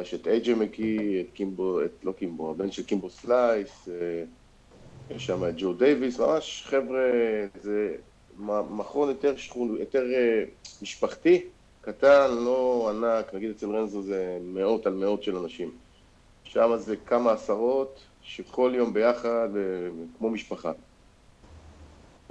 יש 0.00 0.14
את 0.14 0.26
אייג'י 0.26 0.54
מקי, 0.54 1.20
את 1.20 1.34
קימבו, 1.34 1.84
את, 1.84 1.90
לא 2.02 2.12
קימבו, 2.12 2.50
הבן 2.50 2.70
של 2.70 2.82
קימבו 2.82 3.10
סלייס, 3.10 3.88
אה, 3.88 4.24
יש 5.16 5.26
שם 5.26 5.48
את 5.48 5.54
ג'ו 5.56 5.72
דייוויס, 5.72 6.20
ממש 6.20 6.64
חבר'ה, 6.66 7.10
זה 7.62 7.96
מכון 8.70 9.08
יותר 9.08 9.36
שכון, 9.36 9.76
יותר 9.80 10.02
אה, 10.14 10.44
משפחתי, 10.82 11.44
קטן, 11.80 12.30
לא 12.30 12.90
ענק, 12.90 13.34
נגיד 13.34 13.50
אצל 13.50 13.76
רנזו 13.76 14.02
זה 14.02 14.38
מאות 14.42 14.86
על 14.86 14.92
מאות 14.92 15.22
של 15.22 15.36
אנשים. 15.36 15.70
שם 16.44 16.76
זה 16.76 16.96
כמה 16.96 17.32
עשרות 17.32 18.00
שכל 18.22 18.72
יום 18.74 18.92
ביחד, 18.92 19.48
אה, 19.56 19.88
כמו 20.18 20.30
משפחה. 20.30 20.72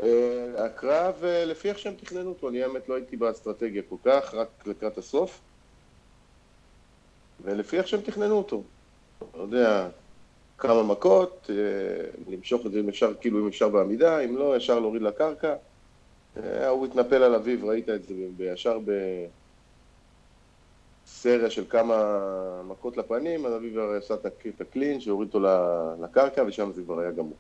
אה, 0.03 0.65
הקרב, 0.65 1.23
לפי 1.23 1.69
איך 1.69 1.79
שהם 1.79 1.93
תכננו 1.93 2.29
אותו, 2.29 2.49
אני 2.49 2.63
האמת 2.63 2.89
לא 2.89 2.95
הייתי 2.95 3.17
באסטרטגיה 3.17 3.81
כל 3.89 3.95
כך, 4.03 4.33
רק 4.33 4.47
לקראת 4.65 4.97
הסוף. 4.97 5.39
ולפי 7.43 7.77
איך 7.77 7.87
שהם 7.87 8.01
תכננו 8.01 8.37
אותו. 8.37 8.63
לא 9.35 9.41
יודע, 9.41 9.89
כמה 10.59 10.83
מכות, 10.83 11.49
אה, 11.49 11.55
למשוך 12.27 12.65
את 12.65 12.71
זה 12.71 12.79
אם 12.79 12.89
אפשר, 12.89 13.13
כאילו 13.21 13.39
אם 13.39 13.47
אפשר 13.47 13.69
בעמידה, 13.69 14.19
אם 14.19 14.37
לא, 14.37 14.57
ישר 14.57 14.79
להוריד 14.79 15.01
לקרקע. 15.01 15.55
אה, 16.37 16.67
הוא 16.67 16.85
התנפל 16.85 17.23
על 17.23 17.35
אביו, 17.35 17.67
ראית 17.67 17.89
את 17.89 18.01
זה 18.37 18.45
ישר 18.45 18.79
בסריה 21.05 21.49
של 21.49 21.65
כמה 21.69 22.19
מכות 22.67 22.97
לפנים, 22.97 23.45
אז 23.45 23.55
אביו 23.55 23.81
הרי 23.81 23.97
עשה 23.97 24.13
את 24.13 24.25
הק- 24.25 24.47
את 24.55 24.61
הקלין, 24.61 25.01
שהוריד 25.01 25.27
אותו 25.33 25.47
לקרקע, 26.03 26.43
ושם 26.47 26.71
זה 26.71 26.81
כבר 26.83 26.99
היה 26.99 27.11
גמור. 27.11 27.37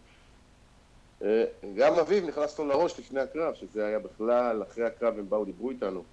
אה, 1.23 1.43
גם 1.75 1.93
אביו 1.93 2.27
נכנס 2.27 2.59
לו 2.59 2.65
לראש 2.65 2.99
לפני 2.99 3.19
הקרב, 3.19 3.53
שזה 3.53 3.85
היה 3.85 3.99
בכלל, 3.99 4.63
אחרי 4.63 4.85
הקרב 4.85 5.19
הם 5.19 5.29
באו, 5.29 5.45
דיברו 5.45 5.69
איתנו. 5.69 6.03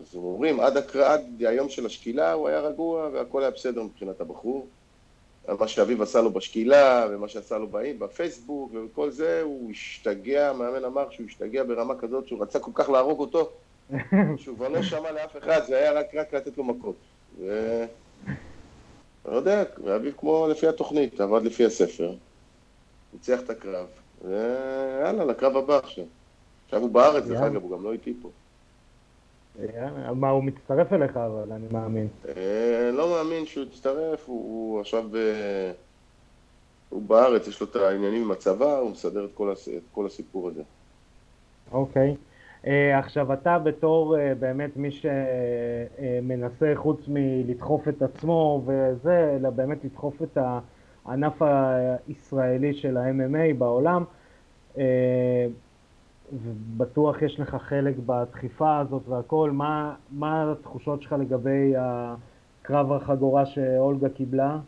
אז 0.00 0.14
הם 0.14 0.20
אומרים, 0.22 0.60
עד, 0.60 0.76
הקר... 0.76 1.04
עד 1.04 1.20
היום 1.40 1.68
של 1.68 1.86
השקילה 1.86 2.32
הוא 2.32 2.48
היה 2.48 2.60
רגוע 2.60 3.08
והכל 3.12 3.42
היה 3.42 3.50
בסדר 3.50 3.82
מבחינת 3.82 4.20
הבחור. 4.20 4.68
מה 5.48 5.68
שאביו 5.68 6.02
עשה 6.02 6.20
לו 6.20 6.30
בשקילה 6.30 7.06
ומה 7.10 7.28
שעשה 7.28 7.58
לו 7.58 7.66
בפייסבוק 7.98 8.72
וכל 8.74 9.10
זה, 9.10 9.42
הוא 9.42 9.70
השתגע, 9.70 10.50
המאמן 10.50 10.84
אמר 10.84 11.10
שהוא 11.10 11.26
השתגע 11.26 11.62
ברמה 11.64 11.94
כזאת 11.98 12.28
שהוא 12.28 12.42
רצה 12.42 12.58
כל 12.58 12.70
כך 12.74 12.88
להרוג 12.88 13.20
אותו, 13.20 13.50
שהוא 14.36 14.56
כבר 14.56 14.68
לא 14.68 14.82
שמע 14.82 15.12
לאף 15.12 15.36
אחד, 15.36 15.60
זה 15.66 15.78
היה 15.78 15.92
רק, 15.92 16.14
רק 16.14 16.34
לתת 16.34 16.58
לו 16.58 16.64
מכות. 16.64 16.96
ו... 17.40 17.84
לא 19.24 19.36
יודע, 19.36 19.64
ואביו 19.84 20.16
כמו 20.16 20.46
לפי 20.50 20.68
התוכנית, 20.68 21.20
עבד 21.20 21.42
לפי 21.42 21.64
הספר, 21.64 22.14
ניצח 23.12 23.40
את 23.40 23.50
הקרב. 23.50 23.86
ויאללה, 24.24 25.24
לקרב 25.24 25.56
הבא 25.56 25.76
עכשיו. 25.78 26.04
עכשיו 26.64 26.80
הוא 26.80 26.90
בארץ, 26.90 27.24
דרך 27.24 27.40
אגב, 27.40 27.62
הוא 27.62 27.78
גם 27.78 27.84
לא 27.84 27.92
איתי 27.92 28.14
פה. 28.22 28.30
מה, 30.14 30.30
הוא 30.30 30.44
מצטרף 30.44 30.92
אליך, 30.92 31.16
אבל 31.16 31.52
אני 31.52 31.66
מאמין. 31.70 32.08
אה, 32.36 32.90
לא 32.92 33.10
מאמין 33.10 33.46
שהוא 33.46 33.64
יצטרף, 33.64 34.24
הוא 34.26 34.80
עכשיו... 34.80 35.16
אה, 35.16 35.72
הוא 36.88 37.02
בארץ, 37.02 37.48
יש 37.48 37.60
לו 37.60 37.66
את 37.66 37.76
העניינים 37.76 38.22
עם 38.22 38.30
הצבא, 38.30 38.78
הוא 38.78 38.90
מסדר 38.90 39.24
את 39.24 39.30
כל, 39.34 39.52
הס... 39.52 39.68
את 39.68 39.82
כל 39.92 40.06
הסיפור 40.06 40.48
הזה. 40.48 40.62
אוקיי. 41.72 42.14
Okay. 42.14 42.34
Uh, 42.64 42.66
עכשיו, 42.98 43.32
אתה 43.32 43.58
בתור 43.58 44.16
uh, 44.16 44.18
באמת 44.38 44.76
מי 44.76 44.90
שמנסה, 44.90 46.72
uh, 46.72 46.76
חוץ 46.76 47.00
מלדחוף 47.08 47.88
את 47.88 48.02
עצמו 48.02 48.62
וזה, 48.66 49.36
אלא 49.36 49.50
באמת 49.50 49.84
לדחוף 49.84 50.22
את 50.22 50.38
הענף 51.06 51.42
הישראלי 51.42 52.74
של 52.74 52.96
ה-MMA 52.96 53.54
בעולם, 53.58 54.04
uh, 54.74 54.78
ובטוח 56.32 57.22
יש 57.22 57.40
לך 57.40 57.56
חלק 57.68 57.94
בדחיפה 58.06 58.78
הזאת 58.78 59.02
והכל, 59.08 59.50
מה, 59.50 59.94
מה 60.10 60.52
התחושות 60.52 61.02
שלך 61.02 61.14
לגבי 61.20 61.72
הקרב 61.76 62.92
החגורה 62.92 63.46
שאולגה 63.46 64.08
קיבלה? 64.08 64.58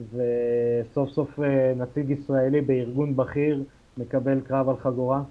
וסוף 0.00 1.10
סוף 1.10 1.40
אה, 1.40 1.72
נציג 1.76 2.10
ישראלי 2.10 2.60
בארגון 2.60 3.16
בכיר 3.16 3.62
מקבל 3.96 4.40
קרב 4.40 4.68
על 4.68 4.76
חגורה? 4.76 5.22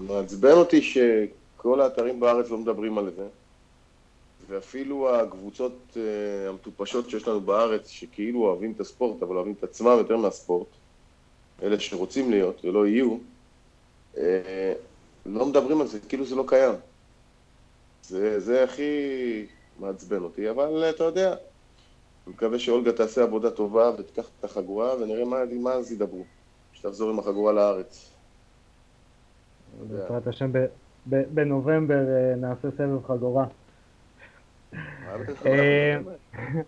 מעצבן 0.00 0.52
אותי 0.52 0.82
שכל 0.82 1.80
האתרים 1.80 2.20
בארץ 2.20 2.50
לא 2.50 2.58
מדברים 2.58 2.98
על 2.98 3.10
זה, 3.16 3.26
ואפילו 4.48 5.16
הקבוצות 5.16 5.78
uh, 5.94 5.98
המטופשות 6.48 7.10
שיש 7.10 7.28
לנו 7.28 7.40
בארץ, 7.40 7.88
שכאילו 7.88 8.40
אוהבים 8.40 8.72
את 8.72 8.80
הספורט, 8.80 9.22
אבל 9.22 9.36
אוהבים 9.36 9.54
את 9.58 9.64
עצמם 9.64 9.94
יותר 9.98 10.16
מהספורט, 10.16 10.68
אלה 11.62 11.80
שרוצים 11.80 12.30
להיות 12.30 12.64
ולא 12.64 12.86
יהיו, 12.86 13.16
uh, 14.14 14.18
לא 15.28 15.46
מדברים 15.46 15.80
על 15.80 15.86
זה, 15.86 16.00
כאילו 16.00 16.24
זה 16.24 16.36
לא 16.36 16.44
קיים. 16.46 16.74
זה, 18.02 18.40
זה 18.40 18.64
הכי 18.64 19.46
מעצבן 19.78 20.22
אותי, 20.22 20.50
אבל 20.50 20.84
אתה 20.90 21.04
יודע, 21.04 21.28
אני 21.28 22.34
מקווה 22.34 22.58
שאולגה 22.58 22.92
תעשה 22.92 23.22
עבודה 23.22 23.50
טובה 23.50 23.90
ותיקח 23.98 24.28
את 24.40 24.44
החגורה 24.44 24.96
ונראה 24.96 25.24
מה, 25.24 25.38
מה 25.62 25.72
אז 25.72 25.92
ידברו, 25.92 26.24
שתחזור 26.72 27.10
עם 27.10 27.18
החגורה 27.18 27.52
לארץ. 27.52 28.10
בעזרת 29.90 30.26
השם, 30.26 30.50
בנובמבר 31.06 31.94
אה, 32.08 32.34
נעשה 32.36 32.68
סבב 32.78 33.06
חגורה. 33.06 33.46
אה, 35.46 35.96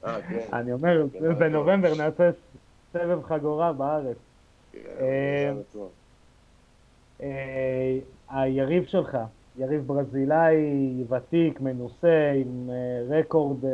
אה, 0.05 0.23
כן. 0.29 0.39
אני 0.53 0.73
אומר, 0.73 1.03
כן, 1.13 1.39
בנובמבר 1.39 1.95
נעשה 1.95 2.31
סבב 2.93 3.23
חגורה 3.23 3.73
בארץ. 3.73 4.17
כן, 7.21 7.27
היריב 8.31 8.85
שלך, 8.85 9.19
יריב 9.59 9.87
ברזילאי, 9.87 11.05
ותיק, 11.09 11.61
מנוסה, 11.61 12.33
עם 12.35 12.71
רקורד 13.11 13.65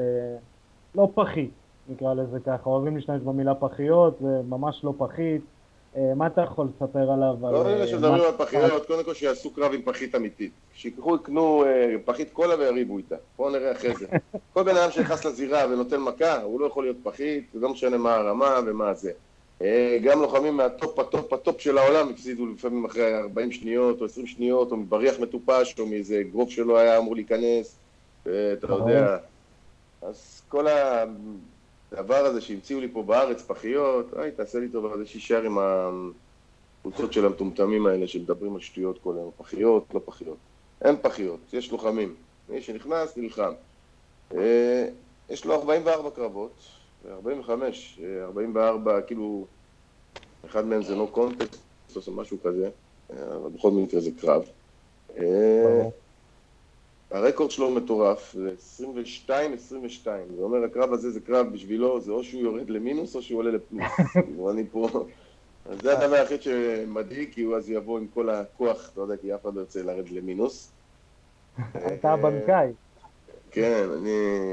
לא 0.94 1.08
פחית. 1.14 1.50
נקרא 1.88 2.14
לזה 2.14 2.38
ככה, 2.40 2.70
אוהבים 2.70 2.96
להשתמש 2.96 3.22
במילה 3.22 3.54
פחיות, 3.54 4.18
זה 4.20 4.40
ממש 4.48 4.80
לא 4.84 4.92
פחית. 4.98 5.42
אה, 5.96 6.14
מה 6.16 6.26
אתה 6.26 6.40
יכול 6.40 6.66
לספר 6.66 7.12
עליו? 7.12 7.36
לא 7.42 7.64
נראה 7.64 7.86
שמדברים 7.86 8.22
על 8.22 8.32
פחיות, 8.38 8.86
קודם 8.86 9.04
כל 9.04 9.14
שיעשו 9.14 9.50
קרב 9.50 9.72
עם 9.74 9.82
פחית 9.82 10.14
אמיתית. 10.14 10.52
שיקחו, 10.74 11.16
יקנו 11.16 11.64
אה, 11.64 11.94
פחית 12.04 12.30
קולה 12.32 12.54
ויריבו 12.58 12.98
איתה. 12.98 13.16
בואו 13.36 13.50
נראה 13.50 13.72
אחרי 13.72 13.94
זה. 13.94 14.06
כל 14.54 14.62
בן 14.62 14.76
אדם 14.76 14.90
שנכנס 14.90 15.24
לזירה 15.24 15.66
ונותן 15.70 16.00
מכה, 16.00 16.42
הוא 16.42 16.60
לא 16.60 16.66
יכול 16.66 16.84
להיות 16.84 16.96
פחית, 17.02 17.44
לא 17.54 17.68
משנה 17.68 17.96
מה 17.98 18.14
הרמה 18.14 18.54
ומה 18.66 18.94
זה. 18.94 19.12
אה, 19.62 19.98
גם 20.04 20.20
לוחמים 20.20 20.56
מהטופ 20.56 20.98
הטופ 20.98 21.32
הטופ 21.32 21.60
של 21.60 21.78
העולם 21.78 22.08
הפסידו 22.08 22.46
לפעמים 22.46 22.84
אחרי 22.84 23.18
40 23.18 23.52
שניות 23.52 24.00
או 24.00 24.06
20 24.06 24.26
שניות, 24.26 24.72
או 24.72 24.76
מבריח 24.76 25.20
מטופש, 25.20 25.74
או 25.78 25.86
מאיזה 25.86 26.22
אגרוף 26.32 26.50
שלא 26.50 26.78
היה 26.78 26.98
אמור 26.98 27.14
להיכנס, 27.14 27.76
אתה 28.22 28.66
יודע. 28.68 29.18
אז 30.02 30.42
כל. 30.48 30.66
הדבר 31.92 32.16
הזה 32.16 32.40
שהמציאו 32.40 32.80
לי 32.80 32.88
פה 32.88 33.02
בארץ, 33.02 33.42
פחיות, 33.42 34.14
אוי, 34.16 34.30
תעשה 34.30 34.58
לי 34.58 34.68
טובה, 34.68 34.96
זה 34.96 35.06
שישאר 35.06 35.42
עם 35.42 35.58
הקבוצות 35.58 37.12
של 37.12 37.26
המטומטמים 37.26 37.86
האלה 37.86 38.06
שמדברים 38.06 38.54
על 38.54 38.60
שטויות 38.60 38.98
כל 39.02 39.14
היום. 39.16 39.30
פחיות, 39.36 39.84
לא 39.94 40.00
פחיות. 40.04 40.36
אין 40.84 40.96
פחיות, 41.02 41.40
יש 41.52 41.72
לוחמים. 41.72 42.14
מי 42.48 42.62
שנכנס, 42.62 43.16
נלחם. 43.16 43.52
אה, 44.34 44.88
יש 45.30 45.44
לו 45.44 45.54
44 45.54 46.10
קרבות, 46.10 46.52
45, 47.12 48.00
44, 48.22 49.00
כאילו, 49.00 49.46
אחד 50.46 50.66
מהם 50.66 50.82
זה 50.82 50.94
no 50.94 51.16
contest, 51.16 52.06
או 52.08 52.12
משהו 52.12 52.36
כזה, 52.44 52.70
אבל 53.10 53.50
בכל 53.54 53.70
מקרה 53.70 54.00
זה 54.00 54.10
קרב. 54.20 54.42
הרקורד 57.10 57.50
שלו 57.50 57.70
מטורף, 57.70 58.34
זה 58.34 58.84
22-22. 59.28 59.28
זה 60.04 60.42
אומר, 60.42 60.64
הקרב 60.64 60.92
הזה 60.92 61.10
זה 61.10 61.20
קרב 61.20 61.52
בשבילו, 61.52 62.00
זה 62.00 62.12
או 62.12 62.24
שהוא 62.24 62.42
יורד 62.42 62.70
למינוס 62.70 63.16
או 63.16 63.22
שהוא 63.22 63.38
עולה 63.38 63.50
לפלוס. 63.50 63.82
כאילו, 64.12 64.50
אני 64.52 64.64
פה... 64.72 64.88
אז 65.70 65.78
זה 65.82 65.98
הדבר 65.98 66.16
היחיד 66.16 66.42
שמדאיג, 66.42 67.32
כי 67.32 67.42
הוא 67.42 67.56
אז 67.56 67.70
יבוא 67.70 67.98
עם 67.98 68.06
כל 68.14 68.30
הכוח, 68.30 68.90
אתה 68.92 69.00
יודע, 69.00 69.16
כי 69.16 69.34
אף 69.34 69.42
אחד 69.42 69.54
לא 69.54 69.60
ירצה 69.60 69.82
לרדת 69.82 70.10
למינוס. 70.10 70.70
אתה 71.94 72.12
הבנקאי. 72.12 72.72
כן, 73.50 73.88
אני 73.98 74.10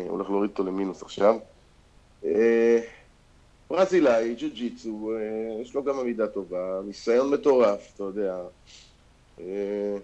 הולך 0.07 0.29
להוריד 0.29 0.49
אותו 0.49 0.63
למינוס 0.63 1.01
עכשיו. 1.01 1.35
אה, 2.25 2.79
ברזילאי, 3.69 4.35
ג'ו-ג'יצו, 4.37 5.11
אה, 5.15 5.61
יש 5.61 5.75
לו 5.75 5.83
גם 5.83 5.99
עמידה 5.99 6.27
טובה, 6.27 6.81
ניסיון 6.85 7.33
מטורף, 7.33 7.91
אתה 7.95 8.03
יודע. 8.03 8.37
אה, 9.39 9.95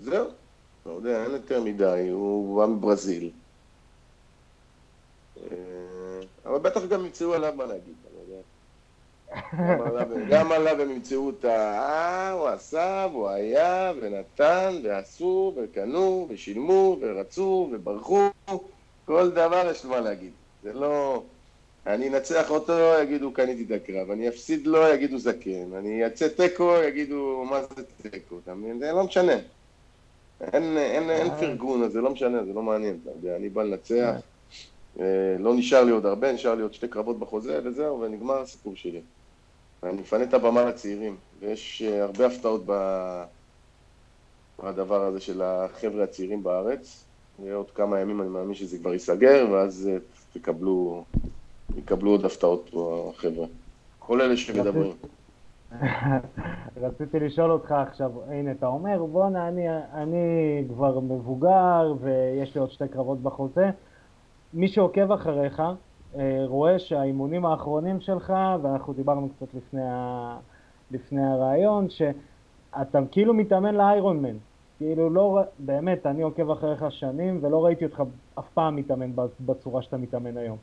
זהו. 0.00 0.26
לא 0.86 0.92
יודע, 0.92 1.24
אין 1.24 1.32
יותר 1.32 1.62
מדי, 1.64 2.08
הוא 2.12 2.60
בא 2.60 2.66
מברזיל. 2.66 3.30
אבל 6.46 6.58
בטח 6.58 6.84
גם 6.84 7.04
ימצאו 7.04 7.34
עליו 7.34 7.54
מה 7.56 7.64
להגיד, 7.64 7.94
אני 8.10 8.20
יודע. 8.20 8.42
גם 10.30 10.52
עליו 10.52 10.80
הם 10.80 10.90
ימצאו 10.90 11.30
את 11.30 11.44
ה... 11.44 12.30
הוא 12.30 12.48
עשה, 12.48 13.06
והוא 13.12 13.28
היה, 13.28 13.92
ונתן, 14.00 14.80
ועשו, 14.84 15.54
וקנו, 15.56 16.26
ושילמו, 16.30 16.96
ורצו, 17.00 17.68
וברחו. 17.72 18.28
כל 19.04 19.30
דבר 19.30 19.70
יש 19.70 19.84
לו 19.84 19.90
מה 19.90 20.00
להגיד. 20.00 20.32
זה 20.62 20.72
לא... 20.72 21.22
אני 21.86 22.08
אנצח 22.08 22.50
אותו, 22.50 22.72
יגידו 23.02 23.32
קניתי 23.32 23.64
את 23.64 23.82
הקרב, 23.82 24.10
אני 24.10 24.28
אפסיד 24.28 24.66
לו, 24.66 24.88
יגידו 24.88 25.18
זקן, 25.18 25.72
אני 25.78 26.06
אצא 26.06 26.28
תיקו, 26.28 26.74
יגידו 26.88 27.44
מה 27.50 27.62
זה 27.62 27.82
תיקו, 28.10 28.38
אתה 28.44 28.54
מבין? 28.54 28.78
זה 28.78 28.92
לא 28.92 29.04
משנה. 29.04 29.32
אין, 30.40 30.76
אין, 30.76 31.10
אין 31.10 31.30
אה. 31.30 31.38
פרגון, 31.38 31.82
אז 31.82 31.92
זה 31.92 32.00
לא 32.00 32.10
משנה, 32.10 32.44
זה 32.44 32.52
לא 32.52 32.62
מעניין, 32.62 32.98
אתה 33.02 33.10
יודע, 33.10 33.36
אני 33.36 33.48
בא 33.48 33.62
לנצח, 33.62 34.14
אה, 35.00 35.36
לא 35.38 35.54
נשאר 35.54 35.84
לי 35.84 35.90
עוד 35.90 36.06
הרבה, 36.06 36.32
נשאר 36.32 36.54
לי 36.54 36.62
עוד 36.62 36.74
שתי 36.74 36.88
קרבות 36.88 37.18
בחוזה, 37.18 37.60
וזהו, 37.64 38.00
ונגמר 38.00 38.38
הסיפור 38.38 38.76
שלי. 38.76 39.00
אני 39.82 39.92
מפנה 39.92 40.24
את 40.24 40.34
הבמה 40.34 40.64
לצעירים, 40.64 41.16
ויש 41.40 41.82
אה, 41.86 42.02
הרבה 42.02 42.26
הפתעות 42.26 42.62
בדבר 44.58 45.02
הזה 45.02 45.20
של 45.20 45.42
החבר'ה 45.42 46.04
הצעירים 46.04 46.42
בארץ. 46.42 47.02
ועוד 47.44 47.70
כמה 47.70 48.00
ימים 48.00 48.20
אני 48.20 48.28
מאמין 48.28 48.54
שזה 48.54 48.78
כבר 48.78 48.92
ייסגר, 48.92 49.46
ואז 49.52 49.90
תקבלו, 50.38 51.04
יקבלו 51.76 52.10
עוד 52.10 52.24
הפתעות 52.24 52.68
פה, 52.72 53.12
החבר'ה. 53.14 53.46
כל 53.98 54.20
אלה 54.20 54.36
שמדברים. 54.36 54.92
רציתי 56.82 57.20
לשאול 57.20 57.52
אותך 57.52 57.72
עכשיו, 57.72 58.10
הנה 58.28 58.50
אתה 58.50 58.66
אומר, 58.66 59.04
בואנה, 59.04 59.48
אני, 59.48 59.66
אני 59.94 60.64
כבר 60.68 61.00
מבוגר 61.00 61.94
ויש 62.00 62.54
לי 62.54 62.60
עוד 62.60 62.70
שתי 62.70 62.88
קרבות 62.88 63.22
בחוזה. 63.22 63.70
מי 64.54 64.68
שעוקב 64.68 65.12
אחריך 65.12 65.62
אה, 66.16 66.42
רואה 66.46 66.78
שהאימונים 66.78 67.46
האחרונים 67.46 68.00
שלך, 68.00 68.32
ואנחנו 68.62 68.92
דיברנו 68.92 69.28
קצת 69.36 69.54
לפני, 69.54 69.82
ה, 69.84 70.36
לפני 70.90 71.26
הרעיון, 71.26 71.86
שאתה 71.90 72.98
כאילו 73.10 73.34
מתאמן 73.34 73.74
לאיירון 73.74 74.22
מן. 74.22 74.36
כאילו 74.78 75.10
לא, 75.10 75.40
באמת, 75.58 76.06
אני 76.06 76.22
עוקב 76.22 76.50
אחריך 76.50 76.84
שנים 76.90 77.38
ולא 77.42 77.64
ראיתי 77.64 77.84
אותך 77.84 78.02
אף 78.38 78.44
פעם 78.54 78.76
מתאמן 78.76 79.10
בצורה 79.40 79.82
שאתה 79.82 79.96
מתאמן 79.96 80.36
היום. 80.36 80.56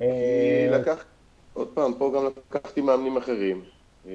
אה, 0.00 0.68
לקח, 0.70 1.04
עוד 1.52 1.68
פעם, 1.74 1.94
פה 1.98 2.12
גם 2.16 2.26
לקחתי 2.26 2.80
מאמנים 2.80 3.16
אחרים. 3.16 3.62
אה, 4.06 4.12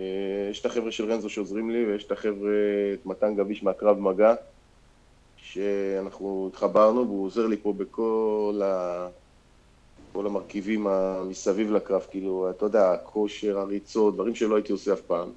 יש 0.52 0.62
את 0.62 0.66
החבר'ה 0.66 0.92
של 0.92 1.12
רנזו 1.12 1.30
שעוזרים 1.30 1.70
לי, 1.70 1.86
ויש 1.86 2.04
את 2.04 2.12
החבר'ה, 2.12 2.52
את 2.94 3.06
מתן 3.06 3.36
גביש 3.36 3.64
מהקרב 3.64 4.00
מגע, 4.00 4.34
שאנחנו 5.38 6.50
התחברנו, 6.52 7.08
והוא 7.08 7.26
עוזר 7.26 7.48
לי 7.48 7.58
פה 7.58 7.74
בכל 7.74 8.62
ה... 8.64 9.08
כל 10.14 10.26
המרכיבים 10.26 10.88
מסביב 11.30 11.72
לקרב, 11.72 12.06
כאילו, 12.10 12.50
אתה 12.50 12.66
יודע, 12.66 12.92
הכושר, 12.92 13.60
הריצות, 13.60 14.14
דברים 14.14 14.36
שלא 14.36 14.56
הייתי 14.56 14.72
עושה 14.72 14.94
אף 14.94 15.02
פעם. 15.02 15.30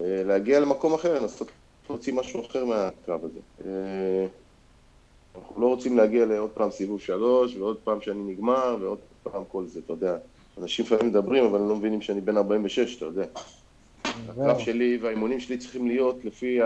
אה, 0.00 0.22
להגיע 0.24 0.60
למקום 0.60 0.94
אחר, 0.94 1.20
לנסות 1.20 1.50
להוציא 1.92 2.12
משהו 2.12 2.46
אחר 2.46 2.64
מהקרב 2.64 3.24
הזה. 3.24 3.38
אה, 3.64 4.26
אנחנו 5.36 5.60
לא 5.60 5.66
רוצים 5.66 5.96
להגיע 5.96 6.26
לעוד 6.26 6.50
פעם 6.50 6.70
סיבוב 6.70 7.00
שלוש, 7.00 7.56
ועוד 7.56 7.76
פעם 7.84 8.00
שאני 8.00 8.32
נגמר, 8.32 8.76
ועוד 8.80 8.98
פעם 9.22 9.42
כל 9.48 9.66
זה, 9.66 9.80
אתה 9.84 9.92
יודע. 9.92 10.16
אנשים 10.58 10.84
לפעמים 10.84 11.06
מדברים, 11.06 11.44
אבל 11.44 11.60
לא 11.60 11.76
מבינים 11.76 12.02
שאני 12.02 12.20
בן 12.20 12.36
46, 12.36 12.96
אתה 12.96 13.04
יודע. 13.04 13.24
הקרב 14.04 14.58
שלי 14.58 14.98
והאימונים 15.02 15.40
שלי 15.40 15.58
צריכים 15.58 15.86
להיות 15.86 16.24
לפי 16.24 16.60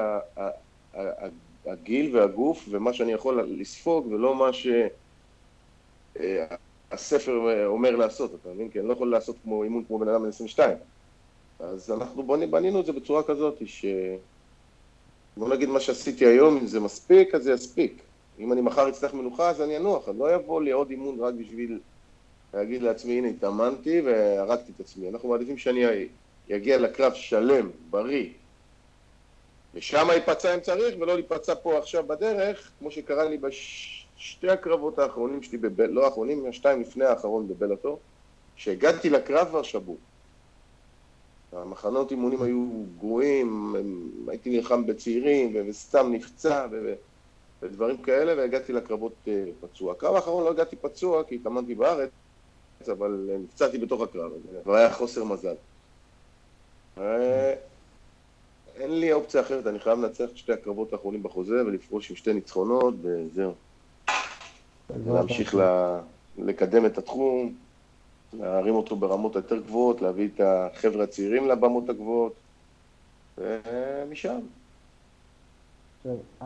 הגיל 1.66 2.16
והגוף 2.16 2.66
ומה 2.70 2.92
שאני 2.92 3.12
יכול 3.12 3.42
לספוג 3.42 4.06
ולא 4.06 4.34
מה 4.34 4.50
שהספר 6.92 7.48
אה, 7.48 7.66
אומר 7.66 7.96
לעשות, 7.96 8.34
אתה 8.34 8.48
מבין? 8.48 8.68
כי 8.70 8.80
אני 8.80 8.88
לא 8.88 8.92
יכול 8.92 9.10
לעשות 9.10 9.36
כמו 9.42 9.62
אימון 9.62 9.84
כמו 9.84 9.98
בן 9.98 10.08
אדם 10.08 10.22
בן 10.22 10.28
22. 10.28 10.76
אז 11.58 11.90
אנחנו 11.90 12.22
בנינו 12.50 12.80
את 12.80 12.86
זה 12.86 12.92
בצורה 12.92 13.22
כזאת 13.22 13.62
ש... 13.66 13.84
בוא 15.36 15.48
נגיד 15.48 15.68
מה 15.68 15.80
שעשיתי 15.80 16.26
היום, 16.26 16.56
אם 16.56 16.66
זה 16.66 16.80
מספיק, 16.80 17.34
אז 17.34 17.42
זה 17.42 17.52
יספיק. 17.52 18.02
אם 18.38 18.52
אני 18.52 18.60
מחר 18.60 18.88
אצטרך 18.88 19.14
מנוחה, 19.14 19.50
אז 19.50 19.60
אני 19.60 19.76
אנוח. 19.76 20.08
אני 20.08 20.18
לא 20.18 20.34
יבוא 20.34 20.62
לי 20.62 20.70
עוד 20.70 20.90
אימון 20.90 21.20
רק 21.20 21.34
בשביל 21.34 21.80
להגיד 22.54 22.82
לעצמי, 22.82 23.18
הנה, 23.18 23.28
התאמנתי 23.28 24.00
והרגתי 24.00 24.72
את 24.76 24.80
עצמי. 24.80 25.08
אנחנו 25.08 25.28
מעדיפים 25.28 25.58
שאני 25.58 25.84
אגיע 26.52 26.78
לקרב 26.78 27.14
שלם, 27.14 27.70
בריא, 27.90 28.28
ושם 29.74 30.08
ייפצע 30.12 30.54
אם 30.54 30.60
צריך, 30.60 30.94
ולא 31.00 31.14
להיפצע 31.14 31.54
פה 31.54 31.78
עכשיו 31.78 32.06
בדרך, 32.06 32.70
כמו 32.78 32.90
שקרה 32.90 33.24
לי 33.24 33.38
בשתי 33.38 34.48
הקרבות 34.48 34.98
האחרונים 34.98 35.42
שלי, 35.42 35.58
בב... 35.58 35.80
לא 35.80 36.04
האחרונים, 36.04 36.46
השתיים 36.48 36.80
לפני 36.80 37.04
האחרון 37.04 37.48
בבלאטור, 37.48 37.98
שהגעתי 38.56 39.10
לקרב 39.10 39.48
כבר 39.48 39.62
שבור. 39.62 39.96
המחנות 41.52 42.10
אימונים 42.10 42.42
היו 42.42 42.84
גרועים, 42.98 43.74
הייתי 44.28 44.50
נלחם 44.50 44.86
בצעירים, 44.86 45.56
וסתם 45.68 46.12
נפצע, 46.12 46.66
ו... 46.72 46.94
ודברים 47.62 47.96
כאלה, 48.02 48.34
והגעתי 48.36 48.72
לקרבות 48.72 49.12
אה, 49.28 49.44
פצוע. 49.60 49.92
הקרב 49.92 50.14
האחרון 50.14 50.44
לא 50.44 50.50
הגעתי 50.50 50.76
פצוע, 50.76 51.24
כי 51.24 51.34
התאמנתי 51.34 51.74
בארץ, 51.74 52.10
אבל 52.92 53.28
אה, 53.32 53.38
נפצעתי 53.38 53.78
בתוך 53.78 54.02
הקרב 54.02 54.32
הזה, 54.32 54.60
והיה 54.70 54.92
חוסר 54.92 55.24
מזל. 55.24 55.54
אה, 56.98 57.54
אין 58.76 59.00
לי 59.00 59.12
אופציה 59.12 59.40
אחרת, 59.40 59.66
אני 59.66 59.78
חייב 59.78 59.98
לנצח 59.98 60.24
את 60.30 60.36
שתי 60.36 60.52
הקרבות 60.52 60.92
האחרונים 60.92 61.22
בחוזה 61.22 61.66
ולפרוש 61.66 62.10
עם 62.10 62.16
שתי 62.16 62.32
ניצחונות, 62.32 62.94
וזהו. 63.02 63.52
להמשיך 65.06 65.54
ל... 65.54 65.60
לקדם 66.38 66.86
את 66.86 66.98
התחום, 66.98 67.54
להרים 68.32 68.74
אותו 68.74 68.96
ברמות 68.96 69.34
יותר 69.34 69.56
גבוהות, 69.56 70.02
להביא 70.02 70.28
את 70.34 70.40
החבר'ה 70.44 71.04
הצעירים 71.04 71.48
לבמות 71.48 71.88
הגבוהות, 71.88 72.32
ומשם. 73.38 74.38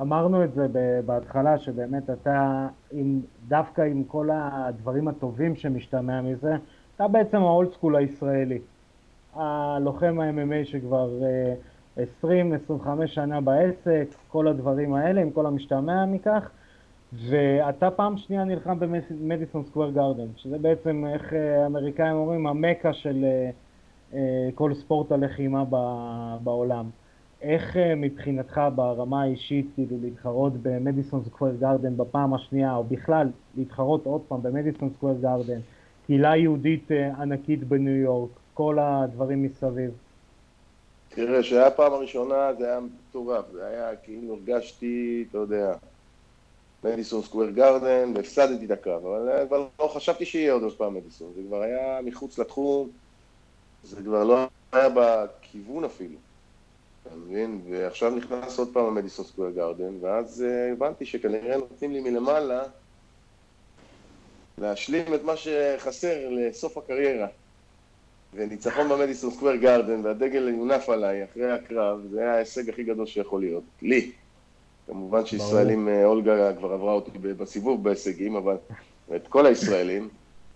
אמרנו 0.01 0.45
את 0.45 0.55
זה 0.55 0.67
בהתחלה, 1.07 1.59
שבאמת 1.59 2.11
אתה, 2.11 2.69
עם, 2.93 3.21
דווקא 3.49 3.83
עם 3.83 4.05
כל 4.05 4.29
הדברים 4.33 5.09
הטובים 5.09 5.57
שמשתמע 5.57 6.21
מזה, 6.21 6.57
אתה 6.97 7.09
בעצם 7.09 7.37
האולד 7.37 7.73
סקול 7.73 7.97
הישראלי. 7.97 8.59
הלוחם 9.35 10.21
ה-MMA 10.21 10.65
שכבר 10.65 11.11
20-25 11.97 12.01
אה, 13.01 13.07
שנה 13.07 13.41
בעסק, 13.41 14.07
כל 14.29 14.49
הדברים 14.49 14.95
האלה, 14.95 15.21
עם 15.21 15.31
כל 15.31 15.47
המשתמע 15.47 16.07
מכך, 16.07 16.51
ואתה 17.13 17.91
פעם 17.91 18.17
שנייה 18.17 18.45
נלחם 18.45 18.79
במדיסון 18.79 19.65
סקוויר 19.65 19.91
גארדן, 19.91 20.27
שזה 20.37 20.59
בעצם, 20.59 21.05
איך 21.07 21.35
אה, 21.35 21.63
האמריקאים 21.63 22.17
אומרים, 22.17 22.47
המקה 22.47 22.93
של 22.93 23.25
אה, 24.15 24.49
כל 24.55 24.75
ספורט 24.75 25.13
הלחימה 25.13 25.65
בעולם. 26.45 26.91
איך 27.43 27.77
מבחינתך 27.97 28.61
ברמה 28.75 29.23
האישית 29.23 29.67
כאילו 29.75 29.97
להתחרות 30.03 30.53
במדיסון 30.63 31.25
סקוויר 31.25 31.55
גארדן 31.61 31.97
בפעם 31.97 32.35
השנייה, 32.35 32.75
או 32.75 32.85
בכלל 32.85 33.29
להתחרות 33.57 34.07
עוד 34.07 34.21
פעם 34.29 34.43
במדיסון 34.43 34.91
סקוויר 34.97 35.17
גארדן, 35.21 35.61
קהילה 36.07 36.37
יהודית 36.37 36.91
ענקית 37.19 37.65
בניו 37.65 37.97
יורק, 37.97 38.31
כל 38.55 38.79
הדברים 38.79 39.43
מסביב? 39.43 39.91
תראה, 41.09 41.43
שהיה 41.43 41.67
הפעם 41.67 41.93
הראשונה 41.93 42.55
זה 42.59 42.67
היה 42.67 42.81
מטורף, 42.81 43.45
זה 43.53 43.67
היה 43.67 43.97
כאילו 43.97 44.35
הרגשתי, 44.35 45.25
אתה 45.31 45.39
יודע, 45.39 45.75
מדיסון 46.85 47.23
סקוויר 47.23 47.51
גרדן, 47.51 48.13
והפסדתי 48.17 48.65
את 48.65 48.71
הקרב, 48.71 49.07
אבל 49.07 49.47
כבר 49.47 49.69
לא 49.81 49.89
חשבתי 49.89 50.25
שיהיה 50.25 50.53
עוד 50.53 50.77
פעם 50.77 50.95
מדיסון, 50.95 51.33
זה 51.37 51.43
כבר 51.49 51.63
היה 51.63 52.01
מחוץ 52.05 52.39
לתחום, 52.39 52.89
זה 53.85 53.97
כבר 53.97 54.25
לא 54.25 54.49
היה 54.73 54.89
בכיוון 54.95 55.85
אפילו, 55.85 56.17
אתה 57.03 57.15
מבין? 57.17 57.61
ועכשיו 57.71 58.11
נכנס 58.11 58.59
עוד 58.59 58.69
פעם 58.73 58.85
המדיסון 58.85 59.25
סקוויר 59.25 59.51
גרדן, 59.51 59.95
ואז 60.01 60.45
uh, 60.47 60.73
הבנתי 60.73 61.07
שכנראה 61.07 61.57
נותנים 61.57 61.93
לי 61.93 62.01
מלמעלה 62.01 62.63
להשלים 64.59 65.15
את 65.15 65.23
מה 65.23 65.37
שחסר 65.37 66.29
לסוף 66.31 66.79
הקריירה. 66.79 67.27
וניצחון 68.35 68.89
במדיסון 68.89 69.31
סקוויר 69.31 69.57
גארדן 69.57 70.07
והדגל 70.07 70.49
יונף 70.49 70.89
עליי 70.89 71.25
אחרי 71.25 71.53
הקרב, 71.53 72.01
זה 72.11 72.21
היה 72.21 72.35
ההישג 72.35 72.69
הכי 72.69 72.85
גדול 72.85 73.07
שיכול 73.07 73.41
להיות, 73.41 73.65
לי. 73.83 74.13
כמובן 74.91 75.27
שישראלים, 75.27 75.89
אה, 75.89 76.05
אולגה 76.05 76.57
כבר 76.57 76.73
עברה 76.73 76.93
אותי 76.93 77.11
בסיבוב 77.19 77.85
בהישגים, 77.85 78.37
אבל 78.37 78.57
את 79.17 79.29
כל 79.29 79.47
הישראלים, 79.47 80.09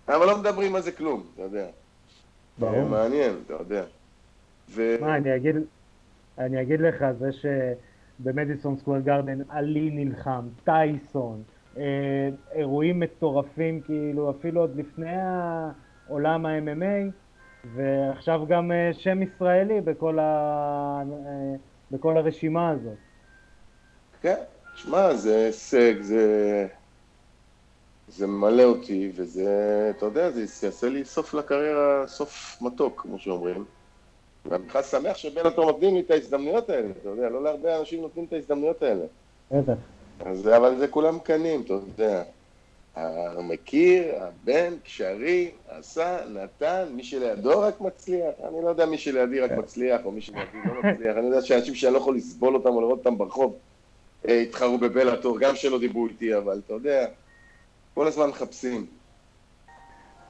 אבל 0.07 0.25
לא 0.25 0.37
מדברים 0.37 0.75
על 0.75 0.81
זה 0.81 0.91
כלום, 0.91 1.23
אתה 1.33 1.41
יודע. 1.41 1.65
ברור. 2.57 2.89
מעניין, 2.89 3.33
אתה 3.45 3.53
יודע. 3.53 3.83
ו... 4.69 4.95
מה, 5.01 5.15
אני 5.15 5.35
אגיד, 5.35 5.55
אני 6.37 6.61
אגיד 6.61 6.79
לך, 6.79 7.05
זה 7.19 7.29
שבמדיסון 7.31 8.77
סקוויר 8.77 9.01
גארדן 9.01 9.39
עלי 9.49 9.89
נלחם, 9.93 10.47
טייסון, 10.63 11.43
אה, 11.77 12.29
אירועים 12.51 12.99
מטורפים, 12.99 13.81
כאילו, 13.81 14.31
אפילו 14.31 14.61
עוד 14.61 14.75
לפני 14.75 15.15
העולם 16.07 16.45
ה-MMA, 16.45 17.11
ועכשיו 17.75 18.45
גם 18.47 18.71
אה, 18.71 18.89
שם 18.93 19.21
ישראלי 19.21 19.81
בכל, 19.81 20.19
ה... 20.19 20.23
אה, 21.25 21.55
בכל 21.91 22.17
הרשימה 22.17 22.69
הזאת. 22.69 23.04
כן, 24.25 24.35
שמע, 24.75 25.13
זה 25.13 25.45
הישג, 25.45 26.01
זה... 26.01 26.67
זה 28.07 28.27
ממלא 28.27 28.63
אותי, 28.63 29.11
וזה, 29.15 29.91
אתה 29.97 30.05
יודע, 30.05 30.31
זה 30.31 30.67
יעשה 30.67 30.89
לי 30.89 31.05
סוף 31.05 31.33
לקריירה, 31.33 32.07
סוף 32.07 32.57
מתוק, 32.61 33.01
כמו 33.01 33.19
שאומרים. 33.19 33.65
ואני 34.45 34.63
בכלל 34.63 34.83
שמח 34.83 35.17
שבלאטור 35.17 35.65
נותנים 35.65 35.95
לי 35.95 35.99
את 35.99 36.11
ההזדמנויות 36.11 36.69
האלה, 36.69 36.87
אתה 37.01 37.09
יודע, 37.09 37.29
לא 37.29 37.43
להרבה 37.43 37.79
אנשים 37.79 38.01
נותנים 38.01 38.25
את 38.25 38.33
ההזדמנויות 38.33 38.83
האלה. 38.83 39.05
בטח. 39.51 39.73
אבל 40.21 40.77
זה 40.77 40.87
כולם 40.87 41.19
קנים, 41.19 41.61
אתה 41.61 41.73
יודע. 41.73 42.23
המכיר, 42.95 44.03
הבן, 44.19 44.73
קשרי, 44.83 45.51
עשה, 45.67 46.17
נתן, 46.29 46.85
מי 46.91 47.03
שלידו 47.03 47.61
רק 47.61 47.81
מצליח. 47.81 48.33
אני 48.47 48.63
לא 48.63 48.69
יודע 48.69 48.85
מי 48.85 48.97
שלידי 48.97 49.39
רק 49.39 49.49
כן. 49.49 49.59
מצליח, 49.59 50.01
או 50.05 50.11
מי 50.11 50.21
שלידי 50.21 50.41
לא 50.65 50.91
מצליח. 50.91 51.17
אני 51.17 51.25
יודע 51.25 51.41
שאנשים 51.41 51.75
שאני 51.75 51.93
לא 51.93 51.97
יכול 51.97 52.15
לסבול 52.15 52.55
אותם 52.55 52.69
או 52.69 52.81
לראות 52.81 52.99
אותם 52.99 53.17
ברחוב, 53.17 53.57
התחרו 54.27 54.77
בבלאטור, 54.77 55.39
גם 55.39 55.55
שלא 55.55 55.79
דיברו 55.79 56.07
איתי, 56.07 56.37
אבל 56.37 56.61
אתה 56.65 56.73
יודע, 56.73 57.05
כל 57.93 58.07
הזמן 58.07 58.29
מחפשים. 58.29 58.85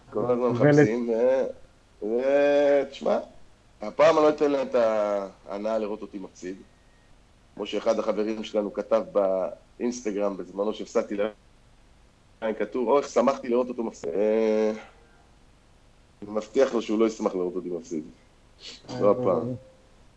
כל 0.09 0.31
הזמן 0.31 0.49
מחפשים, 0.49 1.09
ותשמע, 2.01 3.19
הפעם 3.81 4.17
אני 4.17 4.25
לא 4.25 4.29
אתן 4.29 4.51
להם 4.51 4.67
את 4.67 4.75
ההנאה 4.75 5.77
לראות 5.77 6.01
אותי 6.01 6.19
מפסיד. 6.19 6.55
כמו 7.55 7.65
שאחד 7.65 7.99
החברים 7.99 8.43
שלנו 8.43 8.73
כתב 8.73 9.03
באינסטגרם 9.77 10.37
בזמנו 10.37 10.73
שהפסדתי 10.73 11.15
להם. 11.15 12.53
כתוב, 12.59 12.87
או 12.87 12.97
איך 12.97 13.07
שמחתי 13.07 13.49
לראות 13.49 13.69
אותו 13.69 13.83
מפסיד. 13.83 14.09
אה, 14.09 14.71
אני 16.21 16.31
מבטיח 16.31 16.73
לו 16.73 16.81
שהוא 16.81 16.99
לא 16.99 17.05
ישמח 17.05 17.35
לראות 17.35 17.55
אותי 17.55 17.69
מפסיד. 17.69 18.03
לא 19.01 19.11
הפעם. 19.11 19.53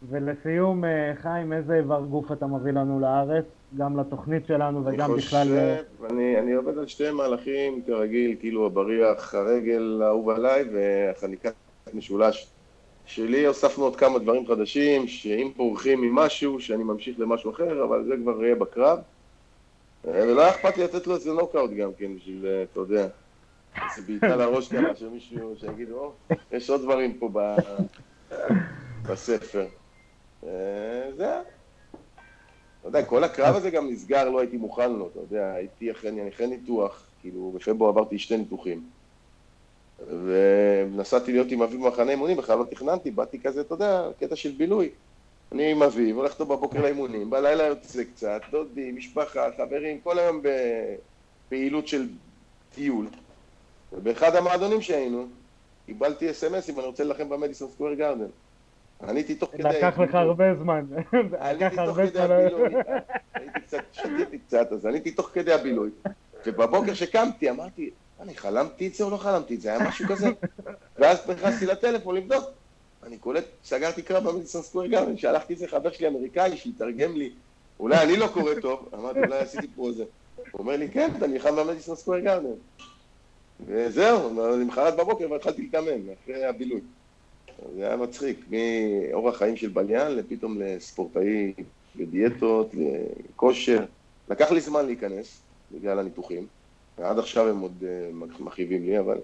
ולסיום, 0.09 0.85
אה, 0.85 1.13
חיים, 1.23 1.53
איזה 1.53 1.75
איבר 1.75 2.01
גוף 2.01 2.33
אתה 2.33 2.47
מביא 2.47 2.73
לנו 2.73 3.01
לארץ? 3.01 3.45
גם 3.77 4.01
לתוכנית 4.01 4.47
שלנו 4.47 4.87
וגם 4.87 5.17
בכלל... 5.17 5.49
אני 5.49 5.77
חושב, 5.79 6.15
אני 6.39 6.53
עובד 6.53 6.79
על 6.79 6.87
שתי 6.87 7.11
מהלכים, 7.11 7.83
כרגיל, 7.87 8.37
כאילו 8.41 8.67
הבריח, 8.67 9.35
הרגל 9.35 10.03
האהוב 10.03 10.31
עליי 10.31 10.65
והחניקת 10.73 11.53
משולש. 11.95 12.47
שלי 13.07 13.47
הוספנו 13.47 13.85
עוד 13.85 13.97
כמה 13.97 14.19
דברים 14.19 14.47
חדשים, 14.47 15.09
שאם 15.09 15.51
פורחים 15.57 16.01
ממשהו, 16.01 16.61
שאני 16.61 16.85
ממשיך 16.85 17.21
למשהו 17.21 17.51
אחר, 17.51 17.85
אבל 17.85 18.05
זה 18.05 18.15
כבר 18.23 18.45
יהיה 18.45 18.55
בקרב. 18.55 18.99
ולא 20.05 20.41
היה 20.41 20.51
אכפת 20.51 20.77
לי 20.77 20.85
לתת 20.85 21.07
לו 21.07 21.15
איזה 21.15 21.33
נוקאוט 21.33 21.71
גם 21.71 21.91
כן, 21.99 22.17
בשביל, 22.17 22.47
אה, 22.47 22.63
אתה 22.63 22.81
יודע, 22.81 23.09
איזה 23.77 24.07
בעיטה 24.07 24.37
לראש 24.41 24.69
ככה, 24.69 24.97
שמישהו, 24.97 25.55
שיגיד, 25.57 25.91
או, 25.91 26.13
יש 26.53 26.71
עוד 26.71 26.83
דברים 26.83 27.19
פה 27.19 27.31
בספר. 29.09 29.67
אה, 30.45 31.11
זה 31.17 31.27
אתה 32.81 32.89
יודע, 32.89 33.05
כל 33.05 33.25
הקרב 33.25 33.57
הזה 33.57 33.71
גם 33.71 33.91
נסגר, 33.91 34.29
לא 34.29 34.41
הייתי 34.41 34.57
מוכן 34.57 34.93
לו, 34.93 35.09
אתה 35.09 35.19
יודע, 35.19 35.53
הייתי 35.53 35.91
אחרי, 35.91 36.11
אני 36.11 36.29
אחרי 36.29 36.47
ניתוח, 36.47 37.07
כאילו, 37.21 37.53
בפברואר 37.55 37.91
עברתי 37.91 38.19
שתי 38.19 38.37
ניתוחים. 38.37 38.91
ונסעתי 40.07 41.33
להיות 41.33 41.51
עם 41.51 41.63
אביב 41.63 41.85
במחנה 41.85 42.11
אימונים, 42.11 42.37
בכלל 42.37 42.59
לא 42.59 42.65
תכננתי, 42.65 43.11
באתי 43.11 43.41
כזה, 43.41 43.61
אתה 43.61 43.75
יודע, 43.75 44.09
קטע 44.21 44.37
של 44.37 44.51
בילוי. 44.51 44.91
אני 45.53 45.73
עם 45.73 45.83
אביב, 45.83 46.17
הולך 46.17 46.33
איתו 46.33 46.47
בבוקר 46.47 46.83
לאימונים, 46.83 47.31
בלילה 47.31 47.65
יוצא 47.65 48.05
קצת, 48.05 48.41
דודי, 48.51 48.93
משפחה, 48.93 49.49
חברים, 49.57 50.01
כל 50.01 50.19
היום 50.19 50.43
בפעילות 51.49 51.89
של 51.89 52.09
טיול. 52.75 53.07
ובאחד 53.93 54.37
המועדונים 54.37 54.83
שהיינו, 54.83 55.27
קיבלתי 55.87 56.31
אס.אם.אס 56.31 56.71
אם 56.71 56.79
אני 56.79 56.87
רוצה 56.87 57.05
להילחם 57.05 57.29
במדיסון 57.29 57.71
סקוויר 57.71 57.95
גארדן. 57.95 58.29
עניתי 59.03 59.35
תוך 59.35 59.51
כדי... 59.51 59.63
לקח 59.63 59.99
לך 59.99 60.15
הרבה 60.15 60.55
זמן. 60.55 60.85
עניתי 61.41 61.77
תוך 61.87 61.97
כדי. 61.97 62.21
הבילוי. 62.21 62.69
הייתי 63.35 63.61
קצת, 63.61 63.79
שתיתי 63.93 64.39
קצת, 64.39 64.73
אז 64.73 64.87
עניתי 64.87 65.11
תוך 65.11 65.31
כדי 65.33 65.53
הבילוי. 65.53 65.91
ובבוקר 66.47 66.95
שקמתי, 66.95 67.51
אמרתי, 67.51 67.91
אני 68.21 68.35
חלמתי 68.35 68.87
את 68.87 68.95
זה 68.95 69.05
או 69.05 69.11
לא 69.11 69.17
חלמתי 69.17 69.55
את 69.55 69.61
זה? 69.61 69.69
היה 69.71 69.89
משהו 69.89 70.09
כזה? 70.09 70.29
ואז 70.99 71.31
נכנסתי 71.31 71.67
לטלפון 71.67 72.17
לבדוק. 72.17 72.45
אני 73.03 73.19
קולט, 73.19 73.45
סגרתי 73.65 74.03
קרב 74.03 74.29
במדיסון 74.29 74.63
סקוויר 74.63 74.91
גארדן, 74.91 75.17
שלחתי 75.17 75.53
את 75.53 75.59
זה 75.59 75.69
חבר 75.69 75.93
שלי 75.93 76.09
אמריקאי 76.09 76.57
שיתרגם 76.57 77.17
לי. 77.17 77.31
אולי 77.81 78.03
אני 78.03 78.17
לא 78.17 78.27
קורא 78.27 78.55
טוב, 78.63 78.89
אמרתי, 78.95 79.19
אולי 79.19 79.39
עשיתי 79.39 79.67
פה 79.77 79.89
איזה. 79.89 80.05
הוא 80.37 80.59
אומר 80.59 80.77
לי, 80.77 80.89
כן, 80.89 81.11
אתה 81.19 81.27
נלחם 81.27 81.57
במדיסון 81.57 81.97
סקוויר 81.97 82.21
גארדן. 82.21 82.49
וזהו, 83.67 84.41
למחרת 84.61 84.97
בבוקר 84.97 85.31
והתחלתי 85.31 85.63
להתאמן, 85.63 86.13
אחרי 86.25 86.45
הבילוי. 86.45 86.81
זה 87.77 87.87
היה 87.87 87.97
מצחיק, 87.97 88.47
מאורח 88.51 89.37
חיים 89.37 89.57
של 89.57 89.69
בליין 89.69 90.17
לפתאום 90.17 90.61
לספורטאי 90.61 91.55
בדיאטות, 91.97 92.71
לכושר. 92.75 93.85
לקח 94.29 94.51
לי 94.51 94.61
זמן 94.61 94.87
להיכנס, 94.87 95.41
בגלל 95.73 95.99
הניתוחים. 95.99 96.47
ועד 96.99 97.19
עכשיו 97.19 97.49
הם 97.49 97.61
עוד 97.61 97.85
אה, 97.87 98.11
מכאיבים 98.41 98.83
לי, 98.83 98.99
אבל 98.99 99.19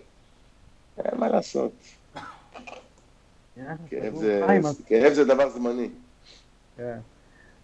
אין 0.99 1.19
מה 1.21 1.29
לעשות. 1.29 1.73
כאב. 3.89 4.15
זה, 4.15 4.43
כאב 4.87 5.13
דבר 5.27 5.49
זמני. 5.49 5.89
כן. 6.77 6.99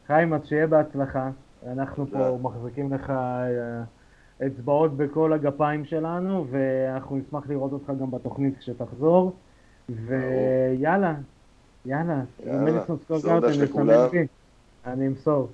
חיים, 0.07 0.33
אז 0.33 0.41
שיהיה 0.49 0.67
בהצלחה. 0.67 1.31
אנחנו 1.67 2.07
פה. 2.07 2.39
מחזיקים 2.43 2.93
לך 2.93 3.11
אה, 3.11 4.47
אצבעות 4.47 4.97
בכל 4.97 5.33
הגפיים 5.33 5.85
שלנו, 5.85 6.47
ואנחנו 6.51 7.17
נשמח 7.17 7.49
לראות 7.49 7.73
אותך 7.73 7.91
גם 8.01 8.11
בתוכנית 8.11 8.59
כשתחזור. 8.59 9.33
ויאללה, 10.07 11.15
יאללה, 11.87 12.21
מדיסון 12.47 12.99
סקור 13.05 13.41
נסמן 13.41 13.67
כולם. 13.67 14.09
בי. 14.11 14.27
אני 14.87 15.07
אמסור. 15.07 15.49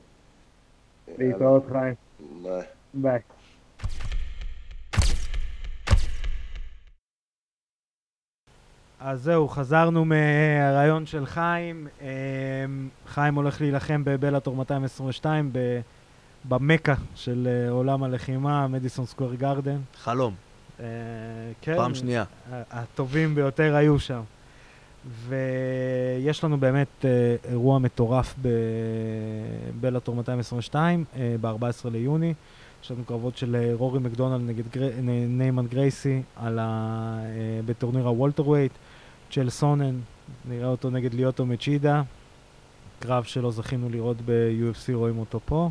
להתראות 1.18 1.62
חיים. 1.72 1.94
ביי. 2.94 3.20
אז 9.00 9.22
זהו, 9.22 9.48
חזרנו 9.48 10.04
מהרעיון 10.04 11.06
של 11.06 11.26
חיים. 11.26 11.86
אמ, 12.00 12.06
חיים 13.06 13.34
הולך 13.34 13.60
להילחם 13.60 14.02
בבלאטור 14.04 14.56
222 14.56 15.50
ב- 15.52 15.80
במכה 16.48 16.94
של 17.14 17.48
אה, 17.50 17.70
עולם 17.70 18.02
הלחימה, 18.02 18.66
מדיסון 18.68 19.06
סקוור 19.06 19.34
גארדן. 19.34 19.76
חלום, 19.94 20.34
אה, 20.34 20.45
כן, 21.60 21.76
פעם 21.76 21.94
שנייה. 21.94 22.24
הטובים 22.70 23.34
ביותר 23.34 23.74
היו 23.76 23.98
שם. 23.98 24.20
ויש 25.28 26.44
לנו 26.44 26.58
באמת 26.58 27.04
אה, 27.04 27.10
אירוע 27.50 27.78
מטורף 27.78 28.34
בבלאטור 29.80 30.14
222 30.16 31.04
אה, 31.16 31.36
ב-14 31.40 31.88
ליוני. 31.90 32.34
יש 32.84 32.90
לנו 32.90 33.04
קרבות 33.04 33.36
של 33.36 33.56
אה, 33.56 33.70
רורי 33.74 33.98
מקדונלד 34.00 34.40
נגד 34.50 34.64
גר... 34.72 34.88
נ- 35.02 35.38
ניימן 35.38 35.66
גרייסי 35.66 36.22
על 36.36 36.58
ה... 36.58 36.62
אה, 37.24 37.60
בטורניר 37.66 38.06
ה 38.06 38.48
welterweight. 38.48 38.72
צ'ל 39.30 39.50
סונן, 39.50 39.94
נראה 40.48 40.68
אותו 40.68 40.90
נגד 40.90 41.14
ליאוטו 41.14 41.46
מצ'ידה. 41.46 42.02
קרב 42.98 43.24
שלא 43.24 43.50
זכינו 43.50 43.88
לראות 43.90 44.16
ב-UFC, 44.24 44.92
רואים 44.94 45.18
אותו 45.18 45.40
פה. 45.44 45.70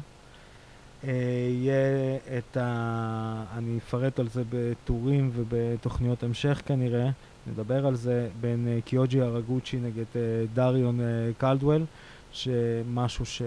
אה, 1.07 1.11
יהיה 1.49 2.17
את 2.37 2.57
ה... 2.57 3.43
אני 3.57 3.77
אפרט 3.77 4.19
על 4.19 4.27
זה 4.29 4.43
בטורים 4.49 5.31
ובתוכניות 5.35 6.23
המשך 6.23 6.61
כנראה, 6.65 7.09
נדבר 7.47 7.87
על 7.87 7.95
זה, 7.95 8.29
בין 8.41 8.67
אה, 8.67 8.81
קיוג'י 8.85 9.21
הוריגוצ'י 9.21 9.77
נגד 9.77 10.05
אה, 10.15 10.21
דריון 10.53 10.99
קלדוול, 11.37 11.85
שמשהו 12.31 13.25
ש... 13.25 13.41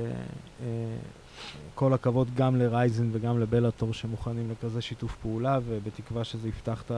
כל 1.74 1.92
הכבוד 1.92 2.28
גם 2.34 2.56
לרייזן 2.56 3.08
וגם 3.12 3.40
לבלאטור 3.40 3.94
שמוכנים 3.94 4.50
לכזה 4.50 4.80
שיתוף 4.80 5.16
פעולה, 5.22 5.58
ובתקווה 5.66 6.24
שזה 6.24 6.48
יפתח 6.48 6.82
את 6.82 6.92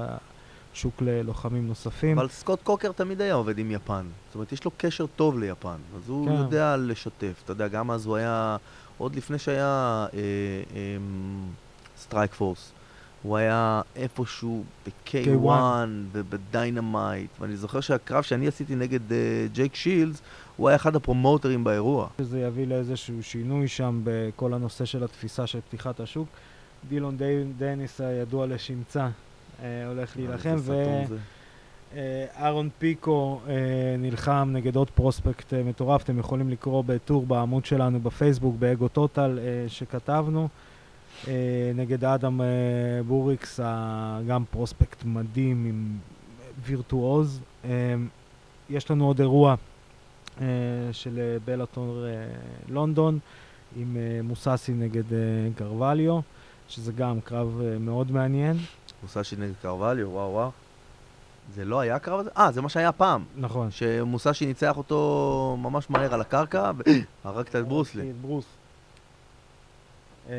השוק 0.72 1.02
ללוחמים 1.02 1.66
נוספים. 1.66 2.18
אבל 2.18 2.28
סקוט 2.28 2.62
קוקר 2.62 2.92
תמיד 2.92 3.20
היה 3.20 3.34
עובד 3.34 3.58
עם 3.58 3.70
יפן. 3.70 4.06
זאת 4.26 4.34
אומרת, 4.34 4.52
יש 4.52 4.64
לו 4.64 4.70
קשר 4.76 5.06
טוב 5.06 5.38
ליפן. 5.38 5.76
אז 5.96 6.08
הוא 6.08 6.26
כן. 6.26 6.32
יודע 6.32 6.76
לשתף. 6.76 7.42
אתה 7.44 7.52
יודע, 7.52 7.68
גם 7.68 7.90
אז 7.90 8.06
הוא 8.06 8.16
היה, 8.16 8.56
עוד 9.00 9.16
לפני 9.16 9.38
שהיה 9.38 10.06
אה, 10.14 10.18
אה, 10.76 10.96
סטרייק 11.98 12.34
פורס, 12.34 12.72
הוא 13.22 13.36
היה 13.36 13.82
איפשהו 13.96 14.64
ב-K1 14.86 15.48
ובדיינמייט. 16.12 17.30
ואני 17.40 17.56
זוכר 17.56 17.80
שהקרב 17.80 18.22
שאני 18.22 18.48
עשיתי 18.48 18.74
נגד 18.74 19.12
אה, 19.12 19.46
ג'ייק 19.52 19.74
שילדס, 19.74 20.22
הוא 20.56 20.68
היה 20.68 20.76
אחד 20.76 20.96
הפרומוטרים 20.96 21.64
באירוע. 21.64 22.08
שזה 22.18 22.40
יביא 22.40 22.66
לאיזשהו 22.66 23.22
שינוי 23.22 23.68
שם 23.68 24.00
בכל 24.04 24.54
הנושא 24.54 24.84
של 24.84 25.04
התפיסה 25.04 25.46
של 25.46 25.60
פתיחת 25.60 26.00
השוק. 26.00 26.28
דילון 26.88 27.44
דניס 27.58 28.00
הידוע 28.00 28.46
לשמצה 28.46 29.08
אה, 29.62 29.86
הולך 29.86 30.16
להילחם, 30.16 30.48
איזה 30.48 31.04
סתום 31.90 31.98
זה. 32.00 32.26
ואהרון 32.36 32.68
פיקו 32.78 33.40
אה, 33.48 33.52
נלחם 33.98 34.50
נגד 34.52 34.76
עוד 34.76 34.90
prospect 34.90 35.54
אה, 35.54 35.62
מטורף, 35.62 36.02
אתם 36.04 36.18
יכולים 36.18 36.50
לקרוא 36.50 36.84
בטור 36.86 37.26
בעמוד 37.26 37.64
שלנו 37.64 38.00
בפייסבוק, 38.00 38.54
באגו 38.58 38.88
טוטל 38.88 39.38
אה, 39.42 39.68
שכתבנו, 39.68 40.48
אה, 41.28 41.32
נגד 41.74 42.04
אדם 42.04 42.40
אה, 42.40 42.46
בוריקס, 43.06 43.60
ה- 43.64 44.20
גם 44.28 44.44
prospect 44.50 45.04
מדהים 45.04 45.64
עם 45.68 45.98
וירטואוז. 46.64 47.40
אה, 47.64 47.70
יש 48.70 48.90
לנו 48.90 49.06
עוד 49.06 49.20
אירוע 49.20 49.54
אה, 50.40 50.46
של 50.92 51.18
אה, 51.18 51.36
בלאטור 51.44 52.04
אה, 52.06 52.10
לונדון 52.68 53.18
עם 53.76 53.96
אה, 53.96 54.20
מוססי 54.22 54.72
נגד 54.72 55.12
אה, 55.12 55.18
קרווליו, 55.56 56.20
שזה 56.68 56.92
גם 56.92 57.20
קרב 57.20 57.60
אה, 57.60 57.78
מאוד 57.78 58.12
מעניין. 58.12 58.56
מוסאשי 59.02 59.36
נגד 59.38 59.52
קרווליו, 59.62 60.10
וואו 60.10 60.30
וואו. 60.32 60.50
זה 61.54 61.64
לא 61.64 61.80
היה 61.80 61.96
הקרב 61.96 62.20
הזה? 62.20 62.30
אה, 62.36 62.52
זה 62.52 62.62
מה 62.62 62.68
שהיה 62.68 62.92
פעם. 62.92 63.24
נכון. 63.36 63.70
שמוסאשי 63.70 64.46
ניצח 64.46 64.76
אותו 64.76 65.56
ממש 65.60 65.90
מהר 65.90 66.14
על 66.14 66.20
הקרקע, 66.20 66.70
והרגת 67.24 67.56
את 67.56 67.68
ברוסלי. 67.68 68.12
ברוס. 68.20 68.44
אה, 70.28 70.34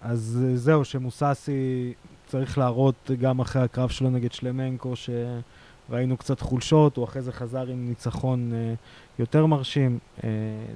אז 0.00 0.40
זהו, 0.54 0.84
שמוססי 0.84 1.92
צריך 2.26 2.58
להראות 2.58 3.10
גם 3.20 3.40
אחרי 3.40 3.62
הקרב 3.62 3.88
שלו 3.88 4.10
נגד 4.10 4.32
שלמנקו, 4.32 4.92
שראינו 4.96 6.16
קצת 6.16 6.40
חולשות, 6.40 6.96
הוא 6.96 7.04
אחרי 7.04 7.22
זה 7.22 7.32
חזר 7.32 7.66
עם 7.66 7.88
ניצחון 7.88 8.52
אה, 8.54 8.74
יותר 9.18 9.46
מרשים. 9.46 9.98
אה, 10.24 10.28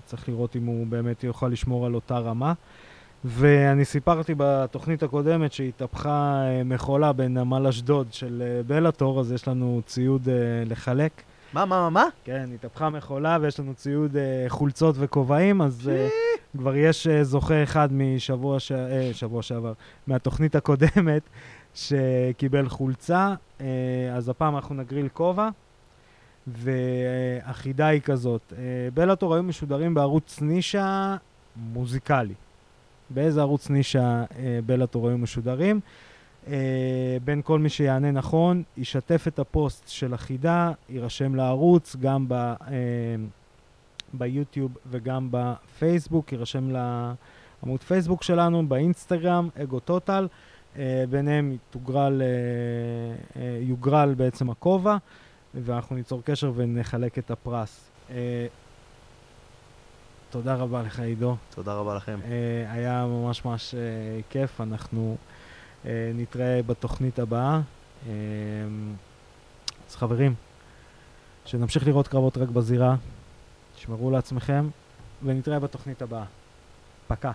צריך 0.05 0.28
לראות 0.28 0.57
אם 0.57 0.66
הוא 0.66 0.86
באמת 0.86 1.24
יוכל 1.24 1.49
לשמור 1.49 1.86
על 1.86 1.95
אותה 1.95 2.18
רמה. 2.18 2.53
ואני 3.25 3.85
סיפרתי 3.85 4.35
בתוכנית 4.37 5.03
הקודמת 5.03 5.53
שהתהפכה 5.53 6.43
אה, 6.45 6.64
מכולה 6.64 7.12
בנמל 7.12 7.66
אשדוד 7.66 8.12
של 8.12 8.43
אה, 8.47 8.62
בלאטור, 8.62 9.21
אז 9.21 9.33
יש 9.33 9.49
לנו 9.49 9.81
ציוד 9.87 10.29
אה, 10.29 10.35
לחלק. 10.66 11.23
מה, 11.53 11.64
מה, 11.64 11.81
מה, 11.81 11.91
מה? 11.91 12.05
כן, 12.25 12.49
התהפכה 12.55 12.91
מכולה 12.91 13.39
ויש 13.41 13.61
לנו 13.61 13.75
ציוד 13.75 14.16
חולצות 14.49 14.95
וכובעים, 14.99 15.62
אז 15.62 15.91
כבר 16.59 16.77
יש 16.77 17.07
זוכה 17.23 17.62
אחד 17.62 17.89
משבוע 17.93 18.61
ש... 18.61 18.73
שבוע 19.12 19.43
שעבר, 19.43 19.73
מהתוכנית 20.07 20.55
הקודמת, 20.55 21.23
שקיבל 21.75 22.68
חולצה, 22.68 23.35
אז 24.16 24.29
הפעם 24.29 24.57
אנחנו 24.57 24.75
נגריל 24.75 25.09
כובע, 25.09 25.49
והחידה 26.47 27.87
היא 27.87 28.01
כזאת, 28.01 28.53
בלאטור 28.95 29.35
היו 29.35 29.43
משודרים 29.43 29.95
בערוץ 29.95 30.41
נישה 30.41 31.16
מוזיקלי. 31.57 32.35
באיזה 33.11 33.40
ערוץ 33.40 33.70
נישה 33.70 34.24
אה, 34.38 34.58
בלאטור 34.66 35.08
היו 35.08 35.18
משודרים? 35.18 35.80
אה, 36.48 37.16
בין 37.24 37.42
כל 37.42 37.58
מי 37.58 37.68
שיענה 37.68 38.11
נכון, 38.11 38.62
ישתף 38.76 39.24
את 39.28 39.38
הפוסט 39.38 39.88
של 39.88 40.14
החידה, 40.14 40.72
יירשם 40.88 41.34
לערוץ, 41.34 41.96
גם 42.00 42.28
ב, 42.28 42.32
אה, 42.32 42.54
ביוטיוב 44.14 44.72
וגם 44.90 45.28
בפייסבוק, 45.30 46.32
יירשם 46.32 46.70
לעמוד 46.70 47.80
פייסבוק 47.80 48.22
שלנו, 48.22 48.68
באינסטגרם, 48.68 49.48
אגו 49.62 49.80
טוטל, 49.80 50.28
אה, 50.78 51.04
ביניהם 51.11 51.56
תוגרל, 51.70 52.22
אה, 52.22 52.26
אה, 53.42 53.58
יוגרל 53.61 54.14
בעצם 54.14 54.50
הכובע, 54.50 54.96
ואנחנו 55.54 55.96
ניצור 55.96 56.22
קשר 56.24 56.52
ונחלק 56.54 57.18
את 57.18 57.30
הפרס. 57.30 57.90
אה, 58.11 58.46
תודה 60.31 60.55
רבה 60.55 60.83
לך, 60.83 61.01
עידו. 61.01 61.37
תודה 61.55 61.74
רבה 61.74 61.95
לכם. 61.95 62.18
אה, 62.24 62.72
היה 62.72 63.07
ממש 63.07 63.45
ממש 63.45 63.74
אה, 63.74 63.81
כיף, 64.31 64.61
אנחנו 64.61 65.16
אה, 65.85 66.11
נתראה 66.14 66.61
בתוכנית 66.66 67.18
הבאה. 67.18 67.61
אה, 68.07 68.12
אז 69.89 69.97
חברים, 69.97 70.35
שנמשיך 71.45 71.87
לראות 71.87 72.09
קרבות 72.09 72.39
רק 72.39 72.49
בזירה, 72.49 72.97
תשמרו 73.76 74.11
לעצמכם, 74.11 74.68
ונתראה 75.22 75.59
בתוכנית 75.59 76.03
הבאה. 76.03 76.24
פקע. 77.09 77.31